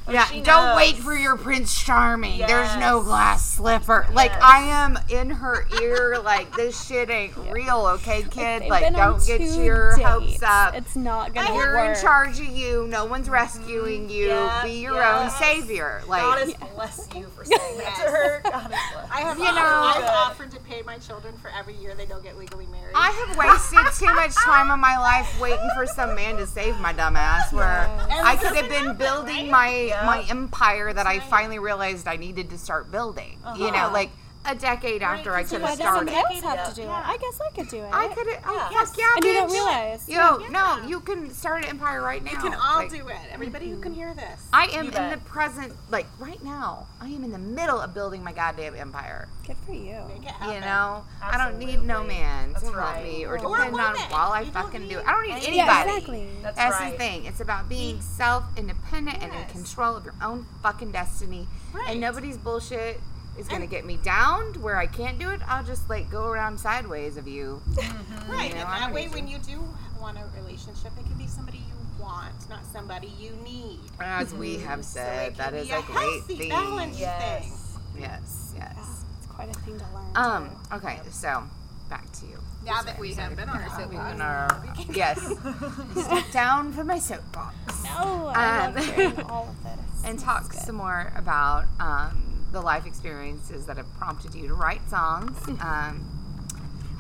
Oh, 0.08 0.12
yeah, 0.12 0.26
don't 0.42 0.44
knows. 0.44 0.76
wait 0.76 0.96
for 0.96 1.14
your 1.14 1.36
Prince 1.36 1.80
Charming. 1.80 2.38
There's 2.40 2.74
no 2.76 3.02
glass 3.02 3.44
slipper. 3.54 4.06
Like 4.12 4.32
I 4.42 4.62
am 4.62 4.98
in 5.08 5.30
her 5.30 5.66
ear. 5.80 6.18
Like 6.22 6.54
this 6.56 6.84
shit 6.86 7.08
ain't 7.08 7.36
real, 7.36 7.86
okay, 7.94 8.22
kid? 8.22 8.62
They've 8.62 8.70
Like 8.70 8.92
don't 8.94 9.24
get 9.24 9.40
your 9.40 9.94
dates. 9.96 10.08
hopes 10.08 10.42
up. 10.42 10.74
It's 10.74 10.96
not 10.96 11.32
gonna 11.34 11.54
You're 11.54 11.76
work. 11.76 11.96
in 11.96 12.02
charge 12.02 12.40
of 12.40 12.46
you. 12.46 12.86
No 12.88 13.04
one's 13.04 13.26
mm-hmm. 13.26 13.34
rescuing 13.34 14.08
you. 14.10 14.28
Yeah, 14.28 14.62
Be 14.64 14.72
your 14.80 14.94
yes. 14.94 15.32
own 15.32 15.38
savior. 15.40 16.02
Like 16.08 16.22
God 16.22 16.48
is 16.48 16.54
bless 16.74 17.08
you 17.14 17.26
for 17.26 17.44
saying 17.44 17.78
that 17.78 17.94
to 18.04 18.10
her. 18.10 18.40
God 18.44 18.72
is 18.72 18.78
bless. 18.92 19.10
I 19.10 19.20
have 19.20 19.38
You 19.38 19.44
offered, 19.44 19.54
know- 19.54 20.04
I've 20.04 20.04
offered 20.30 20.50
to 20.52 20.60
pay 20.60 20.82
my 20.82 20.98
children 20.98 21.34
for 21.40 21.50
every 21.56 21.74
year 21.74 21.94
they 21.94 22.06
don't 22.06 22.22
get 22.24 22.36
legally 22.36 22.66
married. 22.66 22.92
I 22.94 23.10
have 23.26 23.36
wasted 23.36 23.98
too 24.08 24.12
much 24.14 24.34
time 24.34 24.70
of 24.70 24.78
my 24.80 24.98
life 24.98 25.40
waiting 25.40 25.68
for 25.76 25.86
some 25.86 26.14
man 26.14 26.36
to 26.38 26.46
save 26.46 26.78
my 26.80 26.92
dumb 26.92 27.14
ass. 27.16 27.52
Where 27.52 27.64
And 28.10 28.26
I 28.26 28.36
could 28.36 28.56
have 28.56 28.68
been 28.68 28.84
happen, 28.86 28.96
building 28.96 29.50
right? 29.50 29.50
my 29.50 29.91
Yeah. 29.92 30.06
my 30.06 30.22
empire 30.28 30.92
that 30.92 31.06
I 31.06 31.20
finally 31.20 31.58
realized 31.58 32.08
I 32.08 32.16
needed 32.16 32.50
to 32.50 32.58
start 32.58 32.90
building. 32.90 33.38
You 33.56 33.70
know, 33.70 33.78
Uh-huh. 33.86 33.92
like 33.92 34.10
a 34.44 34.54
decade 34.56 35.02
after 35.02 35.34
I 35.34 35.42
could 35.44 35.52
you 35.52 35.58
have 35.58 35.62
Why 35.62 35.68
does 35.70 35.78
started. 35.78 36.08
somebody 36.12 36.36
else 36.36 36.44
have 36.44 36.68
to 36.70 36.74
do 36.74 36.82
Yeah. 36.82 37.00
it? 37.00 37.06
I 37.08 37.16
guess 37.16 37.40
I 37.40 37.50
could 37.54 37.68
do 37.68 37.76
it. 37.78 37.90
I 37.92 38.08
could 38.08 38.26
have. 38.26 38.42
Oh, 38.46 38.68
Yeah. 38.72 38.84
fuck 38.84 38.98
yeah, 38.98 39.14
and 39.16 39.24
you 39.24 39.32
don't 39.34 39.50
realize. 39.52 40.08
Yo, 40.08 40.36
no, 40.50 40.82
you 40.86 41.00
can 41.00 41.32
start 41.32 41.62
an 41.64 41.70
empire 41.70 42.02
right 42.02 42.22
now. 42.24 42.32
you 42.32 42.38
can 42.38 42.54
all 42.54 42.78
Like, 42.78 42.90
do 42.90 43.06
it. 43.08 43.16
Everybody 43.30 43.70
who 43.70 43.78
can 43.80 43.94
hear 43.94 44.14
this. 44.14 44.48
I 44.52 44.64
am 44.66 44.86
in 44.86 45.10
the 45.10 45.18
present, 45.24 45.74
like 45.90 46.06
right 46.18 46.42
now. 46.42 46.86
I 47.00 47.06
am 47.06 47.22
in 47.24 47.30
the 47.30 47.38
middle 47.38 47.80
of 47.80 47.94
building 47.94 48.24
my 48.24 48.32
goddamn 48.32 48.74
empire. 48.74 49.28
Good 49.46 49.56
for 49.66 49.72
you. 49.72 50.00
Make 50.08 50.22
it 50.22 50.28
happen. 50.28 50.54
You 50.54 50.60
know, 50.60 51.04
I 51.22 51.36
don't 51.36 51.58
need 51.58 51.82
no 51.82 52.02
man 52.04 52.52
That's 52.52 52.64
to 52.68 52.72
help 52.72 53.02
me 53.02 53.24
or 53.24 53.32
Or 53.32 53.34
a 53.36 53.40
depend 53.40 53.74
on 53.80 53.96
while 54.10 54.32
I 54.32 54.40
You 54.42 54.50
fucking 54.52 54.88
do 54.88 54.98
it. 54.98 55.06
I 55.06 55.12
don't 55.12 55.22
need 55.22 55.32
anybody. 55.34 55.56
Yeah, 55.56 55.86
exactly. 55.88 56.28
That's, 56.42 56.56
That's 56.56 56.80
right. 56.80 56.92
the 56.92 56.98
thing. 56.98 57.24
It's 57.26 57.40
about 57.40 57.68
being 57.68 58.00
self 58.00 58.44
independent 58.56 59.22
and 59.22 59.32
in 59.32 59.44
control 59.46 59.96
of 59.96 60.04
your 60.04 60.14
own 60.22 60.46
fucking 60.62 60.92
destiny. 60.92 61.46
Right. 61.72 61.90
And 61.90 62.00
nobody's 62.00 62.36
bullshit 62.36 63.00
is 63.38 63.48
gonna 63.48 63.66
get 63.66 63.84
me 63.84 63.96
down 63.98 64.52
to 64.54 64.60
where 64.60 64.76
I 64.76 64.86
can't 64.86 65.18
do 65.18 65.30
it. 65.30 65.40
I'll 65.48 65.64
just 65.64 65.88
like 65.88 66.10
go 66.10 66.24
around 66.26 66.58
sideways 66.58 67.16
of 67.16 67.26
you. 67.28 67.62
Right, 68.28 68.50
You 68.50 68.54
know, 68.54 68.60
and 68.60 68.68
that 68.70 68.80
don't 68.80 68.92
way, 68.94 69.06
need 69.06 69.14
when 69.14 69.28
you 69.28 69.38
do 69.38 69.62
want 70.00 70.16
a 70.16 70.24
relationship, 70.40 70.92
it 70.98 71.04
can 71.06 71.18
be 71.18 71.26
somebody 71.26 71.58
you 71.58 72.02
want, 72.02 72.48
not 72.48 72.64
somebody 72.72 73.12
you 73.18 73.32
need. 73.44 73.80
As 74.00 74.32
we 74.32 74.58
have 74.58 74.84
said, 74.84 75.32
it 75.32 75.36
that 75.38 75.48
can 75.52 75.56
a 75.58 75.78
a 75.78 75.82
great 75.82 75.94
healthy, 76.18 76.36
thing. 76.36 76.48
balanced 76.50 77.00
Yes. 77.00 77.42
thing. 77.42 78.02
Yes, 78.02 78.52
Yeah, 78.56 78.72
yes. 78.76 79.04
it's 79.18 79.26
quite 79.26 79.48
a 79.50 79.58
thing 79.60 79.78
to 79.78 79.84
learn. 79.94 80.10
Um. 80.14 80.48
too. 80.50 80.76
Okay. 80.76 81.00
So 81.10 81.42
back 81.90 82.10
to 82.12 82.26
you. 82.26 82.38
Now 82.64 82.80
that 82.82 82.98
we 82.98 83.12
have 83.14 83.34
been 83.36 83.48
on 83.48 83.56
our 83.60 83.78
We've 83.78 83.90
been 83.90 83.98
soapbox, 83.98 84.20
our- 84.20 84.94
yes. 84.94 85.18
Step 86.06 86.30
down 86.32 86.72
from 86.72 86.86
my 86.86 86.98
soapbox. 87.00 87.54
No, 87.84 88.30
I 88.34 88.66
Um, 88.66 88.74
love 88.76 88.84
hearing 88.94 89.20
all 89.28 89.48
of 89.48 89.62
this. 89.64 90.04
and 90.04 90.18
talk 90.18 90.52
some 90.52 90.76
more 90.76 91.12
about 91.16 91.64
um, 91.80 92.22
the 92.52 92.60
life 92.60 92.86
experiences 92.86 93.66
that 93.66 93.76
have 93.78 93.92
prompted 93.98 94.34
you 94.34 94.46
to 94.48 94.54
write 94.54 94.88
songs. 94.88 95.36
Um, 95.48 96.04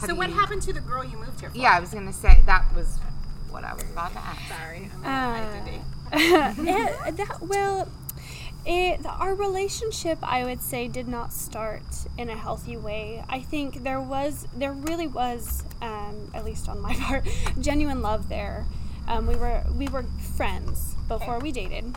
have 0.00 0.08
So 0.08 0.14
what 0.14 0.30
you- 0.30 0.34
happened 0.34 0.62
to 0.62 0.72
the 0.72 0.80
girl 0.80 1.04
you 1.04 1.16
moved 1.18 1.40
here 1.40 1.50
for? 1.50 1.56
Yeah, 1.56 1.72
I 1.76 1.80
was 1.80 1.90
gonna 1.90 2.12
say 2.12 2.42
that 2.46 2.64
was 2.74 2.98
what 3.50 3.62
I 3.64 3.74
was 3.74 3.82
about 3.84 4.12
to 4.12 4.18
ask. 4.18 4.40
Sorry, 4.48 4.90
I'm 5.04 5.82
Uh, 6.12 6.12
it, 6.12 7.16
that, 7.16 7.38
well, 7.42 7.88
it, 8.64 9.04
our 9.06 9.34
relationship, 9.34 10.18
I 10.22 10.44
would 10.44 10.62
say, 10.62 10.88
did 10.88 11.06
not 11.08 11.32
start 11.32 11.82
in 12.16 12.30
a 12.30 12.36
healthy 12.36 12.76
way. 12.76 13.24
I 13.28 13.40
think 13.40 13.82
there 13.82 14.00
was, 14.00 14.46
there 14.54 14.72
really 14.72 15.06
was, 15.08 15.64
um, 15.82 16.30
at 16.34 16.44
least 16.44 16.68
on 16.68 16.80
my 16.80 16.94
part, 17.00 17.26
genuine 17.60 18.00
love 18.02 18.28
there. 18.28 18.64
Um, 19.08 19.26
we 19.26 19.34
were 19.34 19.64
we 19.76 19.88
were 19.88 20.04
friends 20.36 20.94
before 21.08 21.40
we 21.40 21.50
dated, 21.50 21.96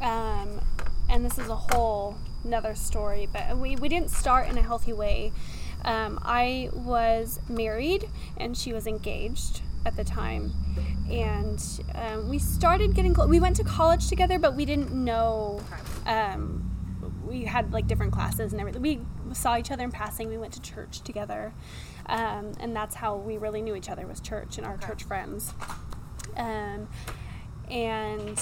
um, 0.00 0.60
and 1.10 1.24
this 1.24 1.38
is 1.38 1.48
a 1.48 1.56
whole 1.56 2.16
another 2.44 2.74
story. 2.74 3.28
But 3.32 3.56
we 3.56 3.76
we 3.76 3.88
didn't 3.88 4.10
start 4.10 4.48
in 4.48 4.58
a 4.58 4.62
healthy 4.62 4.92
way. 4.92 5.32
Um, 5.84 6.18
I 6.22 6.70
was 6.72 7.40
married 7.48 8.08
and 8.38 8.56
she 8.56 8.72
was 8.72 8.86
engaged 8.86 9.60
at 9.86 9.96
the 9.96 10.04
time, 10.04 10.52
and 11.10 11.62
um, 11.94 12.28
we 12.28 12.38
started 12.38 12.94
getting 12.94 13.12
close. 13.12 13.28
We 13.28 13.40
went 13.40 13.56
to 13.56 13.64
college 13.64 14.08
together, 14.08 14.38
but 14.38 14.54
we 14.54 14.64
didn't 14.64 14.92
know. 14.92 15.60
Um, 16.06 16.70
we 17.26 17.44
had 17.44 17.72
like 17.72 17.86
different 17.86 18.12
classes 18.12 18.52
and 18.52 18.60
everything. 18.60 18.82
We 18.82 19.00
saw 19.34 19.56
each 19.56 19.70
other 19.70 19.84
in 19.84 19.90
passing. 19.90 20.28
We 20.28 20.38
went 20.38 20.52
to 20.54 20.60
church 20.60 21.02
together, 21.02 21.52
um, 22.06 22.52
and 22.60 22.74
that's 22.74 22.94
how 22.94 23.16
we 23.16 23.36
really 23.36 23.60
knew 23.60 23.74
each 23.74 23.90
other 23.90 24.06
was 24.06 24.20
church 24.20 24.56
and 24.56 24.66
our 24.66 24.78
church 24.78 25.04
friends. 25.04 25.52
Um, 26.36 26.88
and 27.68 28.40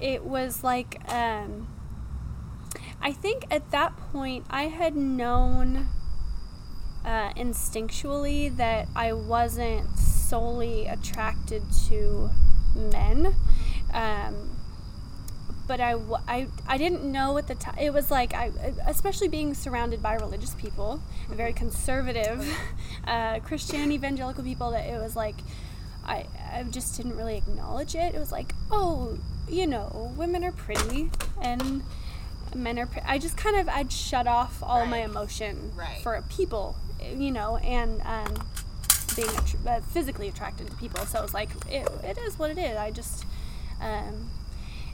it 0.00 0.24
was 0.24 0.64
like 0.64 1.00
um, 1.12 1.68
I 3.02 3.12
think 3.12 3.46
at 3.50 3.70
that 3.70 3.96
point 4.12 4.46
I 4.50 4.64
had 4.64 4.94
known 4.96 5.88
uh, 7.04 7.32
instinctually 7.34 8.54
that 8.56 8.88
I 8.94 9.12
wasn't 9.12 9.98
solely 9.98 10.86
attracted 10.86 11.62
to 11.88 12.30
men. 12.74 13.34
Um, 13.92 14.50
but 15.66 15.80
I 15.80 16.48
didn't 16.78 17.04
know 17.04 17.38
at 17.38 17.46
the 17.46 17.54
time. 17.54 17.76
It 17.78 17.92
was 17.92 18.10
like, 18.10 18.34
I, 18.34 18.50
especially 18.88 19.28
being 19.28 19.54
surrounded 19.54 20.02
by 20.02 20.14
religious 20.14 20.52
people, 20.56 21.00
very 21.28 21.52
conservative 21.52 22.44
uh, 23.06 23.38
Christian 23.38 23.92
evangelical 23.92 24.42
people, 24.42 24.72
that 24.72 24.84
it 24.84 25.00
was 25.00 25.14
like, 25.14 25.36
I, 26.04 26.26
I 26.52 26.64
just 26.64 26.96
didn't 26.96 27.16
really 27.16 27.36
acknowledge 27.36 27.94
it. 27.94 28.16
It 28.16 28.18
was 28.18 28.32
like, 28.32 28.52
oh, 28.72 29.16
you 29.48 29.64
know, 29.64 30.12
women 30.16 30.42
are 30.42 30.50
pretty, 30.50 31.08
and 31.40 31.84
men 32.54 32.78
are. 32.78 32.88
I 33.06 33.18
just 33.18 33.36
kind 33.36 33.56
of 33.56 33.68
I'd 33.68 33.92
shut 33.92 34.26
off 34.26 34.62
all 34.62 34.86
my 34.86 34.98
emotion 34.98 35.72
Right. 35.74 36.00
for 36.02 36.22
people, 36.28 36.76
you 37.16 37.30
know, 37.30 37.56
and 37.58 38.00
um, 38.04 38.46
being 39.16 39.28
uh, 39.66 39.80
physically 39.80 40.28
attracted 40.28 40.68
to 40.70 40.76
people. 40.76 41.04
So 41.06 41.22
it's 41.22 41.34
like 41.34 41.50
it, 41.68 41.88
it 42.04 42.18
is 42.18 42.38
what 42.38 42.50
it 42.50 42.58
is. 42.58 42.76
I 42.76 42.90
just 42.90 43.24
um, 43.80 44.30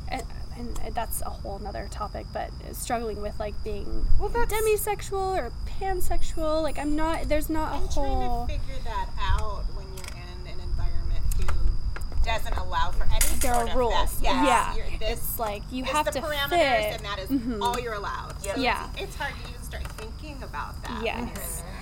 and, 0.08 0.22
and 0.58 0.94
that's 0.94 1.20
a 1.22 1.28
whole 1.30 1.58
nother 1.58 1.88
topic, 1.90 2.26
but 2.32 2.50
struggling 2.72 3.20
with 3.20 3.38
like 3.38 3.54
being 3.64 4.06
Well, 4.18 4.30
demisexual 4.30 5.36
or 5.38 5.52
pansexual. 5.80 6.62
Like 6.62 6.78
I'm 6.78 6.96
not. 6.96 7.28
There's 7.28 7.50
not 7.50 7.72
a 7.72 7.76
I'm 7.76 7.82
whole. 7.88 8.46
trying 8.46 8.58
to 8.60 8.66
figure 8.66 8.82
that 8.84 9.08
out 9.20 9.64
when 9.74 9.86
you're 9.88 10.06
in 10.16 10.52
an 10.54 10.60
environment 10.60 11.24
who 11.36 12.15
doesn't 12.26 12.56
allow 12.56 12.90
for 12.90 13.04
any 13.04 13.18
There 13.40 13.54
sort 13.54 13.70
are 13.70 13.78
rules. 13.78 14.20
Yes, 14.20 14.22
Yeah. 14.22 14.74
this 14.98 15.18
It's 15.18 15.38
like 15.38 15.62
you 15.70 15.84
have 15.84 16.06
the 16.06 16.12
to 16.12 16.20
parameters, 16.20 16.48
fit. 16.48 16.96
and 16.96 17.04
that 17.04 17.18
is 17.20 17.30
Mhm. 17.30 17.62
all 17.62 17.78
you're 17.78 17.94
allowed. 17.94 18.34
So 18.42 18.52
Yeah. 18.56 18.88
it's, 18.94 19.02
it's 19.02 19.16
hard 19.16 19.34
to 19.42 19.50
even 19.50 19.62
start 19.62 19.84
thinking 19.92 20.42
about 20.42 20.80
that. 20.82 20.90
when 20.92 21.04
you're 21.06 21.14
in 21.16 21.28
Yes. 21.28 21.62
there. 21.62 21.72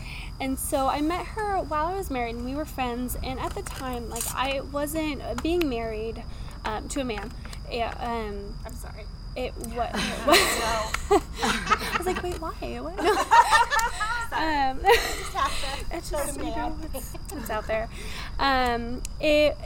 And 0.40 0.59
so 0.59 0.88
I 0.88 1.00
met 1.00 1.24
her 1.26 1.59
while 1.62 1.87
I 1.87 1.94
was 1.94 2.11
married, 2.11 2.35
and 2.37 2.44
we 2.44 2.54
were 2.54 2.64
friends. 2.64 3.16
And 3.22 3.38
at 3.40 3.54
the 3.54 3.62
time, 3.62 4.11
like 4.11 4.24
I 4.35 4.61
wasn't 4.61 5.22
uh, 5.22 5.35
being 5.42 5.68
married 5.68 6.22
um, 6.64 6.88
to 6.88 7.00
a 7.00 7.04
man. 7.04 7.33
Yeah, 7.70 7.94
um, 8.00 8.54
I'm 8.66 8.74
sorry. 8.74 9.07
it 9.37 9.50
what? 9.74 9.90
I 9.94 11.96
was 11.98 12.07
like, 12.07 12.22
wait, 12.22 12.40
why? 12.40 12.50
What? 12.80 12.98
um, 13.00 14.80
have 15.35 15.61
to 15.61 15.96
it's 15.96 16.11
just 16.11 16.38
it's 17.33 17.50
out 17.50 17.66
there. 17.66 17.88
Um, 18.38 19.02
it, 19.20 19.57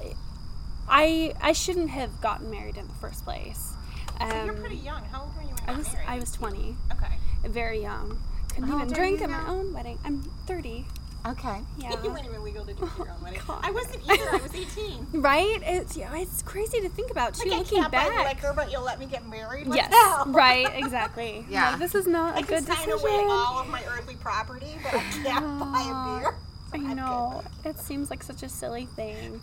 I 0.89 1.35
I 1.41 1.53
shouldn't 1.53 1.91
have 1.91 2.21
gotten 2.21 2.51
married 2.51 2.77
in 2.77 2.87
the 2.87 2.95
first 2.95 3.25
place. 3.25 3.73
Um, 4.21 4.31
So 4.31 4.45
you're 4.45 4.55
pretty 4.55 4.77
young. 4.77 5.05
How 5.07 5.23
old 5.23 5.37
were 5.37 5.43
you 5.43 5.49
when 5.49 5.57
you 5.59 5.75
I 5.75 5.77
was 5.77 5.93
married? 5.93 6.09
I 6.09 6.19
was 6.19 6.33
20, 6.33 6.77
okay. 6.93 7.15
very 7.49 7.81
young. 7.83 8.21
Couldn't 8.49 8.69
How 8.69 8.77
even 8.83 8.93
drink 8.93 9.21
at 9.23 9.31
my 9.31 9.47
own 9.49 9.73
wedding. 9.73 9.99
I'm 10.05 10.23
30. 10.47 10.85
Okay. 11.27 11.61
Yeah. 11.79 11.95
You 12.03 12.11
weren't 12.11 12.25
even 12.27 12.43
legal 12.43 12.65
to 12.65 12.73
do 12.75 12.81
your 12.99 13.11
own 13.11 13.23
wedding. 13.23 13.41
God. 13.47 13.61
I 13.63 13.71
wasn't 13.71 14.03
either. 14.09 14.29
I 14.33 14.37
was 14.39 14.55
18. 14.55 15.07
Right? 15.21 15.59
It's 15.63 15.97
yeah, 15.97 16.17
it's 16.17 16.43
crazy 16.43 16.81
to 16.81 16.89
think 16.89 17.11
about 17.11 17.35
too. 17.35 17.49
Like, 17.51 17.57
I 17.57 17.63
looking 17.63 17.79
can't 17.81 17.93
buy 17.93 18.09
back. 18.09 18.37
liquor, 18.37 18.53
but 18.55 18.71
you'll 18.73 18.83
let 18.85 18.99
me 18.99 19.07
get 19.07 19.29
married. 19.29 19.67
What 19.69 19.77
yes, 19.77 19.93
hell? 19.93 20.25
right, 20.29 20.67
exactly. 20.75 21.45
Yeah. 21.51 21.71
Like, 21.71 21.81
this 21.81 21.95
is 21.95 22.07
not 22.07 22.35
a 22.35 22.39
I 22.39 22.43
good 22.43 22.65
decision. 22.65 22.73
I 22.73 22.77
can 22.77 22.87
sign 22.87 22.97
decision. 22.99 23.21
away 23.21 23.31
all 23.31 23.59
of 23.61 23.69
my 23.69 23.83
earthly 23.87 24.17
property, 24.17 24.75
but 24.83 24.95
I 24.95 24.99
can't 25.23 25.59
buy 25.61 25.83
a 25.83 26.21
beer. 26.21 26.35
I 26.73 26.77
I'm 26.91 26.97
know. 26.97 27.43
It 27.65 27.79
seems 27.79 28.11
like 28.11 28.23
such 28.23 28.43
a 28.43 28.49
silly 28.49 28.87
thing. 28.87 29.41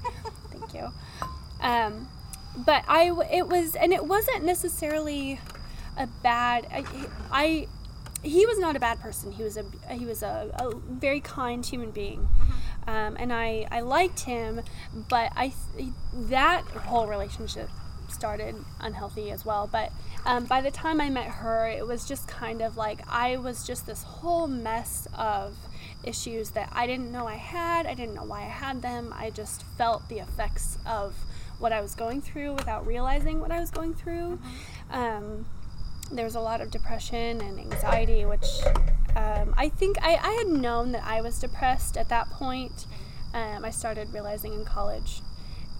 Thank 0.51 0.73
you. 0.73 0.91
Um, 1.65 2.07
but 2.55 2.83
I, 2.87 3.11
it 3.31 3.47
was, 3.47 3.75
and 3.75 3.91
it 3.91 4.05
wasn't 4.05 4.43
necessarily 4.43 5.39
a 5.97 6.07
bad. 6.07 6.67
I, 6.71 6.85
I 7.31 7.67
he 8.23 8.45
was 8.45 8.59
not 8.59 8.75
a 8.75 8.79
bad 8.79 8.99
person. 8.99 9.31
He 9.31 9.43
was 9.43 9.57
a 9.57 9.65
he 9.91 10.05
was 10.05 10.23
a, 10.23 10.51
a 10.53 10.75
very 10.75 11.19
kind 11.19 11.65
human 11.65 11.91
being, 11.91 12.27
um, 12.87 13.17
and 13.19 13.33
I 13.33 13.67
I 13.71 13.81
liked 13.81 14.21
him. 14.21 14.61
But 15.09 15.31
I 15.35 15.53
that 16.13 16.63
whole 16.63 17.07
relationship 17.07 17.69
started 18.09 18.55
unhealthy 18.79 19.31
as 19.31 19.43
well. 19.43 19.67
But 19.71 19.91
um, 20.25 20.45
by 20.45 20.61
the 20.61 20.71
time 20.71 21.01
I 21.01 21.09
met 21.09 21.27
her, 21.27 21.67
it 21.67 21.85
was 21.87 22.07
just 22.07 22.27
kind 22.27 22.61
of 22.61 22.77
like 22.77 23.01
I 23.09 23.37
was 23.37 23.65
just 23.65 23.85
this 23.85 24.03
whole 24.03 24.47
mess 24.47 25.07
of 25.15 25.57
issues 26.03 26.51
that 26.51 26.69
I 26.71 26.85
didn't 26.87 27.11
know 27.11 27.27
I 27.27 27.35
had. 27.35 27.85
I 27.85 27.95
didn't 27.95 28.15
know 28.15 28.23
why 28.23 28.41
I 28.41 28.49
had 28.49 28.81
them. 28.81 29.13
I 29.15 29.29
just 29.29 29.63
felt 29.77 30.07
the 30.09 30.19
effects 30.19 30.77
of 30.85 31.15
what 31.59 31.71
I 31.71 31.81
was 31.81 31.95
going 31.95 32.21
through 32.21 32.53
without 32.53 32.85
realizing 32.85 33.39
what 33.39 33.51
I 33.51 33.59
was 33.59 33.71
going 33.71 33.93
through. 33.93 34.39
Um, 34.89 35.45
there 36.11 36.25
was 36.25 36.35
a 36.35 36.39
lot 36.39 36.61
of 36.61 36.71
depression 36.71 37.41
and 37.41 37.59
anxiety, 37.59 38.25
which 38.25 38.45
um, 39.15 39.53
I 39.57 39.69
think 39.69 39.97
I, 40.01 40.15
I 40.15 40.31
had 40.33 40.47
known 40.47 40.91
that 40.91 41.03
I 41.03 41.21
was 41.21 41.39
depressed 41.39 41.97
at 41.97 42.09
that 42.09 42.29
point. 42.29 42.85
Um, 43.33 43.65
I 43.65 43.69
started 43.69 44.13
realizing 44.13 44.53
in 44.53 44.65
college 44.65 45.21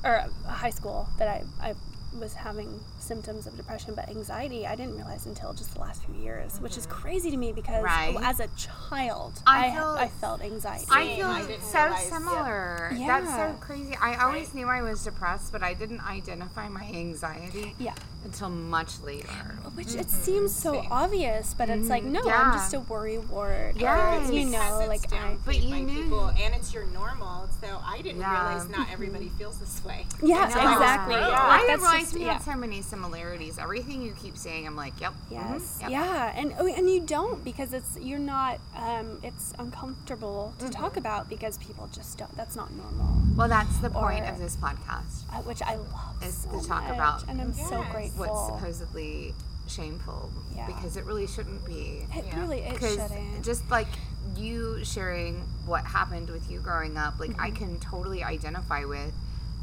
or 0.03 0.25
high 0.47 0.69
school 0.69 1.07
that 1.17 1.27
I, 1.27 1.43
I 1.61 1.73
was 2.19 2.34
having 2.34 2.80
symptoms 2.99 3.47
of 3.47 3.56
depression, 3.58 3.93
but 3.95 4.10
anxiety 4.10 4.65
I 4.65 4.75
didn't 4.75 4.95
realize 4.95 5.25
until 5.25 5.54
just 5.54 5.73
the 5.73 5.82
last 5.82 6.04
few 6.06 6.15
years, 6.15 6.60
which 6.60 6.78
is 6.78 6.88
mm-hmm. 6.88 7.01
crazy 7.01 7.32
to 7.32 7.38
me 7.38 7.51
because 7.54 7.84
Right. 7.84 8.15
as 8.23 8.39
a 8.39 8.47
child, 8.58 9.34
I 9.45 9.67
I, 9.67 9.71
feel- 9.73 9.84
I 9.99 10.08
felt 10.08 10.41
anxiety. 10.41 10.86
I 10.91 11.15
feel 11.15 11.28
I 11.28 11.41
didn't 11.45 11.63
so 11.63 11.84
realize- 11.84 12.10
similar. 12.10 12.91
Yeah. 12.95 13.08
That's 13.21 13.36
so 13.36 13.56
crazy. 13.60 13.95
I 14.01 14.15
always 14.23 14.54
knew 14.54 14.67
I 14.67 14.82
was 14.82 15.04
depressed, 15.04 15.51
but 15.51 15.63
I 15.63 15.73
didn't 15.73 16.01
identify 16.06 16.67
my 16.69 16.84
anxiety 16.86 17.75
yeah, 17.80 17.93
until 18.25 18.49
much 18.49 18.99
later. 19.01 19.29
which 19.75 19.93
it 19.93 20.09
seems 20.09 20.55
so 20.55 20.73
Same. 20.73 20.88
obvious, 20.91 21.53
but 21.53 21.69
it's 21.69 21.89
like 21.89 22.03
no, 22.03 22.19
Mm-hmm. 22.21 22.27
Yeah. 22.29 22.41
I'm 22.41 22.53
just 22.53 22.73
a 22.73 22.79
worry 22.79 23.17
wart. 23.17 23.75
Yes. 23.77 24.29
or, 24.29 24.33
you 24.33 24.45
Because 24.47 24.51
know, 24.71 24.79
it's 24.79 24.88
like 25.03 25.13
I. 25.13 25.15
downplayed 25.17 25.45
But 25.45 25.63
you 25.63 25.75
knew- 25.81 26.03
people, 26.03 26.27
and 26.29 26.55
it's 26.55 26.73
your 26.73 26.85
normal. 26.88 27.47
So 27.61 27.79
I 27.85 28.01
didn't 28.01 28.21
Yeah. 28.21 28.31
realize 28.31 28.69
not 28.69 28.88
everybody 28.91 29.29
feels 29.38 29.57
this 29.59 29.83
way. 29.83 30.05
Yeah, 30.23 30.45
Until 30.45 30.61
I 30.61 30.65
was 30.65 30.73
exactly. 30.75 31.15
grown. 31.15 31.31
Like, 31.31 31.39
I 31.41 31.59
didn't 31.61 31.79
realize 31.81 32.01
just- 32.01 32.13
we 32.15 32.21
yeah. 32.25 32.33
had 32.33 32.41
so 32.43 32.55
many 32.55 32.81
similarities. 32.81 33.57
Everything 33.59 34.01
you 34.01 34.13
keep 34.21 34.38
saying, 34.38 34.65
I'm 34.65 34.75
like, 34.75 34.99
yep. 35.01 35.13
mhm, 35.13 35.31
Yes. 35.31 35.77
yep. 35.81 35.89
Yeah, 35.91 36.33
and 36.35 36.53
oh, 36.59 36.67
and 36.67 36.89
you 36.89 37.01
don't 37.01 37.43
because 37.43 37.73
it's 37.73 37.97
you're 37.99 38.19
not. 38.19 38.59
Um, 38.75 39.19
it's 39.23 39.53
uncomfortable 39.59 40.53
to 40.59 40.69
talk 40.69 40.97
about 40.97 41.29
because 41.29 41.57
people 41.57 41.88
just 41.93 42.17
don't. 42.17 42.35
That's 42.38 42.55
not 42.55 42.71
normal. 42.73 43.21
Well, 43.35 43.49
that's 43.49 43.77
the 43.79 43.89
point 43.89 44.23
Or- 44.23 44.29
of 44.29 44.39
this 44.39 44.55
podcast. 44.55 45.23
uh, 45.31 45.41
Which 45.43 45.61
I 45.61 45.75
love 45.75 46.23
Is 46.23 46.35
so 46.49 46.59
to 46.61 46.67
talk 46.67 46.83
much, 46.85 46.93
about 46.95 47.23
and 47.27 47.41
I'm 47.41 47.53
so 47.53 47.81
Yes. 47.81 47.91
grateful. 47.91 48.14
What's 48.17 48.45
supposedly 48.47 49.34
shameful 49.67 50.30
Yeah. 50.56 50.67
because 50.67 50.95
it 50.97 51.06
really 51.06 51.28
shouldn't 51.28 51.65
be. 51.65 52.06
it 52.13 52.25
Yeah. 52.25 52.39
really 52.39 52.60
it 52.62 52.80
shouldn't. 52.80 53.43
just 53.43 53.69
like 53.71 53.88
you 54.36 54.84
sharing 54.84 55.41
what 55.65 55.84
happened 55.86 56.30
with 56.30 56.49
you 56.49 56.60
growing 56.60 56.97
up, 56.97 57.19
like 57.19 57.32
Mm-hmm. 57.32 57.41
I 57.41 57.51
can 57.51 57.80
totally 57.80 58.23
identify 58.23 58.86
with, 58.86 59.13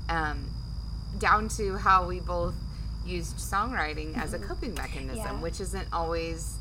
um, 0.09 0.51
down 1.19 1.49
to 1.51 1.77
how 1.77 2.07
we 2.07 2.21
both 2.21 2.55
used 3.07 3.37
songwriting 3.37 4.17
as 4.17 4.33
a 4.35 4.39
coping 4.39 4.75
mechanism, 4.75 5.17
Mm-hmm. 5.25 5.37
Yeah. 5.37 5.43
which 5.43 5.61
isn't 5.61 5.89
always, 5.93 6.57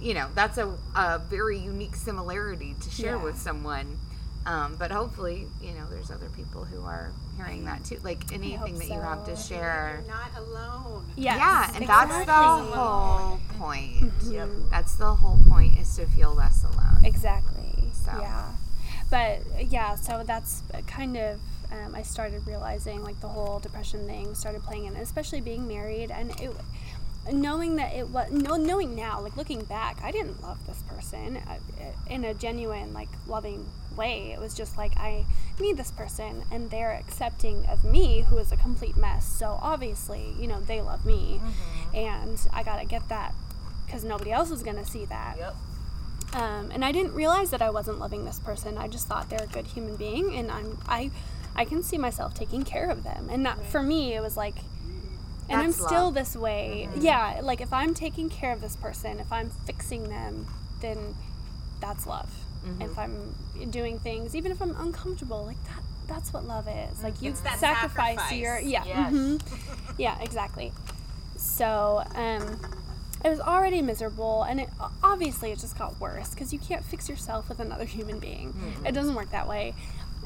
you 0.00 0.14
know, 0.14 0.28
that's 0.34 0.58
a, 0.58 0.74
a 0.94 1.18
very 1.18 1.58
unique 1.58 1.94
similarity 1.96 2.74
to 2.82 2.90
share 2.90 3.18
with 3.18 3.38
someone. 3.38 3.98
Um, 4.44 4.74
but 4.78 4.90
hopefully, 4.90 5.46
you 5.62 5.72
know, 5.72 5.86
there's 5.88 6.10
other 6.10 6.28
people 6.30 6.64
who 6.64 6.82
are 6.84 7.12
hearing 7.36 7.64
that 7.64 7.84
too. 7.84 7.98
Like 8.02 8.32
anything 8.32 8.58
hope 8.58 8.78
that 8.78 8.88
you 8.88 9.00
have 9.00 9.24
to 9.26 9.36
share. 9.36 10.00
You're 10.00 10.14
not 10.14 10.30
alone. 10.36 11.06
Yes, 11.16 11.38
yeah, 11.38 11.76
and 11.76 11.86
that's 11.88 12.26
the 12.26 12.32
whole 12.32 13.40
point. 13.58 14.12
Yep. 14.30 14.48
That's 14.70 14.94
the 14.94 15.14
whole 15.14 15.38
point 15.48 15.78
is 15.78 15.94
to 15.96 16.06
feel 16.06 16.34
less 16.34 16.64
alone. 16.64 17.04
Exactly. 17.04 17.90
So. 17.92 18.12
Yeah. 18.18 18.52
But 19.10 19.70
yeah, 19.70 19.96
so 19.96 20.22
that's 20.24 20.62
kind 20.86 21.16
of 21.16 21.40
um, 21.70 21.94
I 21.94 22.02
started 22.02 22.46
realizing 22.46 23.02
like 23.02 23.20
the 23.20 23.28
whole 23.28 23.58
depression 23.58 24.06
thing 24.06 24.34
started 24.34 24.62
playing 24.62 24.86
in, 24.86 24.96
especially 24.96 25.40
being 25.40 25.66
married 25.66 26.10
and 26.10 26.30
it 26.40 26.52
knowing 27.30 27.76
that 27.76 27.94
it 27.94 28.08
was 28.08 28.30
no 28.32 28.56
knowing 28.56 28.96
now 28.96 29.20
like 29.20 29.36
looking 29.36 29.62
back 29.64 29.96
I 30.02 30.10
didn't 30.10 30.42
love 30.42 30.66
this 30.66 30.82
person 30.88 31.40
in 32.08 32.24
a 32.24 32.34
genuine 32.34 32.92
like 32.92 33.08
loving 33.28 33.64
way 33.96 34.32
it 34.32 34.40
was 34.40 34.54
just 34.54 34.76
like 34.76 34.96
I 34.96 35.24
need 35.60 35.76
this 35.76 35.90
person 35.90 36.42
and 36.50 36.70
they're 36.70 36.92
accepting 36.92 37.66
of 37.66 37.84
me 37.84 38.22
who 38.22 38.38
is 38.38 38.50
a 38.52 38.56
complete 38.56 38.96
mess 38.96 39.26
so 39.26 39.58
obviously 39.62 40.34
you 40.40 40.46
know 40.46 40.60
they 40.60 40.80
love 40.80 41.04
me 41.06 41.40
and 41.94 42.38
I 42.52 42.62
gotta 42.62 42.84
get 42.86 43.08
that 43.08 43.34
because 43.86 44.04
nobody 44.04 44.30
else 44.32 44.50
is 44.50 44.62
gonna 44.62 44.84
see 44.86 45.04
that 45.06 45.36
Yep. 45.38 45.54
um, 46.34 46.70
and 46.72 46.84
I 46.84 46.92
didn't 46.92 47.14
realize 47.14 47.50
that 47.50 47.60
I 47.62 47.70
wasn't 47.70 47.98
loving 47.98 48.24
this 48.24 48.38
person. 48.40 48.78
I 48.78 48.88
just 48.88 49.06
thought 49.06 49.28
they're 49.28 49.42
a 49.42 49.46
good 49.46 49.66
human 49.66 49.96
being, 49.96 50.34
and 50.34 50.50
I'm 50.50 50.78
I 50.88 51.10
I 51.54 51.66
can 51.66 51.82
see 51.82 51.98
myself 51.98 52.32
taking 52.32 52.62
care 52.64 52.88
of 52.88 53.04
them. 53.04 53.28
And 53.30 53.44
that 53.44 53.66
for 53.66 53.82
me, 53.82 54.14
it 54.14 54.22
was 54.22 54.34
like, 54.34 54.54
and 55.50 55.60
I'm 55.60 55.72
That's 55.72 55.84
still 55.84 56.04
love. 56.06 56.14
this 56.14 56.34
way. 56.34 56.88
Yeah, 56.98 57.40
like 57.42 57.60
if 57.60 57.70
I'm 57.74 57.92
taking 57.92 58.30
care 58.30 58.52
of 58.54 58.62
this 58.62 58.76
person, 58.76 59.20
if 59.20 59.30
I'm 59.30 59.50
fixing 59.50 60.08
them, 60.08 60.46
then 60.80 61.14
that's 61.80 62.06
love. 62.06 62.30
If 62.80 62.98
I'm 62.98 63.34
doing 63.70 63.98
things, 63.98 64.34
even 64.36 64.52
if 64.52 64.60
I'm 64.62 64.76
uncomfortable, 64.78 65.44
like 65.44 65.62
that. 65.64 65.82
That's 66.08 66.32
what 66.32 66.44
love 66.46 66.68
is. 66.68 67.02
Like 67.02 67.22
you 67.22 67.30
It's 67.30 67.40
sacrifice, 67.40 68.16
sacrifice. 68.18 68.32
your 68.32 68.58
yeah. 68.58 68.84
Yes. 68.84 69.12
mhm. 69.12 69.40
yeah, 69.98 70.18
exactly. 70.20 70.72
So, 71.36 72.02
um, 72.14 72.60
it 73.24 73.28
was 73.30 73.40
already 73.40 73.82
miserable, 73.82 74.42
and 74.42 74.60
it 74.60 74.68
obviously 75.02 75.52
it 75.52 75.58
just 75.60 75.78
got 75.78 75.98
worse 76.00 76.30
because 76.30 76.52
you 76.52 76.58
can't 76.58 76.84
fix 76.84 77.08
yourself 77.08 77.48
with 77.48 77.60
another 77.60 77.84
human 77.84 78.18
being. 78.18 78.52
It 78.84 78.92
doesn't 78.92 79.14
work 79.14 79.30
that 79.30 79.48
way, 79.48 79.74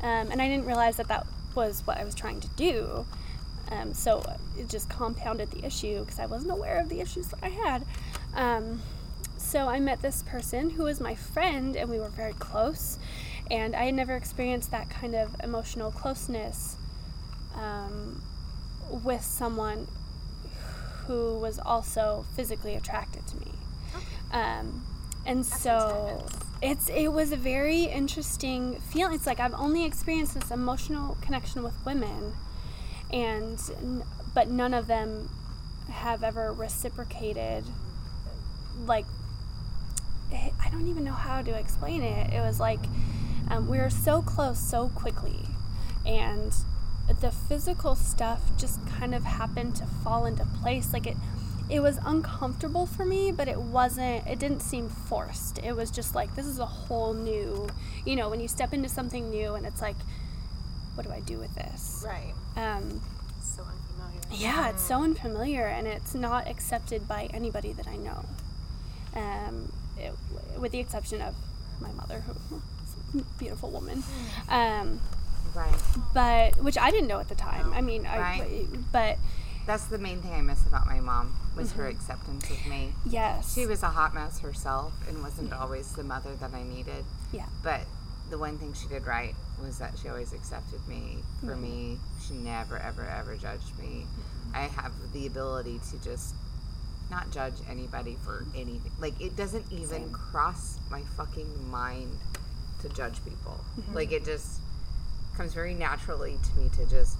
um, 0.03 0.31
and 0.31 0.41
I 0.43 0.49
didn't 0.49 0.65
realize 0.67 0.97
that 0.97 1.09
that 1.09 1.27
was 1.55 1.87
what 1.87 1.99
I 1.99 2.05
was 2.05 2.15
trying 2.15 2.41
to 2.41 2.49
do. 2.57 3.07
Um, 3.71 3.93
so 3.95 4.23
it 4.59 4.69
just 4.71 4.89
compounded 4.89 5.51
the 5.51 5.65
issue 5.67 6.01
because 6.01 6.19
I 6.19 6.27
wasn't 6.27 6.53
aware 6.53 6.79
of 6.81 6.89
the 6.89 7.01
issues 7.01 7.29
that 7.29 7.39
I 7.43 7.49
had. 7.51 7.85
Um, 8.35 8.81
so 9.47 9.69
I 9.69 9.79
met 9.79 10.03
this 10.03 10.25
person 10.25 10.71
who 10.71 10.83
was 10.83 11.01
my 11.01 11.15
friend, 11.15 11.77
and 11.77 11.89
we 11.89 12.01
were 12.01 12.09
very 12.09 12.33
close. 12.33 12.99
And 13.49 13.77
I 13.77 13.85
had 13.85 13.95
never 13.95 14.17
experienced 14.17 14.73
that 14.73 14.91
kind 14.91 15.15
of 15.15 15.37
emotional 15.43 15.93
closeness 15.93 16.77
um, 17.55 18.23
with 18.91 19.23
someone 19.23 19.87
who 21.07 21.39
was 21.39 21.61
also 21.61 22.27
physically 22.35 22.75
attracted 22.75 23.25
to 23.29 23.37
me. 23.37 23.53
Um, 24.33 24.85
and 25.25 25.47
so 25.47 26.27
it's 26.61 26.89
it 26.89 27.13
was 27.13 27.31
a 27.31 27.37
very 27.37 27.85
interesting 27.85 28.81
feeling. 28.81 29.15
It's 29.15 29.27
like 29.27 29.39
I've 29.39 29.55
only 29.55 29.85
experienced 29.85 30.35
this 30.35 30.51
emotional 30.51 31.17
connection 31.21 31.63
with 31.63 31.75
women, 31.87 32.35
and 33.13 33.61
but 34.35 34.51
none 34.51 34.75
of 34.75 34.89
them 34.89 35.31
have 35.89 36.25
ever 36.25 36.53
reciprocated. 36.53 37.65
Like 38.85 39.07
don't 40.79 40.89
even 40.89 41.05
know 41.05 41.13
how 41.13 41.43
to 41.43 41.55
explain 41.55 42.03
it. 42.03 42.33
It 42.33 42.41
was 42.41 42.61
like 42.61 42.81
um, 43.49 43.69
we 43.69 43.79
were 43.79 43.91
so 43.91 44.23
close 44.23 44.59
so 44.59 44.89
quickly, 44.91 45.41
and 46.05 46.53
the 47.21 47.31
physical 47.31 47.95
stuff 47.95 48.41
just 48.57 48.85
kind 48.87 49.15
of 49.15 49.25
happened 49.25 49.77
to 49.77 49.87
fall 49.87 50.27
into 50.27 50.45
place. 50.61 50.93
Like 50.93 51.07
it, 51.07 51.17
it 51.69 51.81
was 51.81 51.99
uncomfortable 52.05 52.87
for 52.87 53.05
me, 53.05 53.33
but 53.33 53.49
it 53.49 53.59
wasn't. 53.61 54.27
It 54.27 54.39
didn't 54.39 54.61
seem 54.61 54.89
forced. 54.89 55.59
It 55.59 55.73
was 55.77 55.91
just 55.91 56.15
like 56.15 56.35
this 56.35 56.47
is 56.47 56.59
a 56.59 56.67
whole 56.67 57.15
new. 57.15 57.69
You 58.05 58.17
know, 58.17 58.29
when 58.29 58.41
you 58.41 58.49
step 58.49 58.73
into 58.73 58.89
something 58.89 59.31
new, 59.31 59.55
and 59.55 59.65
it's 59.67 59.81
like, 59.81 59.97
what 60.95 61.07
do 61.07 61.13
I 61.13 61.21
do 61.21 61.39
with 61.39 61.55
this? 61.55 62.05
Right. 62.07 62.35
Um, 62.57 63.01
So 63.43 63.63
unfamiliar. 63.63 64.21
yeah, 64.33 64.71
it's 64.71 64.83
so 64.83 65.03
unfamiliar 65.03 65.67
and 65.67 65.87
it's 65.87 66.15
not 66.15 66.49
accepted 66.49 67.07
by 67.07 67.29
anybody 67.35 67.73
that 67.75 67.87
I 67.87 67.97
know. 67.97 68.25
Um, 69.15 69.73
it, 69.99 70.13
with 70.59 70.73
the 70.73 70.79
exception 70.79 71.21
of 71.23 71.35
my 71.81 71.93
mother, 71.93 72.21
who 72.21 72.33
is 73.15 73.23
a 73.23 73.39
beautiful 73.39 73.71
woman. 73.71 74.03
Um, 74.49 75.01
Right. 75.55 75.75
but 76.13 76.63
which 76.63 76.77
I 76.77 76.91
didn't 76.91 77.09
know 77.09 77.19
at 77.19 77.29
the 77.29 77.35
time. 77.35 77.73
I 77.73 77.81
mean, 77.81 78.07
I, 78.07 78.67
but 78.93 79.17
That's 79.67 79.87
the 79.87 79.97
main 79.97 80.21
thing 80.21 80.33
I 80.35 80.43
miss 80.43 80.67
about 80.67 80.87
my 80.87 81.01
mom 81.01 81.35
was 81.57 81.73
her 81.73 81.85
mm-hmm. 81.85 81.97
acceptance 81.97 82.51
of 82.51 82.67
me. 82.67 82.93
yes, 83.07 83.55
She 83.55 83.67
was 83.67 83.83
a 83.83 83.89
hot 83.89 84.15
mess 84.15 84.41
herself 84.41 84.93
and 85.09 85.23
wasn't 85.23 85.55
always 85.55 85.93
the 85.93 86.05
mother 86.05 86.35
that 86.37 86.53
I 86.53 86.63
needed. 86.63 87.05
yeah, 87.33 87.47
But 87.63 87.81
the 88.29 88.37
one 88.39 88.59
thing 88.59 88.75
she 88.75 88.87
did 88.89 89.07
right 89.07 89.35
was 89.63 89.79
that 89.79 89.99
she 89.99 90.09
always 90.09 90.33
accepted 90.35 90.87
me 90.87 91.19
for 91.41 91.53
mm-hmm. 91.53 91.63
me. 91.63 91.99
She 92.27 92.35
never, 92.35 92.77
ever, 92.77 93.07
ever 93.07 93.37
judged 93.37 93.79
me. 93.79 94.05
Mm-hmm. 94.05 94.57
I 94.57 94.61
have 94.83 94.93
the 95.13 95.27
ability 95.27 95.81
to 95.91 96.05
just 96.05 96.35
not 97.11 97.31
judge 97.31 97.55
anybody 97.71 98.17
for 98.25 98.45
anything. 98.55 98.93
Like, 98.99 99.21
it 99.21 99.37
doesn't 99.37 99.71
even 99.71 100.11
cross 100.11 100.79
my 100.91 101.03
fucking 101.17 101.71
mind 101.71 102.19
to 102.81 102.89
judge 102.89 103.23
people. 103.25 103.65
Mm-hmm. 103.81 103.95
Like, 103.95 104.13
it 104.13 104.25
just 104.25 104.61
comes 105.37 105.55
very 105.55 105.75
naturally 105.75 106.39
to 106.43 106.61
me 106.61 106.71
to 106.77 106.87
just. 106.91 107.17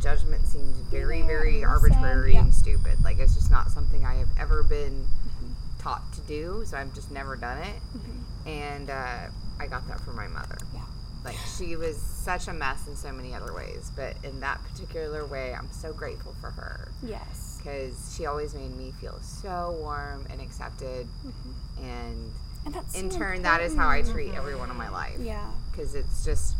Judgment 0.00 0.46
seems 0.46 0.76
very, 0.92 1.22
very 1.22 1.64
arbitrary 1.64 2.34
Yeah. 2.34 2.42
and 2.42 2.54
stupid. 2.54 3.02
Like, 3.02 3.18
it's 3.18 3.34
just 3.34 3.50
not 3.50 3.68
something 3.68 4.04
I 4.04 4.14
have 4.14 4.28
ever 4.38 4.62
been 4.62 4.92
mm-hmm. 5.02 5.52
taught 5.80 6.12
to 6.12 6.20
do, 6.20 6.62
so 6.64 6.76
I've 6.76 6.94
just 6.94 7.10
never 7.10 7.34
done 7.34 7.58
it. 7.58 7.74
Mm-hmm. 7.96 8.48
And 8.48 8.90
uh, 8.90 9.26
I 9.58 9.66
got 9.66 9.88
that 9.88 9.98
from 10.00 10.14
my 10.14 10.28
mother. 10.28 10.56
Yeah. 10.72 10.82
Like, 11.24 11.36
she 11.56 11.74
was 11.74 11.96
such 11.96 12.46
a 12.46 12.52
mess 12.52 12.86
in 12.86 12.94
so 12.94 13.10
many 13.10 13.34
other 13.34 13.52
ways, 13.52 13.90
but 13.96 14.14
in 14.22 14.38
that 14.40 14.62
particular 14.70 15.26
way, 15.26 15.52
I'm 15.52 15.70
so 15.72 15.92
grateful 15.92 16.34
for 16.40 16.50
her 16.50 16.92
yes, 17.02 17.47
because 17.58 18.14
she 18.16 18.26
always 18.26 18.54
made 18.54 18.76
me 18.76 18.92
feel 19.00 19.18
so 19.20 19.76
warm 19.80 20.26
and 20.30 20.40
accepted. 20.40 21.06
Mm-hmm. 21.26 21.84
And 21.84 22.32
and 22.64 22.74
that's 22.74 22.98
in 22.98 23.10
so 23.10 23.18
turn, 23.18 23.42
that 23.42 23.60
is 23.60 23.74
how 23.74 23.88
I 23.88 24.02
treat 24.02 24.34
everyone 24.34 24.70
in 24.70 24.76
my 24.76 24.88
life. 24.88 25.16
Yeah, 25.20 25.48
Because 25.70 25.94
it's 25.94 26.24
just, 26.24 26.54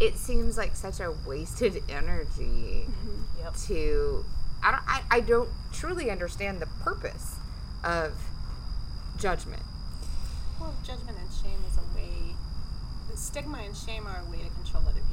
it 0.00 0.16
seems 0.16 0.58
like 0.58 0.74
such 0.76 1.00
a 1.00 1.14
wasted 1.26 1.82
energy 1.88 2.86
mm-hmm. 2.86 3.40
Yep. 3.42 3.56
to 3.66 4.24
I 4.62 4.70
don't 4.70 4.82
I, 4.86 5.02
I 5.10 5.20
don't 5.20 5.50
truly 5.72 6.10
understand 6.10 6.60
the 6.60 6.66
purpose 6.66 7.36
of 7.84 8.12
judgment. 9.18 9.62
Well, 10.58 10.74
judgment 10.82 11.18
and 11.18 11.28
shame 11.30 11.58
is 11.70 11.76
a 11.76 11.96
way. 11.96 12.34
Stigma 13.14 13.58
and 13.58 13.76
shame 13.76 14.06
are 14.06 14.22
a 14.26 14.30
way 14.30 14.38
to 14.38 14.48
control 14.48 14.82
other 14.88 15.00
people's 15.00 15.00
behavior. 15.00 15.03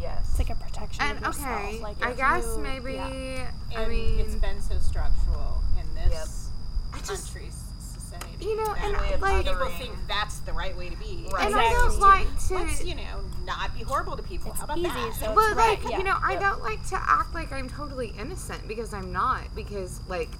Yes. 0.00 0.26
it's 0.30 0.38
like 0.38 0.50
a 0.50 0.54
protection 0.54 1.02
And 1.02 1.18
of 1.18 1.24
yourself. 1.24 1.46
okay, 1.64 1.80
Like 1.80 2.04
I 2.04 2.12
guess 2.12 2.44
you- 2.56 2.62
maybe 2.62 2.94
yeah. 2.94 3.50
I 3.76 3.82
And 3.82 3.88
mean 3.92 4.18
it's 4.20 4.34
been 4.36 4.60
so 4.62 4.78
structural 4.78 5.62
in 5.80 5.94
this 5.94 6.50
I 6.92 6.98
just 6.98 7.32
country's 7.32 7.54
society. 7.80 8.44
you 8.44 8.56
know, 8.56 8.72
and 8.74 8.96
Way 8.96 9.16
like 9.20 9.46
people 9.46 9.68
think 9.78 9.92
that's 10.08 10.38
the 10.40 10.52
right 10.52 10.76
way 10.76 10.88
to 10.88 10.96
be. 10.96 11.26
Right. 11.32 11.46
and 11.46 11.54
I 11.54 11.70
don't 11.70 11.98
like 12.00 12.26
to 12.48 12.54
Let's 12.54 12.84
you 12.84 12.94
know 12.94 13.20
not 13.44 13.76
be 13.76 13.82
horrible 13.84 14.16
to 14.16 14.22
people. 14.22 14.52
How 14.52 14.64
about 14.64 14.78
easy, 14.78 14.88
that? 14.88 15.14
so 15.20 15.34
well, 15.34 15.54
right, 15.54 15.78
like 15.82 15.90
yeah. 15.90 15.98
you 15.98 16.04
know, 16.04 16.16
I 16.22 16.32
Yeah. 16.34 16.40
don't 16.50 16.62
like 16.62 16.86
to 16.88 16.96
act 17.00 17.34
like 17.34 17.52
I'm 17.52 17.68
totally 17.68 18.14
innocent 18.18 18.66
because 18.68 18.92
I'm 18.94 19.12
not. 19.12 19.42
Because 19.54 20.00
like 20.08 20.30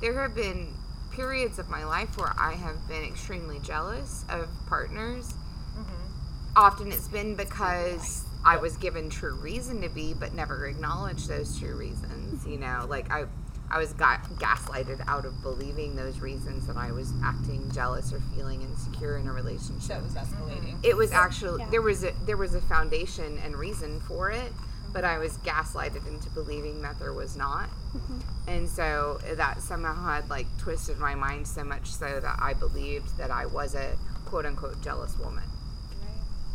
there 0.00 0.20
have 0.20 0.34
been 0.34 0.72
periods 1.12 1.58
of 1.58 1.68
my 1.70 1.84
life 1.84 2.16
where 2.18 2.32
I 2.38 2.52
have 2.52 2.86
been 2.88 3.02
extremely 3.04 3.58
jealous 3.60 4.24
of 4.28 4.48
partners. 4.66 5.32
Mm-hmm. 5.78 6.56
Often 6.56 6.92
it's 6.92 7.08
been 7.08 7.34
because 7.34 8.24
I 8.46 8.56
was 8.56 8.76
given 8.76 9.10
true 9.10 9.34
reason 9.34 9.80
to 9.82 9.88
be, 9.88 10.14
but 10.14 10.32
never 10.32 10.66
acknowledged 10.66 11.28
those 11.28 11.58
true 11.58 11.74
reasons. 11.76 12.46
You 12.46 12.58
know, 12.58 12.86
like 12.88 13.10
I, 13.10 13.24
I 13.68 13.78
was 13.78 13.92
got 13.92 14.22
gaslighted 14.34 15.02
out 15.08 15.24
of 15.26 15.42
believing 15.42 15.96
those 15.96 16.20
reasons 16.20 16.66
that 16.68 16.76
I 16.76 16.92
was 16.92 17.12
acting 17.24 17.68
jealous 17.72 18.12
or 18.12 18.20
feeling 18.36 18.62
insecure 18.62 19.18
in 19.18 19.26
a 19.26 19.32
relationship 19.32 19.82
So 19.82 19.96
it 19.96 20.02
was 20.04 20.14
escalating. 20.14 20.76
it 20.84 20.96
was 20.96 21.10
actually 21.12 21.62
Yeah. 21.64 21.70
there 21.70 21.82
was 21.82 22.04
a 22.04 22.12
there 22.24 22.36
was 22.36 22.54
a 22.54 22.60
foundation 22.60 23.38
and 23.44 23.56
reason 23.56 24.00
for 24.00 24.30
it 24.30 24.52
but 24.92 25.04
i 25.04 25.18
was 25.18 25.36
gaslighted 25.38 26.06
into 26.06 26.30
believing 26.30 26.80
that 26.82 26.96
there 27.00 27.12
was 27.12 27.36
not 27.36 27.68
mm-hmm. 27.94 28.18
and 28.46 28.68
so 28.68 29.18
that 29.34 29.60
somehow 29.60 29.94
had 30.14 30.30
like 30.30 30.46
twisted 30.58 30.96
my 30.98 31.14
mind 31.16 31.46
so 31.46 31.64
much 31.64 31.90
so 31.90 32.20
that 32.20 32.36
i 32.40 32.54
believed 32.54 33.16
that 33.18 33.30
i 33.32 33.44
was 33.46 33.74
a 33.74 33.96
quote 34.26 34.46
unquote 34.46 34.80
jealous 34.80 35.18
woman 35.18 35.42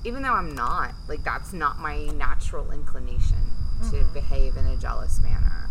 even 0.03 0.21
though 0.23 0.33
i'm 0.33 0.53
not 0.55 0.93
like 1.07 1.23
that's 1.23 1.53
not 1.53 1.79
my 1.79 2.05
natural 2.17 2.71
inclination 2.71 3.37
to 3.89 4.03
behave 4.13 4.55
in 4.57 4.65
a 4.65 4.75
jealous 4.77 5.19
manner 5.21 5.69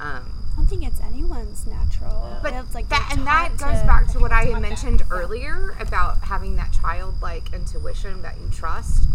um, 0.00 0.32
I 0.52 0.56
don't 0.60 0.66
think 0.66 0.86
it's 0.86 1.00
anyone's 1.00 1.66
natural. 1.66 2.36
but 2.42 2.52
it's 2.52 2.74
like 2.74 2.88
that 2.88 3.10
and 3.16 3.26
that 3.26 3.50
goes 3.58 3.80
to- 3.80 3.86
back 3.86 4.06
to 4.12 4.18
what 4.18 4.32
I 4.32 4.42
had 4.44 4.52
taught 4.52 4.62
that, 4.62 4.68
mentioned 4.68 5.02
earlier 5.10 5.74
about 5.80 6.18
having 6.24 6.56
that 6.56 6.72
childlike 6.72 7.52
intuition 7.52 8.22
that 8.22 8.36
you 8.40 8.48
trust, 8.50 9.08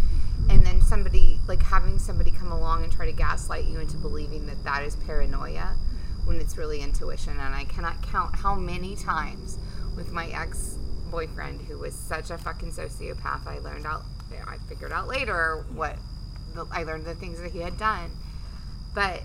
and 0.49 0.65
then 0.65 0.81
somebody 0.81 1.39
like 1.47 1.61
having 1.63 1.99
somebody 1.99 2.31
come 2.31 2.51
along 2.51 2.83
and 2.83 2.91
try 2.91 3.05
to 3.05 3.11
gaslight 3.13 3.65
you 3.65 3.79
into 3.79 3.97
believing 3.97 4.45
that 4.47 4.61
that 4.63 4.83
is 4.83 4.95
paranoia 4.97 5.75
when 6.25 6.39
it's 6.39 6.57
really 6.57 6.81
intuition. 6.81 7.37
And 7.39 7.53
I 7.55 7.63
cannot 7.65 8.01
count 8.01 8.35
how 8.37 8.55
many 8.55 8.95
times 8.95 9.57
with 9.95 10.11
my 10.11 10.27
ex 10.27 10.77
boyfriend 11.11 11.61
who 11.61 11.77
was 11.77 11.93
such 11.93 12.29
a 12.31 12.37
fucking 12.37 12.71
sociopath. 12.71 13.45
I 13.47 13.59
learned 13.59 13.85
out, 13.85 14.03
I 14.47 14.57
figured 14.69 14.91
out 14.91 15.07
later 15.07 15.65
what 15.73 15.97
the, 16.53 16.65
I 16.71 16.83
learned 16.83 17.05
the 17.05 17.15
things 17.15 17.39
that 17.41 17.51
he 17.51 17.59
had 17.59 17.77
done, 17.77 18.11
but 18.93 19.21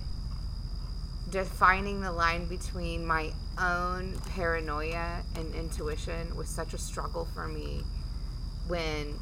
defining 1.31 2.01
the 2.01 2.13
line 2.13 2.47
between 2.47 3.07
my 3.07 3.33
own 3.61 4.19
paranoia 4.31 5.23
and 5.37 5.55
intuition 5.55 6.35
was 6.37 6.49
such 6.49 6.73
a 6.75 6.79
struggle 6.79 7.27
for 7.35 7.47
me 7.47 7.83
when 8.67 9.15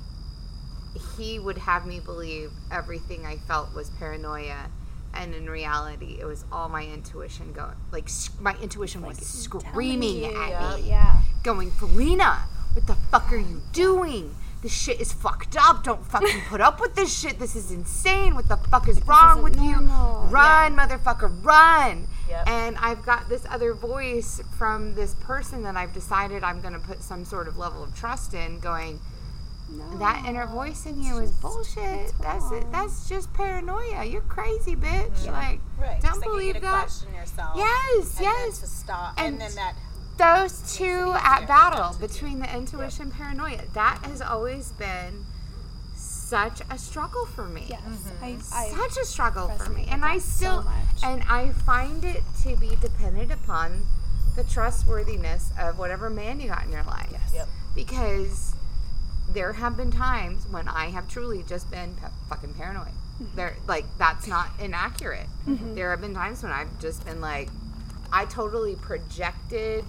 he 1.16 1.38
would 1.38 1.58
have 1.58 1.86
me 1.86 2.00
believe 2.00 2.50
everything 2.70 3.26
I 3.26 3.36
felt 3.36 3.74
was 3.74 3.90
paranoia 3.90 4.70
and 5.14 5.34
in 5.34 5.48
reality 5.48 6.18
it 6.20 6.24
was 6.24 6.44
all 6.52 6.68
my 6.68 6.84
intuition 6.84 7.52
going 7.52 7.74
like 7.92 8.08
my 8.40 8.54
intuition 8.62 9.02
was 9.02 9.18
screaming 9.18 10.18
you, 10.18 10.26
at 10.26 10.76
me 10.78 10.88
Yeah. 10.88 11.20
going 11.42 11.70
Felina 11.70 12.42
what 12.74 12.86
the 12.86 12.94
fuck 13.10 13.32
are 13.32 13.38
you 13.38 13.62
doing 13.72 14.34
this 14.62 14.72
shit 14.72 15.00
is 15.00 15.12
fucked 15.12 15.56
up. 15.58 15.84
Don't 15.84 16.04
fucking 16.06 16.40
put 16.48 16.60
up 16.60 16.80
with 16.80 16.94
this 16.94 17.16
shit. 17.16 17.38
This 17.38 17.54
is 17.56 17.70
insane. 17.70 18.34
What 18.34 18.48
the 18.48 18.56
fuck 18.56 18.88
is 18.88 19.00
wrong 19.06 19.42
with 19.42 19.56
you? 19.56 19.72
normal. 19.80 20.26
run 20.28 20.76
motherfucker 20.76 21.30
run. 21.44 22.08
Yep. 22.28 22.48
and 22.48 22.76
I've 22.78 23.04
got 23.06 23.28
this 23.28 23.46
other 23.48 23.72
voice 23.72 24.40
from 24.58 24.96
this 24.96 25.14
person 25.14 25.62
that 25.62 25.76
I've 25.76 25.92
decided 25.92 26.42
I'm 26.42 26.60
going 26.60 26.74
to 26.74 26.80
put 26.80 27.00
some 27.00 27.24
sort 27.24 27.46
of 27.46 27.56
level 27.56 27.84
of 27.84 27.94
trust 27.94 28.34
in 28.34 28.58
going 28.58 28.98
No. 29.70 29.98
that 29.98 30.24
inner 30.26 30.46
voice 30.46 30.86
in 30.86 31.00
you 31.00 31.18
is 31.18 31.30
bullshit. 31.30 32.12
that's 32.20 32.50
it. 32.50 32.64
that's 32.72 33.08
just 33.08 33.32
paranoia. 33.32 34.02
You're 34.04 34.22
crazy 34.22 34.74
bitch. 34.74 35.24
Like 35.30 35.60
Right. 35.78 36.00
don't 36.02 36.16
like 36.16 36.24
you 36.24 36.30
believe 36.32 36.46
need 36.54 36.54
to 36.54 36.60
that. 36.62 36.80
question 36.86 37.14
yourself. 37.14 37.52
yes 37.56 38.18
yes. 38.20 38.58
to 38.58 38.66
stop, 38.66 39.14
And 39.18 39.34
and, 39.34 39.40
then 39.40 39.54
that 39.54 39.74
those 40.18 40.76
two 40.76 41.12
at 41.16 41.46
battle 41.46 41.92
them 41.92 42.00
to 42.00 42.00
do. 42.00 42.06
between 42.14 42.38
the 42.40 42.54
intuition 42.56 43.10
paranoia. 43.10 43.62
That 43.74 44.00
has 44.04 44.20
always 44.22 44.72
been 44.72 45.26
such 45.94 46.60
a 46.70 46.78
struggle 46.78 47.24
for 47.26 47.44
me. 47.46 47.66
Yes. 47.68 47.80
Mm-hmm. 47.82 48.24
I, 48.24 48.38
I, 48.52 48.68
such 48.70 49.02
a 49.02 49.04
struggle 49.06 49.48
for 49.48 49.70
me. 49.70 49.86
and 49.88 50.04
i 50.04 50.14
that 50.14 50.22
so 50.22 50.36
still 50.36 50.66
and 51.04 51.22
i 51.28 51.50
find 51.50 52.04
it 52.04 52.22
to 52.42 52.56
be 52.56 52.70
dependent 52.80 53.30
upon 53.30 53.86
the 54.34 54.42
trustworthiness 54.44 55.52
of 55.58 55.78
whatever 55.78 56.10
man 56.10 56.40
you 56.40 56.48
got 56.48 56.64
in 56.64 56.72
your 56.72 56.82
life. 56.82 57.08
Yes. 57.10 57.32
Yep. 57.34 57.48
because 57.74 58.54
there 59.32 59.54
have 59.54 59.76
been 59.76 59.90
times 59.90 60.46
when 60.50 60.68
i 60.68 60.86
have 60.86 61.08
truly 61.08 61.42
just 61.48 61.70
been 61.70 61.94
pe- 61.94 62.08
fucking 62.28 62.54
paranoid. 62.54 62.92
Hmm. 63.18 63.24
There 63.36 63.56
like 63.66 63.84
that's 63.98 64.26
not 64.26 64.50
inaccurate. 64.60 65.26
Mm-hmm. 65.46 65.74
There 65.74 65.90
have 65.90 66.00
been 66.00 66.14
times 66.14 66.42
when 66.42 66.52
i've 66.52 66.78
just 66.80 67.04
been 67.04 67.20
like 67.20 67.48
i 68.12 68.24
totally 68.24 68.76
projected 68.76 69.84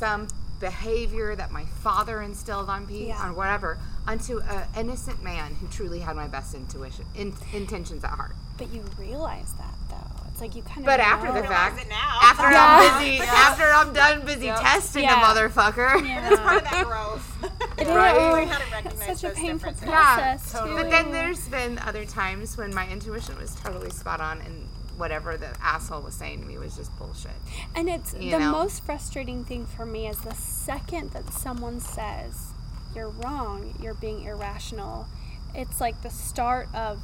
some 0.00 0.26
behavior 0.60 1.34
that 1.36 1.50
my 1.50 1.64
father 1.82 2.20
instilled 2.22 2.68
on 2.68 2.86
me 2.86 3.08
Yeah. 3.08 3.18
on 3.22 3.34
whatever 3.36 3.78
onto 4.06 4.40
an 4.40 4.64
innocent 4.76 5.22
man 5.22 5.54
who 5.60 5.66
truly 5.68 6.00
had 6.00 6.16
my 6.16 6.26
best 6.26 6.54
intuition 6.54 7.04
in, 7.14 7.34
intentions 7.52 8.02
at 8.04 8.10
heart. 8.10 8.34
But 8.58 8.72
you 8.72 8.82
realize 8.98 9.52
that 9.58 9.74
though. 9.88 9.96
It's 10.30 10.40
like 10.40 10.54
you 10.54 10.62
kind 10.62 10.78
of. 10.80 10.84
But 10.86 11.00
after 11.00 11.32
the 11.32 11.46
fact, 11.46 11.80
it 11.82 11.88
now. 11.88 12.18
after 12.22 12.50
Yeah. 12.50 12.66
I'm 12.80 13.02
busy, 13.02 13.20
after 13.26 13.64
I'm 13.64 13.92
done 13.92 14.24
busy 14.26 14.46
testing 14.48 15.04
Yeah. 15.04 15.20
a 15.20 15.24
motherfucker. 15.34 16.06
Yeah. 16.06 16.28
It's 16.30 16.40
part 16.40 16.56
of 16.62 16.70
that 16.70 16.84
growth. 16.86 17.26
It 17.80 17.86
Right. 17.86 18.14
is. 18.14 18.22
Learn 18.34 18.48
how 18.48 18.58
to 18.58 18.70
recognize 18.72 19.06
Such 19.06 19.24
a 19.24 19.28
those 19.28 19.36
painful 19.38 19.70
differences. 19.70 19.88
process. 19.88 20.52
Yeah, 20.54 20.66
too. 20.66 20.74
But 20.76 20.90
then 20.90 21.12
there's 21.12 21.48
been 21.48 21.78
other 21.78 22.04
times 22.04 22.58
when 22.58 22.74
my 22.74 22.86
intuition 22.88 23.38
was 23.38 23.54
totally 23.54 23.88
spot 23.88 24.20
on 24.20 24.42
and 24.42 24.68
whatever 25.00 25.36
the 25.36 25.48
asshole 25.62 26.02
was 26.02 26.14
saying 26.14 26.40
to 26.42 26.46
me 26.46 26.58
was 26.58 26.76
just 26.76 26.96
bullshit. 26.98 27.32
And 27.74 27.88
it's 27.88 28.14
you 28.14 28.30
the 28.30 28.38
know? 28.38 28.52
most 28.52 28.84
frustrating 28.84 29.44
thing 29.44 29.66
for 29.66 29.84
me 29.86 30.06
is 30.06 30.20
the 30.20 30.34
second 30.34 31.10
that 31.10 31.32
someone 31.32 31.80
says 31.80 32.52
you're 32.94 33.08
wrong, 33.08 33.74
you're 33.82 33.94
being 33.94 34.22
irrational. 34.24 35.08
It's 35.54 35.80
like 35.80 36.02
the 36.02 36.10
start 36.10 36.68
of 36.74 37.00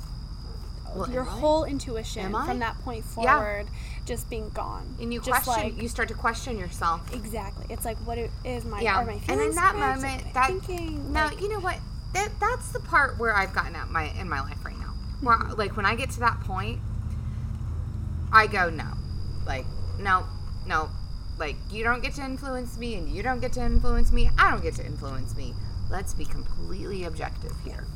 Well, 0.94 1.10
your 1.10 1.24
I? 1.24 1.26
whole 1.40 1.64
intuition 1.64 2.30
from 2.32 2.58
that 2.60 2.78
point 2.84 3.04
Yeah. 3.18 3.34
forward 3.38 3.66
just 4.04 4.28
being 4.30 4.50
gone. 4.50 4.96
And 5.00 5.12
you 5.12 5.20
just 5.20 5.44
question, 5.44 5.64
like, 5.74 5.82
you 5.82 5.88
start 5.88 6.08
to 6.08 6.14
question 6.14 6.58
yourself. 6.58 7.12
exactly. 7.12 7.66
It's 7.70 7.84
like 7.84 7.96
what 7.98 8.18
is 8.44 8.64
my 8.64 8.80
Yeah, 8.80 8.98
are 9.00 9.04
my 9.04 9.18
and 9.28 9.40
in 9.40 9.54
that 9.56 9.74
correct? 9.74 10.00
moment, 10.00 10.34
that 10.34 10.46
thinking 10.48 11.12
now 11.12 11.28
like, 11.28 11.40
you 11.40 11.48
know 11.52 11.60
what 11.60 11.78
that 12.12 12.28
that's 12.40 12.68
the 12.72 12.80
part 12.80 13.18
where 13.18 13.34
I've 13.34 13.52
gotten 13.52 13.74
at 13.74 13.90
my 13.90 14.04
in 14.20 14.28
my 14.28 14.40
life 14.40 14.64
right 14.64 14.78
now. 14.78 14.92
Where 15.20 15.36
Mm-hmm. 15.36 15.58
like 15.58 15.76
when 15.76 15.86
I 15.86 15.94
get 15.96 16.10
to 16.10 16.20
that 16.20 16.40
point, 16.42 16.78
I 18.36 18.46
go 18.46 18.68
no, 18.68 18.84
like 19.46 19.64
no, 19.98 20.26
no, 20.66 20.90
like 21.38 21.56
you 21.70 21.82
don't 21.84 22.02
get 22.02 22.14
to 22.16 22.22
influence 22.22 22.76
me, 22.76 22.94
and 22.96 23.08
you 23.08 23.22
don't 23.22 23.40
get 23.40 23.54
to 23.54 23.62
influence 23.64 24.12
me. 24.12 24.28
I 24.38 24.50
don't 24.50 24.62
get 24.62 24.74
to 24.74 24.84
influence 24.84 25.34
me. 25.34 25.54
Let's 25.90 26.12
be 26.12 26.26
completely 26.26 27.04
objective 27.04 27.52
here. 27.64 27.86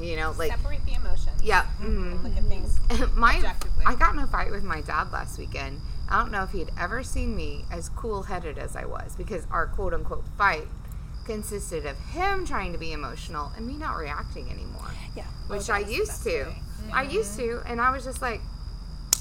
You 0.00 0.16
know, 0.16 0.34
like 0.38 0.50
Separate 0.52 0.84
the 0.86 0.94
emotions. 0.94 1.42
yeah. 1.42 1.66
mhm. 1.82 2.22
Look 2.24 2.34
at 2.34 2.44
things. 2.44 2.80
my 3.14 3.34
Objectively. 3.36 3.84
I 3.84 3.94
got 3.94 4.14
in 4.14 4.20
a 4.20 4.26
fight 4.26 4.50
with 4.50 4.64
my 4.64 4.80
dad 4.80 5.12
last 5.12 5.38
weekend. 5.38 5.82
I 6.08 6.18
don't 6.18 6.32
know 6.32 6.44
if 6.44 6.52
he'd 6.52 6.70
ever 6.78 7.02
seen 7.02 7.36
me 7.36 7.66
as 7.70 7.90
cool 7.90 8.22
headed 8.22 8.56
as 8.56 8.74
I 8.74 8.86
was 8.86 9.14
because 9.16 9.46
our 9.50 9.66
quote 9.66 9.92
unquote 9.92 10.24
fight 10.38 10.66
consisted 11.26 11.84
of 11.84 11.98
him 11.98 12.46
trying 12.46 12.72
to 12.72 12.78
be 12.78 12.92
emotional 12.92 13.52
and 13.54 13.66
me 13.66 13.74
not 13.76 13.96
reacting 13.96 14.50
anymore. 14.50 14.90
Yeah. 15.14 15.26
Which 15.48 15.68
I 15.68 15.80
used 15.80 16.22
to. 16.24 16.44
way. 16.44 16.56
I 16.92 17.02
used 17.02 17.36
to 17.38 17.60
and 17.66 17.78
I 17.80 17.90
was 17.90 18.04
just 18.04 18.22
like, 18.22 18.40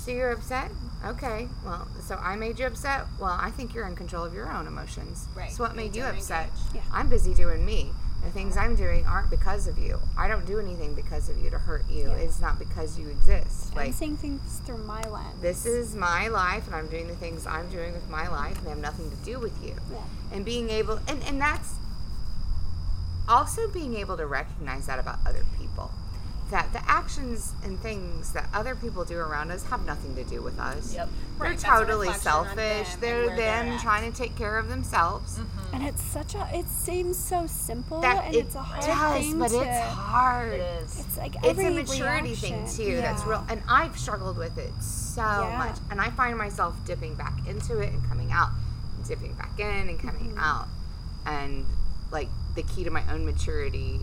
So 0.02 0.10
you're 0.10 0.32
upset? 0.32 0.72
Okay. 1.06 1.48
Well, 1.64 1.88
so 2.02 2.16
I 2.16 2.36
made 2.36 2.58
you 2.58 2.66
upset? 2.66 3.06
Well, 3.20 3.38
I 3.40 3.52
think 3.52 3.76
you're 3.76 3.86
in 3.88 3.96
control 3.96 4.26
of 4.26 4.34
your 4.34 4.52
own 4.52 4.66
emotions. 4.66 5.28
Right. 5.36 5.52
So 5.52 5.64
what 5.64 5.76
made 5.76 5.96
you 5.96 6.02
upset? 6.04 6.50
Yeah. 6.74 6.82
I'm 6.92 7.08
busy 7.08 7.36
doing 7.36 7.64
me. 7.64 7.92
The 8.24 8.32
things 8.32 8.58
I'm 8.58 8.76
doing 8.76 9.06
aren't 9.06 9.30
because 9.30 9.68
of 9.68 9.78
you. 9.78 10.00
I 10.18 10.28
don't 10.28 10.46
do 10.48 10.60
anything 10.60 10.96
because 10.96 11.30
of 11.30 11.38
you 11.38 11.52
to 11.52 11.60
hurt 11.60 11.86
you. 11.88 12.10
Yeah. 12.10 12.16
It's 12.16 12.40
not 12.40 12.58
because 12.58 12.98
you 12.98 13.10
exist. 13.10 13.70
I'm 13.74 13.78
Like 13.78 13.94
seeing 13.94 14.18
things 14.18 14.60
through 14.66 14.80
my 14.80 15.02
lens. 15.08 15.40
this 15.40 15.68
is 15.68 15.96
my 15.96 16.28
life 16.30 16.66
and 16.66 16.76
I'm 16.76 16.88
doing 16.88 17.08
the 17.08 17.16
things 17.16 17.46
I'm 17.46 17.70
doing 17.70 17.94
with 17.94 18.10
my 18.10 18.28
life 18.28 18.58
and 18.58 18.66
they 18.66 18.70
have 18.72 18.80
nothing 18.80 19.12
to 19.12 19.18
do 19.18 19.40
with 19.40 19.64
you. 19.64 19.76
Yeah. 19.92 20.00
And 20.32 20.44
being 20.44 20.72
able 20.72 21.00
and, 21.08 21.22
and 21.24 21.40
that's 21.40 21.76
also 23.28 23.68
being 23.68 23.96
able 23.96 24.18
to 24.18 24.26
recognize 24.26 24.88
that 24.88 24.98
about 24.98 25.20
other 25.28 25.44
people. 25.60 25.61
That 26.52 26.72
the 26.74 26.82
actions 26.90 27.54
and 27.64 27.80
things 27.80 28.34
that 28.34 28.50
other 28.54 28.76
people 28.76 29.06
do 29.06 29.18
around 29.18 29.52
us 29.52 29.64
have 29.68 29.86
nothing 29.86 30.16
to 30.16 30.24
do 30.26 30.42
with 30.42 30.60
us. 30.60 30.94
Yep. 30.94 31.10
They're 31.40 31.50
Right, 31.52 31.58
totally 31.58 32.12
selfish. 32.14 32.90
them 32.92 33.00
They're 33.00 33.26
where 33.28 33.36
they're 33.38 33.80
trying 33.80 34.12
to 34.12 34.16
take 34.18 34.36
care 34.36 34.60
of 34.60 34.68
themselves. 34.68 35.40
Mm-hmm. 35.40 35.76
And 35.76 35.84
it's 35.88 36.04
such 36.04 36.36
a 36.36 36.50
it 36.54 36.68
seems 36.68 37.18
so 37.18 37.48
simple 37.48 38.02
That 38.02 38.26
and 38.26 38.36
it 38.36 38.40
it's 38.46 38.56
a 38.56 38.62
hard 38.62 38.86
does, 38.86 39.24
thing 39.26 39.40
but 39.40 39.48
to 39.48 39.62
it's 39.62 39.80
hard. 39.92 40.54
It 40.54 40.84
is. 40.84 41.00
it's 41.00 41.18
like 41.18 41.36
it's 41.38 41.48
every 41.48 41.68
a 41.68 41.72
maturity 41.72 42.28
reaction. 42.30 42.66
thing 42.68 42.76
too 42.76 42.96
that's 42.98 43.24
real 43.26 43.46
and 43.50 43.62
i've 43.70 43.98
struggled 43.98 44.38
with 44.38 44.58
it 44.58 44.74
so 44.82 45.22
Yeah. 45.22 45.58
much 45.58 45.78
and 45.90 46.02
i 46.02 46.10
find 46.12 46.38
myself 46.38 46.76
dipping 46.86 47.16
back 47.16 47.34
into 47.48 47.80
it 47.80 47.94
and 47.94 48.08
coming 48.10 48.32
out 48.34 48.50
And 48.98 49.08
dipping 49.08 49.34
back 49.36 49.58
in 49.60 49.88
and 49.90 49.98
coming 50.00 50.32
Mm-hmm. 50.32 50.38
out 50.40 50.68
and 51.26 51.66
like 52.12 52.28
the 52.56 52.64
key 52.64 52.84
to 52.84 52.92
my 52.92 53.04
own 53.12 53.26
maturity 53.26 54.02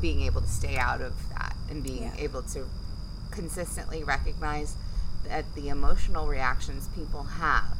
being 0.00 0.22
able 0.22 0.40
to 0.40 0.48
stay 0.48 0.76
out 0.76 1.00
of 1.00 1.12
that 1.30 1.53
and 1.70 1.82
being 1.82 2.02
Yeah. 2.02 2.12
able 2.18 2.42
to 2.42 2.66
consistently 3.30 4.04
recognize 4.04 4.76
that 5.28 5.44
the 5.54 5.68
emotional 5.68 6.26
reactions 6.26 6.88
people 6.94 7.22
have 7.24 7.76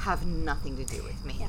have 0.00 0.26
nothing 0.26 0.76
to 0.76 0.84
do 0.84 1.02
with 1.02 1.24
me 1.24 1.36
Yeah. 1.40 1.48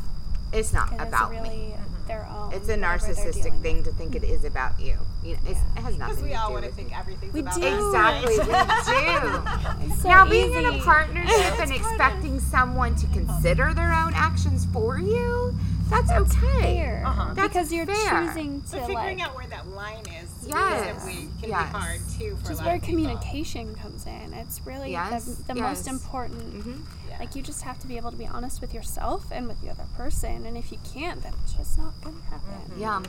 it's 0.53 0.73
not 0.73 0.91
It 0.91 0.95
is 0.95 1.01
about 1.07 1.29
really 1.31 1.49
me 1.49 1.75
their 2.07 2.25
own. 2.25 2.53
it's 2.53 2.69
a 2.69 2.75
narcissistic 2.77 3.61
thing 3.61 3.77
with. 3.77 3.85
to 3.85 3.91
think 3.91 4.15
it 4.15 4.23
is 4.23 4.45
about 4.45 4.79
you. 4.79 4.97
you 5.21 5.33
know, 5.33 5.39
it's, 5.45 5.59
it 5.75 5.81
has 5.81 5.97
nothing 5.97 6.15
Because 6.15 6.23
we 6.23 6.29
to 6.29 6.35
all 6.35 6.47
do 6.47 6.53
want 6.53 6.63
to 6.63 6.69
with 6.69 6.75
think 6.77 6.89
you. 6.91 6.95
everything's 6.97 7.33
We 7.33 7.39
about 7.41 7.55
do. 7.55 7.67
us. 7.67 7.83
Exactly, 7.83 8.37
right? 8.47 9.79
we 9.81 9.89
do. 9.95 10.01
So 10.01 10.07
now, 10.09 10.29
being 10.29 10.53
in 10.55 10.65
a 10.65 10.71
easy. 10.71 10.81
partnership 10.81 11.59
and 11.59 11.71
expecting 11.71 12.39
someone 12.39 12.95
to 12.95 13.07
consider 13.07 13.73
their 13.73 13.91
own 13.93 14.13
actions 14.15 14.65
for 14.71 14.97
you, 14.97 15.53
that's 15.89 16.09
okay. 16.11 16.61
fair 16.61 17.03
Uh-huh. 17.05 17.33
That's 17.33 17.47
because 17.49 17.71
you're 17.73 17.85
fair. 17.85 18.27
choosing 18.27 18.61
to 18.61 18.71
But 18.77 18.87
figuring 18.87 19.17
like 19.19 19.27
out 19.27 19.35
where 19.35 19.47
that 19.47 19.67
line 19.69 20.05
is 20.23 20.26
Yes, 20.47 21.05
reasonably 21.05 21.29
can 21.41 21.49
yes. 21.49 21.71
be 21.73 21.77
hard 21.77 21.99
too 22.17 22.37
for 22.43 22.51
a 22.51 22.55
lot 22.55 22.65
where 22.65 22.75
of 22.75 22.81
people. 22.81 23.03
communication 23.03 23.75
comes 23.75 24.05
in. 24.05 24.33
It's 24.33 24.61
really 24.65 24.91
Yes, 24.91 25.25
the, 25.25 25.53
the 25.53 25.59
yes. 25.59 25.63
most 25.63 25.87
important. 25.87 26.63
Mhm. 26.63 26.81
Yeah. 27.09 27.17
Like 27.19 27.35
you 27.35 27.41
just 27.41 27.63
have 27.63 27.79
to 27.79 27.87
be 27.87 27.97
able 27.97 28.11
to 28.11 28.17
be 28.17 28.27
honest 28.27 28.61
with 28.61 28.73
yourself 28.73 29.25
and 29.31 29.47
with 29.47 29.59
the 29.61 29.69
other 29.69 29.85
person. 29.95 30.45
And 30.45 30.57
if 30.57 30.71
you 30.71 30.77
can't, 30.93 31.21
then 31.23 31.33
it's 31.43 31.53
just 31.53 31.77
not 31.77 31.93
gonna 32.01 32.17
happen. 32.29 32.71
Mm-hmm. 32.71 32.79
Yeah. 32.81 33.01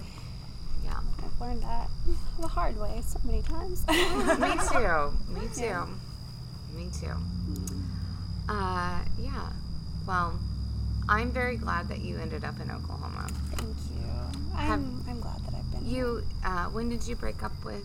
Yeah. 0.84 1.00
I've 1.24 1.40
learned 1.40 1.62
that 1.62 1.88
the 2.40 2.48
hard 2.48 2.78
way 2.80 3.02
so 3.06 3.18
many 3.24 3.42
times. 3.42 3.86
Me 3.88 3.94
too. 4.70 5.12
Me 5.32 5.48
too. 5.54 5.60
Yeah. 5.62 5.86
Me 6.74 6.88
too. 6.98 7.12
Uh, 8.48 8.98
yeah. 9.18 9.50
Well, 10.06 10.38
I'm 11.08 11.30
very 11.30 11.56
glad 11.56 11.88
that 11.88 12.00
you 12.00 12.18
ended 12.18 12.44
up 12.44 12.60
in 12.60 12.70
Oklahoma. 12.70 13.26
Thank 13.50 13.76
you. 13.94 14.04
I'm, 14.56 15.04
I'm 15.08 15.20
glad 15.20 15.37
You, 15.88 16.22
uh, 16.44 16.66
when 16.66 16.88
did 16.88 17.06
you 17.06 17.16
break 17.16 17.42
up 17.42 17.52
with 17.64 17.84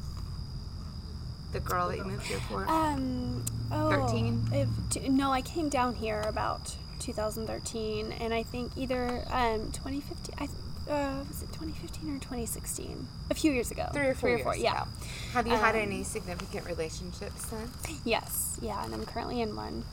the 1.54 1.60
girl 1.60 1.88
that 1.90 1.98
you 1.98 2.04
moved 2.04 2.26
here 2.26 2.40
for? 2.50 2.68
Um, 2.68 3.46
oh, 3.72 3.90
13? 3.90 4.50
If, 4.52 4.68
t- 4.90 5.08
no, 5.10 5.32
I 5.32 5.42
came 5.42 5.70
down 5.70 5.96
here 5.96 6.22
about 6.28 6.76
2013, 7.00 8.12
and 8.14 8.34
I 8.34 8.44
think 8.44 8.72
either 8.78 9.24
um 9.32 9.72
2015. 9.72 10.36
I 10.38 10.46
th- 10.48 10.50
uh, 10.90 11.24
was 11.30 11.42
it 11.44 11.48
2015 11.54 12.10
or 12.16 12.20
2016? 12.20 13.08
A 13.32 13.34
few 13.34 13.54
years 13.54 13.72
ago. 13.72 13.88
Three 13.94 14.08
or 14.08 14.16
four 14.16 14.30
years 14.30 14.58
Yeah. 14.58 14.82
ago. 14.84 14.92
Have 15.32 15.48
you 15.48 15.54
had 15.56 15.76
Um, 15.76 15.82
any 15.82 16.04
significant 16.04 16.66
relationships 16.66 17.46
since? 17.48 18.02
Yes. 18.04 18.58
Yeah, 18.62 18.84
and 18.84 18.94
I'm 18.94 19.06
currently 19.06 19.40
in 19.42 19.56
one. 19.56 19.86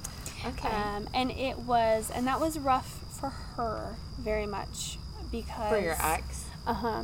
Okay. 0.44 0.68
Um, 0.68 1.08
and 1.14 1.30
it 1.30 1.58
was, 1.60 2.10
and 2.10 2.26
that 2.26 2.40
was 2.40 2.58
rough 2.58 2.98
for 3.20 3.28
her 3.56 3.94
very 4.18 4.46
much 4.46 4.98
because 5.30 5.68
for 5.70 5.78
your 5.78 5.96
ex? 6.00 6.46
Uh 6.66 6.74
huh. 6.74 7.02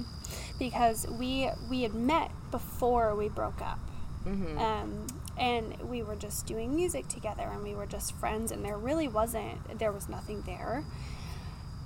Because 0.58 1.06
we 1.08 1.50
we 1.68 1.82
had 1.82 1.94
met 1.94 2.30
before 2.50 3.14
we 3.14 3.28
broke 3.28 3.60
up. 3.60 3.78
Mm-hmm. 4.26 4.58
um, 4.58 5.06
and 5.38 5.76
we 5.82 6.02
were 6.02 6.16
just 6.16 6.46
doing 6.46 6.74
music 6.74 7.08
together 7.08 7.48
and 7.52 7.62
we 7.62 7.74
were 7.74 7.86
just 7.86 8.12
friends 8.16 8.50
and 8.50 8.64
there 8.64 8.78
really 8.78 9.08
wasn't 9.08 9.78
there 9.78 9.92
was 9.92 10.08
nothing 10.08 10.42
there 10.42 10.82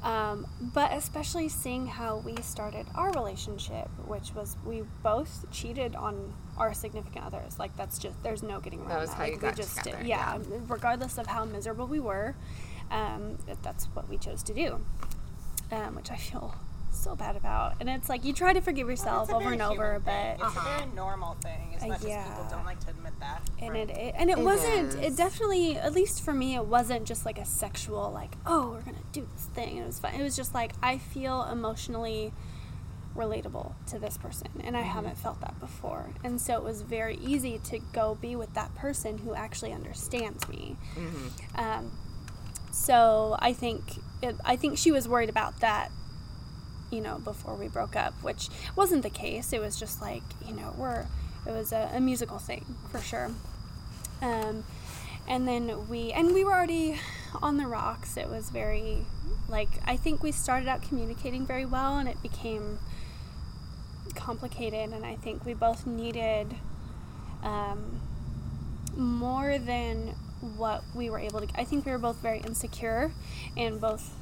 um, 0.03 0.47
but 0.61 0.93
especially 0.93 1.49
seeing 1.49 1.87
how 1.87 2.17
we 2.19 2.35
started 2.37 2.87
our 2.95 3.13
relationship 3.13 3.89
which 4.07 4.35
was 4.35 4.57
we 4.65 4.83
both 5.03 5.51
cheated 5.51 5.95
on 5.95 6.33
our 6.57 6.73
significant 6.73 7.25
others 7.25 7.59
like 7.59 7.77
that's 7.77 7.99
just 7.99 8.21
there's 8.23 8.43
no 8.43 8.61
getting 8.61 8.81
around 8.81 8.89
that, 8.89 9.01
was 9.01 9.13
how 9.13 9.23
like 9.25 9.33
you 9.33 9.37
we 9.37 9.43
got 9.43 9.57
just 9.57 9.77
together, 9.79 10.03
yeah, 10.05 10.39
regardless 10.69 11.19
of 11.19 11.27
how 11.27 11.45
miserable 11.45 11.87
we 11.87 12.01
were 12.01 12.35
um, 12.91 13.37
that's 13.63 13.85
what 13.87 14.09
we 14.09 14.17
chose 14.17 14.43
to 14.43 14.55
do 14.55 14.81
um, 15.73 15.95
which 15.95 16.11
i 16.11 16.17
feel 16.17 16.55
so 16.93 17.15
bad 17.17 17.37
about 17.37 17.75
and 17.81 17.89
it's 17.89 18.09
like 18.09 18.25
you 18.25 18.33
try 18.33 18.53
to 18.53 18.61
forgive 18.61 18.89
yourself 18.89 19.31
a 19.31 19.35
over 19.35 19.53
and 19.53 19.63
over 19.63 19.95
human 19.95 20.03
thing. 20.03 20.37
but 20.39 20.47
it's 20.47 20.57
a 20.57 20.61
very 20.61 20.87
normal 20.95 21.35
thing 21.43 21.75
as 21.77 21.83
much 21.87 22.05
as 22.05 22.27
people 22.29 22.47
don't 22.51 22.65
like 22.65 22.81
to 22.81 22.91
admit 22.91 23.13
that. 23.21 23.43
and 23.61 23.71
Right. 23.71 23.91
it, 23.91 23.97
it 23.97 24.15
and 24.17 24.31
it, 24.31 24.39
It 24.39 24.45
wasn't 24.45 24.89
is. 24.89 24.95
it 24.97 25.17
definitely 25.17 25.77
at 25.77 25.93
least 25.93 26.23
for 26.23 26.33
me 26.33 26.55
it 26.57 26.65
wasn't 26.67 27.05
just 27.07 27.25
like 27.25 27.39
a 27.39 27.45
sexual 27.45 28.11
like 28.11 28.35
oh 28.47 28.71
we're 28.71 28.83
gonna 28.83 28.99
do 29.13 29.27
this 29.35 29.47
thing 29.47 29.79
it 29.79 29.87
was 29.87 29.99
fun 29.99 30.15
it 30.15 30.23
was 30.23 30.37
just 30.37 30.55
like 30.55 30.73
i 30.83 30.99
feel 30.99 31.45
emotionally 31.45 32.33
relatable 33.17 33.73
to 33.87 33.99
this 33.99 34.17
person 34.17 34.49
and 34.63 34.77
i 34.77 34.81
mm-hmm. 34.81 34.91
haven't 34.91 35.19
felt 35.19 35.41
that 35.41 35.59
before 35.59 36.11
and 36.23 36.41
so 36.41 36.55
it 36.55 36.63
was 36.63 36.83
very 36.83 37.17
easy 37.17 37.59
to 37.59 37.79
go 37.93 38.17
be 38.21 38.37
with 38.37 38.55
that 38.55 38.73
person 38.75 39.19
who 39.19 39.35
actually 39.35 39.73
understands 39.73 40.49
me 40.49 40.77
mm-hmm. 40.95 41.61
um, 41.61 41.91
so 42.71 43.37
i 43.41 43.53
think 43.53 43.99
it, 44.23 44.37
i 44.45 44.55
think 44.55 44.79
she 44.79 44.93
was 44.93 45.09
worried 45.09 45.29
about 45.29 45.59
that 45.61 45.91
you 46.91 47.01
know, 47.01 47.19
before 47.19 47.55
we 47.55 47.69
broke 47.69 47.97
up, 47.97 48.15
which 48.23 48.49
wasn't 48.77 49.03
the 49.03 49.11
case. 49.11 49.53
It 49.53 49.61
was 49.61 49.79
just 49.79 50.01
like, 50.03 50.23
you 50.47 50.55
know, 50.55 50.75
we're, 50.77 51.07
it 51.47 51.53
was 51.53 51.73
a, 51.73 51.91
a 51.95 52.01
musical 52.01 52.39
thing 52.39 52.65
for 52.91 53.01
sure. 53.01 53.31
Um, 54.23 54.65
and 55.29 55.47
then 55.47 55.89
we, 55.89 56.13
and 56.13 56.35
we 56.35 56.45
were 56.45 56.53
already 56.53 56.99
on 57.41 57.57
the 57.57 57.67
rocks. 57.67 58.17
It 58.17 58.29
was 58.29 58.51
very 58.51 59.07
Like 59.49 59.69
I 59.85 59.97
think 59.97 60.23
we 60.23 60.33
started 60.33 60.69
out 60.69 60.83
communicating 60.83 61.47
very 61.47 61.65
well, 61.67 61.99
and 61.99 62.09
it 62.09 62.21
became 62.23 62.79
complicated. 64.15 64.93
And 64.93 65.05
I 65.05 65.17
think 65.17 65.45
we 65.45 65.55
both 65.55 65.87
needed 65.87 66.55
um, 67.43 68.01
more 68.97 69.59
than 69.59 70.15
what 70.57 70.83
we 70.95 71.11
were 71.11 71.19
able 71.19 71.41
to. 71.41 71.49
I 71.55 71.65
think 71.65 71.85
we 71.85 71.93
were 71.93 71.99
both 71.99 72.17
very 72.17 72.41
insecure, 72.41 73.13
and 73.57 73.81
both 73.81 74.15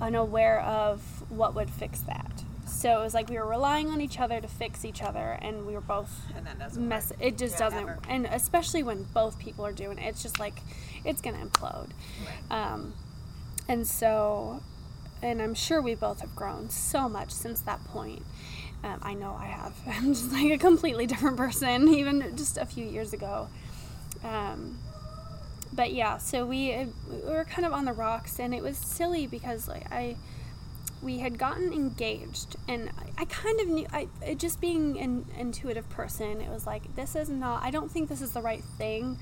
unaware 0.00 0.60
of 0.60 1.21
what 1.32 1.54
would 1.54 1.70
fix 1.70 2.00
that. 2.00 2.44
So 2.66 3.00
it 3.00 3.04
was 3.04 3.14
like 3.14 3.28
we 3.28 3.36
were 3.38 3.46
relying 3.46 3.88
on 3.90 4.00
each 4.00 4.18
other 4.20 4.40
to 4.40 4.48
fix 4.48 4.84
each 4.84 5.02
other, 5.02 5.38
and 5.40 5.66
we 5.66 5.74
were 5.74 5.80
both 5.80 6.10
And 6.36 6.46
that 6.46 6.58
doesn't 6.58 6.86
mess. 6.88 7.10
work. 7.10 7.18
It 7.22 7.38
just 7.38 7.54
Yeah, 7.54 7.58
doesn't, 7.68 7.86
never. 7.86 7.98
and 8.08 8.26
especially 8.26 8.82
when 8.82 9.04
both 9.14 9.38
people 9.38 9.64
are 9.66 9.72
doing 9.72 9.98
it, 9.98 10.06
it's 10.08 10.22
just 10.22 10.38
like 10.38 10.60
it's 11.04 11.20
gonna 11.20 11.44
implode. 11.44 11.90
Um, 12.50 12.94
and 13.68 13.86
so, 13.86 14.62
and 15.22 15.40
I'm 15.42 15.54
sure 15.54 15.80
we 15.80 15.94
both 15.94 16.20
have 16.20 16.34
grown 16.34 16.70
so 16.70 17.08
much 17.08 17.30
since 17.30 17.60
that 17.62 17.82
point. 17.84 18.24
Um, 18.84 18.98
I 19.02 19.14
know 19.14 19.36
I 19.38 19.46
have. 19.46 19.74
I'm 19.86 20.14
just 20.14 20.32
like 20.32 20.50
a 20.50 20.58
completely 20.58 21.06
different 21.06 21.36
person, 21.36 21.88
even 21.94 22.36
just 22.36 22.56
a 22.58 22.66
few 22.66 22.84
years 22.84 23.12
ago. 23.12 23.48
Um, 24.24 24.78
but 25.72 25.92
yeah, 25.92 26.18
so 26.18 26.44
we, 26.46 26.86
we 27.10 27.30
were 27.30 27.44
kind 27.44 27.64
of 27.66 27.72
on 27.72 27.84
the 27.84 27.92
rocks, 27.92 28.38
and 28.40 28.52
it 28.54 28.62
was 28.62 28.76
silly 28.76 29.26
because 29.26 29.68
like 29.68 29.90
I 29.92 30.16
we 31.02 31.18
had 31.18 31.38
gotten 31.38 31.72
engaged 31.72 32.56
and 32.68 32.90
I, 32.98 33.22
I 33.22 33.24
kind 33.26 33.60
of 33.60 33.68
knew 33.68 33.86
I 33.92 34.08
just 34.34 34.60
being 34.60 34.98
an 34.98 35.26
intuitive 35.38 35.88
person 35.90 36.40
it 36.40 36.48
was 36.48 36.66
like 36.66 36.94
this 36.94 37.16
is 37.16 37.28
not 37.28 37.62
I 37.62 37.70
don't 37.70 37.90
think 37.90 38.08
this 38.08 38.22
is 38.22 38.32
the 38.32 38.42
right 38.42 38.62
thing 38.78 39.18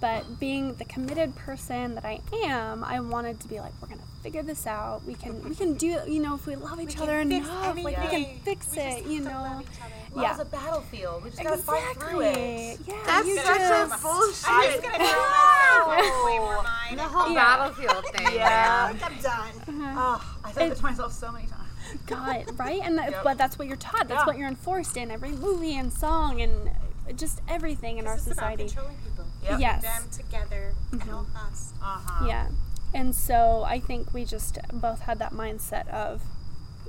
but 0.00 0.38
being 0.38 0.74
the 0.74 0.84
committed 0.84 1.34
person 1.34 1.94
that 1.94 2.04
I 2.04 2.20
am 2.44 2.84
I 2.84 3.00
wanted 3.00 3.40
to 3.40 3.48
be 3.48 3.60
like 3.60 3.72
we're 3.80 3.88
gonna 3.88 4.02
figure 4.22 4.42
this 4.42 4.66
out 4.66 5.04
we 5.04 5.14
can 5.14 5.42
we 5.48 5.54
can 5.54 5.74
do 5.74 5.90
it. 5.98 6.08
you 6.08 6.20
know 6.22 6.34
if 6.36 6.46
we 6.46 6.54
love 6.54 6.80
each 6.80 6.94
can 6.94 7.02
other 7.02 7.22
fix 7.24 7.46
enough 7.48 7.76
like 7.82 7.98
we 8.00 8.08
can 8.08 8.38
fix 8.44 8.72
We 8.76 8.82
it 8.82 9.06
you 9.06 9.24
have 9.24 9.32
love 9.34 9.52
know 9.56 9.60
each. 9.62 9.66
Love's 10.14 10.22
yeah 10.38 10.40
a 10.40 10.44
battlefield. 10.44 11.24
We 11.24 11.30
just 11.30 11.42
gotta 11.42 11.56
fight 11.56 11.96
through 11.96 12.20
exactly 12.20 12.44
it. 12.72 12.80
yeah 12.86 12.94
That's 13.06 13.26
you 13.26 13.36
such 13.38 13.46
just, 13.58 13.98
a 13.98 14.02
bullshit. 14.02 14.44
I'm 14.48 14.70
just 14.70 14.82
gonna 14.82 14.98
throw 14.98 15.86
myself 15.88 16.24
way 16.26 16.38
more 16.38 16.62
mine. 16.62 16.96
the 16.96 17.02
whole 17.02 17.32
Yeah. 17.32 17.56
battlefield 17.56 18.04
thing. 18.14 18.26
Yeah, 18.34 18.92
man. 18.92 19.00
I'm 19.02 19.22
done. 19.22 19.82
Uh-huh. 19.82 19.94
Oh, 20.22 20.36
I 20.44 20.52
said 20.52 20.70
that 20.70 20.76
to 20.76 20.82
myself 20.82 21.12
so 21.12 21.32
many 21.32 21.46
times. 21.46 21.68
God, 22.06 22.58
right? 22.58 22.80
And 22.84 22.98
that, 22.98 23.10
Yep. 23.12 23.24
but 23.24 23.38
that's 23.38 23.58
what 23.58 23.66
you're 23.68 23.76
taught. 23.78 24.06
That's 24.08 24.20
Yeah. 24.20 24.26
what 24.26 24.36
you're 24.38 24.48
enforced 24.48 24.96
in 24.98 25.10
every 25.10 25.32
movie 25.32 25.74
and 25.76 25.90
song 25.92 26.40
and 26.42 26.70
just 27.18 27.40
everything 27.48 27.96
in 27.98 28.06
our 28.06 28.16
This 28.16 28.26
about 28.26 28.36
society. 28.36 28.64
controlling 28.66 28.96
people. 28.98 29.24
Yep. 29.44 29.60
Yes. 29.60 29.82
Them 29.82 30.02
together 30.12 30.74
and 30.92 31.02
all 31.10 31.26
us. 31.34 31.72
Uh 31.82 31.98
huh. 32.06 32.26
Yeah. 32.28 32.48
And 32.94 33.14
so 33.14 33.64
I 33.66 33.80
think 33.80 34.12
we 34.12 34.24
just 34.24 34.58
both 34.72 35.00
had 35.00 35.18
that 35.18 35.32
mindset 35.32 35.88
of 35.88 36.22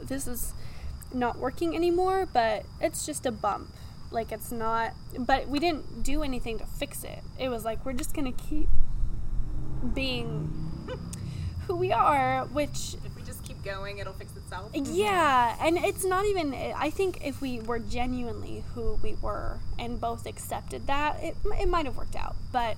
this 0.01 0.27
is 0.27 0.53
not 1.13 1.37
working 1.37 1.75
anymore, 1.75 2.27
but 2.31 2.65
it's 2.81 3.05
just 3.05 3.25
a 3.25 3.31
bump. 3.31 3.69
Like 4.11 4.31
it's 4.31 4.51
not, 4.51 4.93
but 5.17 5.47
we 5.47 5.59
didn't 5.59 6.03
do 6.03 6.21
anything 6.23 6.59
to 6.59 6.65
fix 6.65 7.03
it. 7.03 7.19
It 7.39 7.49
was 7.49 7.65
like 7.65 7.85
we're 7.85 7.93
just 7.93 8.13
going 8.13 8.31
to 8.31 8.43
keep 8.43 8.67
being 9.93 10.51
who 11.67 11.75
we 11.75 11.91
are, 11.91 12.45
which 12.45 12.95
If 13.05 13.15
we 13.15 13.23
just 13.23 13.43
keep 13.43 13.63
going, 13.63 13.97
it'll 13.97 14.13
fix 14.13 14.35
itself. 14.35 14.71
yeah, 14.73 15.55
and 15.61 15.77
it's 15.77 16.05
not 16.05 16.25
even. 16.25 16.53
I 16.53 16.89
think 16.89 17.25
if 17.25 17.41
we 17.41 17.59
were 17.61 17.79
genuinely 17.79 18.63
who 18.75 18.99
we 19.01 19.15
were 19.15 19.59
and 19.79 19.99
both 19.99 20.25
accepted 20.25 20.87
that, 20.87 21.23
it, 21.23 21.37
it 21.59 21.67
might 21.67 21.85
have 21.85 21.97
worked 21.97 22.15
out. 22.15 22.35
But 22.51 22.77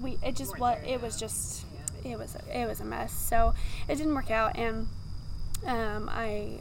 we, 0.00 0.18
it 0.22 0.36
just 0.36 0.58
was. 0.58 0.78
It 0.86 1.00
was 1.02 1.18
just. 1.18 1.64
It 2.10 2.18
was. 2.18 2.36
It 2.52 2.66
was 2.66 2.80
a 2.80 2.84
mess. 2.84 3.12
So 3.12 3.54
it 3.88 3.96
didn't 3.96 4.14
work 4.14 4.30
out, 4.30 4.56
and 4.56 4.86
um, 5.66 6.08
I, 6.10 6.60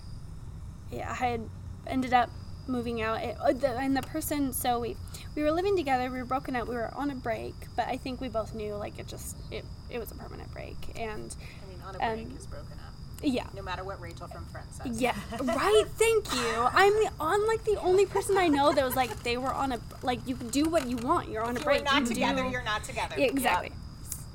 yeah, 0.91 1.09
I 1.11 1.15
had 1.15 1.41
ended 1.85 2.13
up 2.13 2.29
moving 2.67 3.01
out. 3.01 3.21
It, 3.23 3.37
uh, 3.41 3.53
the, 3.53 3.69
and 3.77 3.95
the 3.95 4.01
person. 4.01 4.51
So 4.53 4.79
we 4.79 4.95
we 5.35 5.43
were 5.43 5.51
living 5.51 5.75
together. 5.77 6.09
We 6.11 6.17
were 6.19 6.25
broken 6.25 6.55
up. 6.55 6.67
We 6.67 6.75
were 6.75 6.91
on 6.95 7.11
a 7.11 7.15
break, 7.15 7.53
but 7.75 7.87
I 7.87 7.97
think 7.97 8.19
we 8.21 8.27
both 8.29 8.53
knew 8.53 8.75
like 8.75 8.99
it 8.99 9.07
just 9.07 9.35
it 9.51 9.63
it 9.89 9.99
was 9.99 10.11
a 10.11 10.15
permanent 10.15 10.51
break, 10.53 10.75
and 10.95 11.35
I 11.63 11.69
mean, 11.69 11.81
on 11.87 11.95
a 11.95 11.99
break 11.99 12.27
Um, 12.27 12.37
is 12.37 12.47
broken 12.47 12.73
up. 12.85 12.93
yeah. 13.23 13.45
No 13.55 13.61
matter 13.61 13.83
what 13.83 14.01
Rachel 14.01 14.27
from 14.27 14.45
Friends 14.47 14.75
says. 14.83 14.99
Yeah, 15.01 15.15
right. 15.39 15.85
Thank 15.95 16.33
you. 16.33 16.67
I'm 16.73 16.93
the 16.93 17.09
on 17.19 17.47
like 17.47 17.63
the 17.63 17.79
only 17.81 18.05
person 18.05 18.37
I 18.37 18.47
know 18.47 18.73
that 18.73 18.83
was 18.83 18.95
like 18.95 19.23
they 19.23 19.37
were 19.37 19.53
on 19.53 19.71
a 19.71 19.79
like 20.03 20.19
you 20.27 20.35
can 20.35 20.49
do 20.49 20.65
what 20.65 20.87
you 20.87 20.97
want. 20.97 21.29
You're 21.29 21.43
on 21.43 21.55
a 21.55 21.59
If 21.59 21.63
break. 21.65 21.77
you're 21.83 21.85
not 21.93 22.01
you 22.01 22.07
together, 22.07 22.43
do- 22.43 22.49
you're 22.49 22.63
not 22.63 22.83
together. 22.83 23.15
Yeah, 23.17 23.31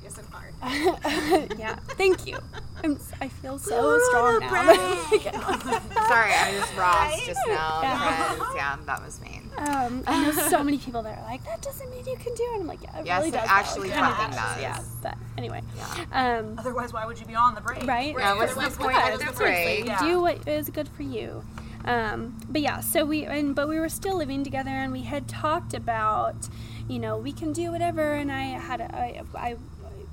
exactly. 0.05 0.07
Isn't 0.07 0.31
hard. 0.31 1.59
yeah. 1.59 1.75
Thank 1.97 2.25
you. 2.27 2.37
I'm, 2.83 2.95
s- 2.95 3.11
I 3.21 3.27
feel 3.29 3.57
so 3.59 3.99
strong 4.09 4.39
now. 4.41 4.49
Sorry, 6.07 6.31
I 6.33 6.59
was 6.59 6.73
Ross 6.77 7.25
just 7.25 7.39
now. 7.47 7.79
Yeah. 7.81 8.33
because, 8.33 8.55
yeah, 8.55 8.77
that 8.85 9.03
was 9.05 9.21
mean. 9.21 9.49
um, 9.57 10.03
I 10.07 10.23
know 10.23 10.31
so 10.49 10.63
many 10.63 10.77
people 10.77 11.01
that 11.03 11.17
are 11.17 11.23
like 11.23 11.43
that 11.45 11.61
doesn't 11.61 11.89
mean 11.89 12.05
you 12.05 12.15
can 12.17 12.33
do 12.35 12.43
it. 12.43 12.59
I'm 12.59 12.67
like 12.67 12.83
yeah, 12.83 12.99
it 12.99 13.05
Yes, 13.05 13.17
really 13.19 13.29
it 13.29 13.31
does. 13.33 13.47
actually 13.49 13.89
though. 13.89 13.95
Kinda 13.95 14.09
fucking 14.11 14.31
does, 14.35 14.53
does. 14.55 14.61
Yeah. 14.61 14.79
But 15.01 15.17
anyway. 15.37 15.61
Yeah. 15.77 16.37
Um, 16.39 16.55
Otherwise, 16.57 16.91
why 16.93 17.05
would 17.05 17.19
you 17.19 17.25
be 17.25 17.35
on 17.35 17.55
the 17.55 17.61
break? 17.61 17.83
right. 17.87 18.15
Yeah, 18.17 18.35
what's 18.35 18.53
the 18.53 18.59
Otherwise, 18.61 18.77
point 18.77 18.93
what 18.95 19.13
of 19.13 19.19
is 19.21 19.25
the 19.27 19.31
the 19.33 19.37
break? 19.37 19.85
Yeah. 19.85 19.99
do 19.99 20.21
what 20.21 20.47
is 20.47 20.69
good 20.69 20.89
for 20.89 21.03
you. 21.03 21.43
Um, 21.85 22.39
but 22.49 22.61
yeah, 22.61 22.79
so 22.79 23.03
we 23.05 23.25
and 23.25 23.53
but 23.55 23.67
we 23.67 23.77
were 23.79 23.89
still 23.89 24.15
living 24.17 24.43
together, 24.43 24.69
and 24.71 24.91
we 24.93 25.01
had 25.01 25.27
talked 25.27 25.73
about, 25.73 26.47
you 26.87 26.97
know, 26.99 27.17
we 27.17 27.31
can 27.33 27.51
do 27.53 27.71
whatever. 27.71 28.13
And 28.13 28.31
I 28.31 28.41
had 28.43 28.79
a, 28.81 28.95
I, 28.95 29.21
I 29.35 29.55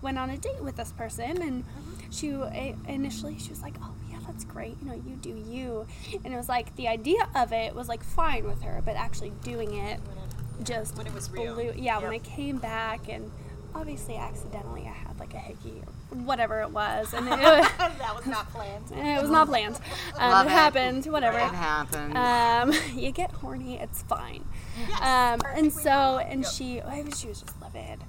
went 0.03 0.18
on 0.18 0.30
a 0.30 0.36
date 0.36 0.61
with 0.62 0.76
this 0.76 0.92
person, 0.92 1.40
and 1.42 1.64
she 2.11 2.28
initially 2.88 3.38
she 3.38 3.51
was 3.51 3.62
like, 3.62 3.74
oh 3.82 3.92
yeah, 4.11 4.18
that's 4.26 4.44
great, 4.44 4.76
you 4.82 4.88
know, 4.88 4.94
you 4.94 5.16
do 5.16 5.30
you, 5.48 5.86
and 6.24 6.32
it 6.32 6.36
was 6.36 6.48
like 6.48 6.74
the 6.76 6.88
idea 6.88 7.28
of 7.34 7.53
it 7.53 7.74
was 7.74 7.88
like 7.88 8.03
fine 8.03 8.44
with 8.44 8.62
her, 8.62 8.82
but 8.84 8.96
actually 8.96 9.32
doing 9.42 9.74
it 9.76 10.01
just 10.64 10.96
When 10.96 11.07
it 11.07 11.14
was 11.14 11.30
real. 11.30 11.55
blew- 11.55 11.74
yeah, 11.76 11.98
when 11.98 12.11
I 12.12 12.18
came 12.18 12.59
back 12.59 13.09
and. 13.09 13.30
Obviously, 13.72 14.16
accidentally, 14.16 14.82
I 14.82 14.90
had 14.90 15.16
like 15.20 15.32
a 15.32 15.38
hickey 15.38 15.80
or 16.11 16.18
whatever 16.18 16.61
it 16.62 16.72
was, 16.72 17.14
and 17.14 17.24
it, 17.28 17.38
that 17.38 18.12
was 18.16 18.26
not 18.26 18.51
planned. 18.53 18.84
it 18.90 19.22
was 19.22 19.30
not 19.30 19.46
planned. 19.46 19.78
Um, 20.18 20.44
it 20.44 20.51
it. 20.51 20.53
happened, 20.53 21.07
whatever. 21.07 21.38
It 21.38 21.55
happened. 21.55 22.16
Um, 22.18 22.72
you 22.98 23.12
get 23.12 23.30
horny, 23.30 23.78
it's 23.78 24.03
fine. 24.03 24.44
um, 25.01 25.40
and 25.55 25.72
so, 25.72 26.18
and 26.18 26.44
she, 26.44 26.80
I 26.80 27.03
was, 27.03 27.20
she 27.20 27.28
was 27.28 27.42
just 27.42 27.62
livid, 27.62 28.01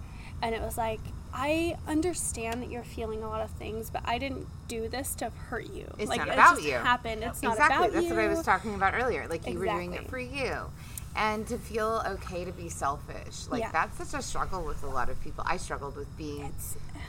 and 0.41 0.55
it 0.55 0.61
was 0.63 0.79
like, 0.79 0.99
I 1.33 1.77
understand 1.87 2.61
that 2.61 2.69
you're 2.69 2.83
feeling 2.83 3.23
a 3.23 3.29
lot 3.29 3.41
of 3.41 3.51
things, 3.51 3.89
but 3.89 4.01
I 4.05 4.17
didn't 4.17 4.47
do 4.67 4.87
this 4.87 5.15
to 5.15 5.29
hurt 5.29 5.71
you. 5.73 5.85
It's 5.97 6.09
like, 6.09 6.19
not 6.19 6.27
it 6.27 6.33
about 6.33 6.55
just 6.55 6.67
you. 6.67 6.73
Happened. 6.73 7.23
It's 7.23 7.41
not 7.41 7.55
about 7.55 7.69
That's 7.69 7.95
you. 7.95 8.01
That's 8.01 8.11
what 8.13 8.19
I 8.19 8.27
was 8.27 8.43
talking 8.43 8.75
about 8.75 8.93
earlier. 8.93 9.27
Like 9.27 9.47
you 9.47 9.57
were 9.57 9.65
doing 9.65 9.93
it 9.93 10.09
for 10.09 10.19
you. 10.19 10.71
And 11.15 11.45
to 11.47 11.57
feel 11.57 12.01
okay 12.07 12.45
to 12.45 12.51
be 12.51 12.69
selfish. 12.69 13.47
Like 13.49 13.59
Yeah. 13.61 13.71
that's 13.71 13.97
such 13.97 14.17
a 14.19 14.23
struggle 14.23 14.63
with 14.63 14.81
a 14.83 14.87
lot 14.87 15.09
of 15.09 15.21
people. 15.21 15.43
I 15.45 15.57
struggled 15.57 15.95
with 15.97 16.15
being 16.17 16.53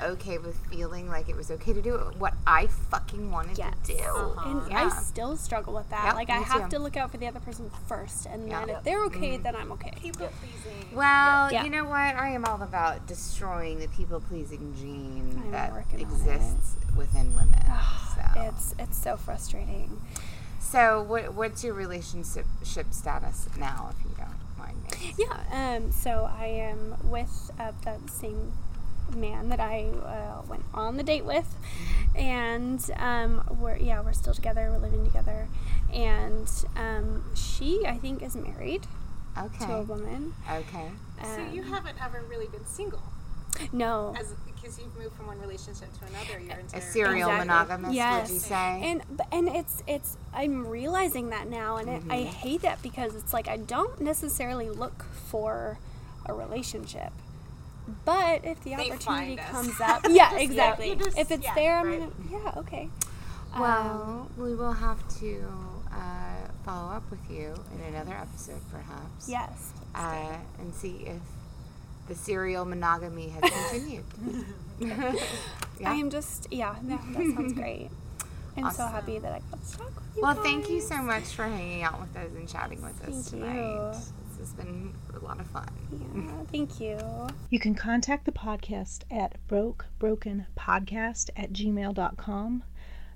okay 0.03 0.39
with 0.39 0.57
feeling 0.67 1.09
like 1.09 1.29
it 1.29 1.37
was 1.37 1.51
okay 1.53 1.73
to 1.73 1.81
do 1.83 1.97
what 2.19 2.35
I 2.47 2.67
fucking 2.67 3.31
wanted 3.31 3.59
Yes. 3.59 3.75
to 3.85 3.97
do. 3.97 4.03
Uh-huh. 4.03 4.49
And 4.67 4.75
I 4.75 4.89
still 5.03 5.37
struggle 5.37 5.75
with 5.75 5.89
that. 5.91 6.05
Yep, 6.07 6.15
like 6.15 6.31
I 6.31 6.39
me 6.41 6.45
have 6.47 6.65
too. 6.65 6.77
to 6.77 6.83
look 6.83 6.97
out 6.97 7.11
for 7.13 7.19
the 7.19 7.29
other 7.29 7.39
person 7.41 7.71
first, 7.87 8.27
and 8.27 8.49
Yeah. 8.49 8.61
then 8.61 8.69
Yep. 8.69 8.79
if 8.79 8.85
they're 8.85 9.05
okay, 9.05 9.35
mm-hmm. 9.35 9.43
then 9.45 9.55
I'm 9.57 9.71
okay. 9.73 9.93
People 10.01 10.29
pleasing. 10.41 10.97
Well, 10.97 11.53
Yeah. 11.53 11.63
you 11.65 11.71
know 11.71 11.85
what? 11.85 12.17
I 12.17 12.29
am 12.31 12.45
all 12.45 12.61
about 12.63 13.07
destroying 13.07 13.79
the 13.79 13.89
people 13.89 14.21
pleasing 14.21 14.75
gene 14.75 15.41
I'm 15.45 15.51
that 15.53 15.73
working 15.73 16.05
on 16.05 16.11
exists 16.13 16.75
within 16.97 17.35
women. 17.37 17.63
Ah, 17.69 18.33
so. 18.35 18.41
It's 18.43 18.75
it's 18.79 18.99
so 19.01 19.17
frustrating. 19.17 20.01
So, 20.73 21.03
what, 21.03 21.35
what's 21.35 21.63
your 21.63 21.75
relationship 21.75 22.47
status 22.91 23.49
now, 23.59 23.91
if 23.93 24.05
you 24.05 24.11
don't 24.17 24.59
mind 24.59 24.77
me? 24.91 25.15
Yeah. 25.19 25.77
Um. 25.77 25.93
So 25.93 26.31
I 26.39 26.47
am 26.47 26.97
with 27.05 27.51
uh, 27.61 27.73
the 27.85 27.99
same 28.11 28.53
man 29.15 29.49
that 29.51 29.61
I 29.61 29.89
uh, 30.05 30.43
went 30.49 30.65
on 30.73 30.97
the 30.97 31.03
date 31.03 31.25
with, 31.25 31.55
and 32.15 32.81
um, 32.97 33.45
we're 33.61 33.77
yeah 33.77 34.01
we're 34.01 34.13
still 34.15 34.35
together. 34.35 34.71
We're 34.73 34.79
living 34.79 35.05
together, 35.05 35.49
and 35.93 36.49
um, 36.77 37.25
she 37.35 37.85
I 37.87 37.97
think 37.99 38.23
is 38.23 38.35
married 38.37 38.87
Okay. 39.39 39.67
to 39.67 39.73
a 39.77 39.83
woman. 39.83 40.35
Okay. 40.51 40.91
So 41.23 41.43
you 41.53 41.63
Um, 41.63 41.69
haven't 41.71 41.97
ever 42.03 42.23
really 42.29 42.47
been 42.49 42.67
single, 42.67 43.03
no. 43.73 44.15
as 44.19 44.35
because 44.55 44.79
you've 44.79 44.97
moved 44.97 45.15
from 45.17 45.27
one 45.27 45.41
relationship 45.41 45.89
to 45.99 46.05
another. 46.07 46.39
Your 46.41 46.59
entire 46.61 46.81
A 46.81 46.83
serial 46.83 47.29
Exactly. 47.31 47.49
monogamist, 47.49 47.95
Yes. 47.95 48.29
would 48.29 48.35
you 48.35 48.41
say? 48.41 48.81
And 48.85 49.03
and 49.33 49.49
it's 49.49 49.83
it's 49.87 50.17
I'm 50.33 50.67
realizing 50.69 51.31
that 51.31 51.49
now, 51.49 51.77
and 51.77 51.89
Mm-hmm. 51.89 52.13
I 52.13 52.23
hate 52.23 52.63
that 52.63 52.81
because 52.83 53.15
it's 53.17 53.33
like 53.33 53.49
I 53.49 53.57
don't 53.57 54.01
necessarily 54.01 54.69
look 54.71 55.05
for 55.29 55.79
a 56.27 56.33
relationship, 56.33 57.13
but 58.05 58.45
if 58.45 58.63
the 58.63 58.77
They 58.77 58.91
opportunity 58.93 59.37
comes 59.37 59.81
up, 59.85 60.03
yeah, 60.09 60.37
exactly. 60.37 60.91
you 60.91 60.97
just- 60.97 61.19
if 61.19 61.31
it's 61.33 61.43
yeah, 61.43 61.55
there, 61.57 61.77
I'm 61.79 61.87
right. 61.89 61.99
gonna, 62.31 62.43
yeah, 62.45 62.53
okay. 62.61 62.89
well, 63.59 64.29
we 64.39 64.55
will 64.55 64.73
have 64.73 64.99
to 65.21 65.45
uh, 65.93 66.49
follow 66.65 66.93
up 66.93 67.03
with 67.11 67.21
you 67.31 67.55
in 67.75 67.95
another 67.95 68.15
episode, 68.15 68.61
perhaps. 68.71 69.29
Yes. 69.29 69.73
Uh, 69.95 70.37
and 70.61 70.73
see 70.75 71.05
if 71.07 71.21
the 72.09 72.15
serial 72.15 72.65
monogamy 72.65 73.29
has 73.29 73.51
continued. 73.51 74.05
yeah. 74.81 75.15
I 75.85 75.95
am 75.95 76.11
just 76.11 76.53
yeah, 76.53 76.75
that, 76.83 77.01
that 77.13 77.35
sounds 77.35 77.53
great. 77.53 77.91
I'm 78.57 78.71
so 78.71 78.87
happy 78.87 79.19
that 79.19 79.33
I 79.33 79.41
got 79.51 79.65
to 79.65 79.79
talk 79.79 79.95
with 79.95 80.17
you. 80.17 80.23
Well, 80.23 80.35
thank 80.35 80.69
you 80.69 80.81
so 80.81 81.03
much 81.03 81.25
for 81.25 81.45
hanging 81.45 81.83
out 81.83 82.01
with 82.01 82.15
us 82.17 82.31
and 82.35 82.49
chatting 82.49 82.83
with 82.83 83.03
us 83.09 83.31
tonight. 83.31 83.55
you. 83.55 83.91
This 83.93 84.13
has 84.39 84.53
been 84.53 84.93
a 85.15 85.25
lot 85.25 85.41
of 85.41 85.47
fun. 85.47 85.69
Yeah, 86.15 86.31
thank 86.51 86.81
you. 86.81 86.99
You 87.49 87.59
can 87.59 87.75
contact 87.75 88.27
the 88.27 88.33
podcast 88.33 89.01
at 89.11 89.37
brokebrokenpodcast 89.49 91.31
at 91.37 91.53
gmail.com. 91.53 92.65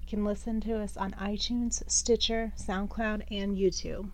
You 0.01 0.09
can 0.09 0.25
listen 0.25 0.61
to 0.63 0.79
us 0.81 0.97
on 0.97 1.13
iTunes, 1.13 1.83
Stitcher, 1.91 2.53
SoundCloud, 2.57 3.23
and 3.31 3.57
YouTube. 3.57 4.11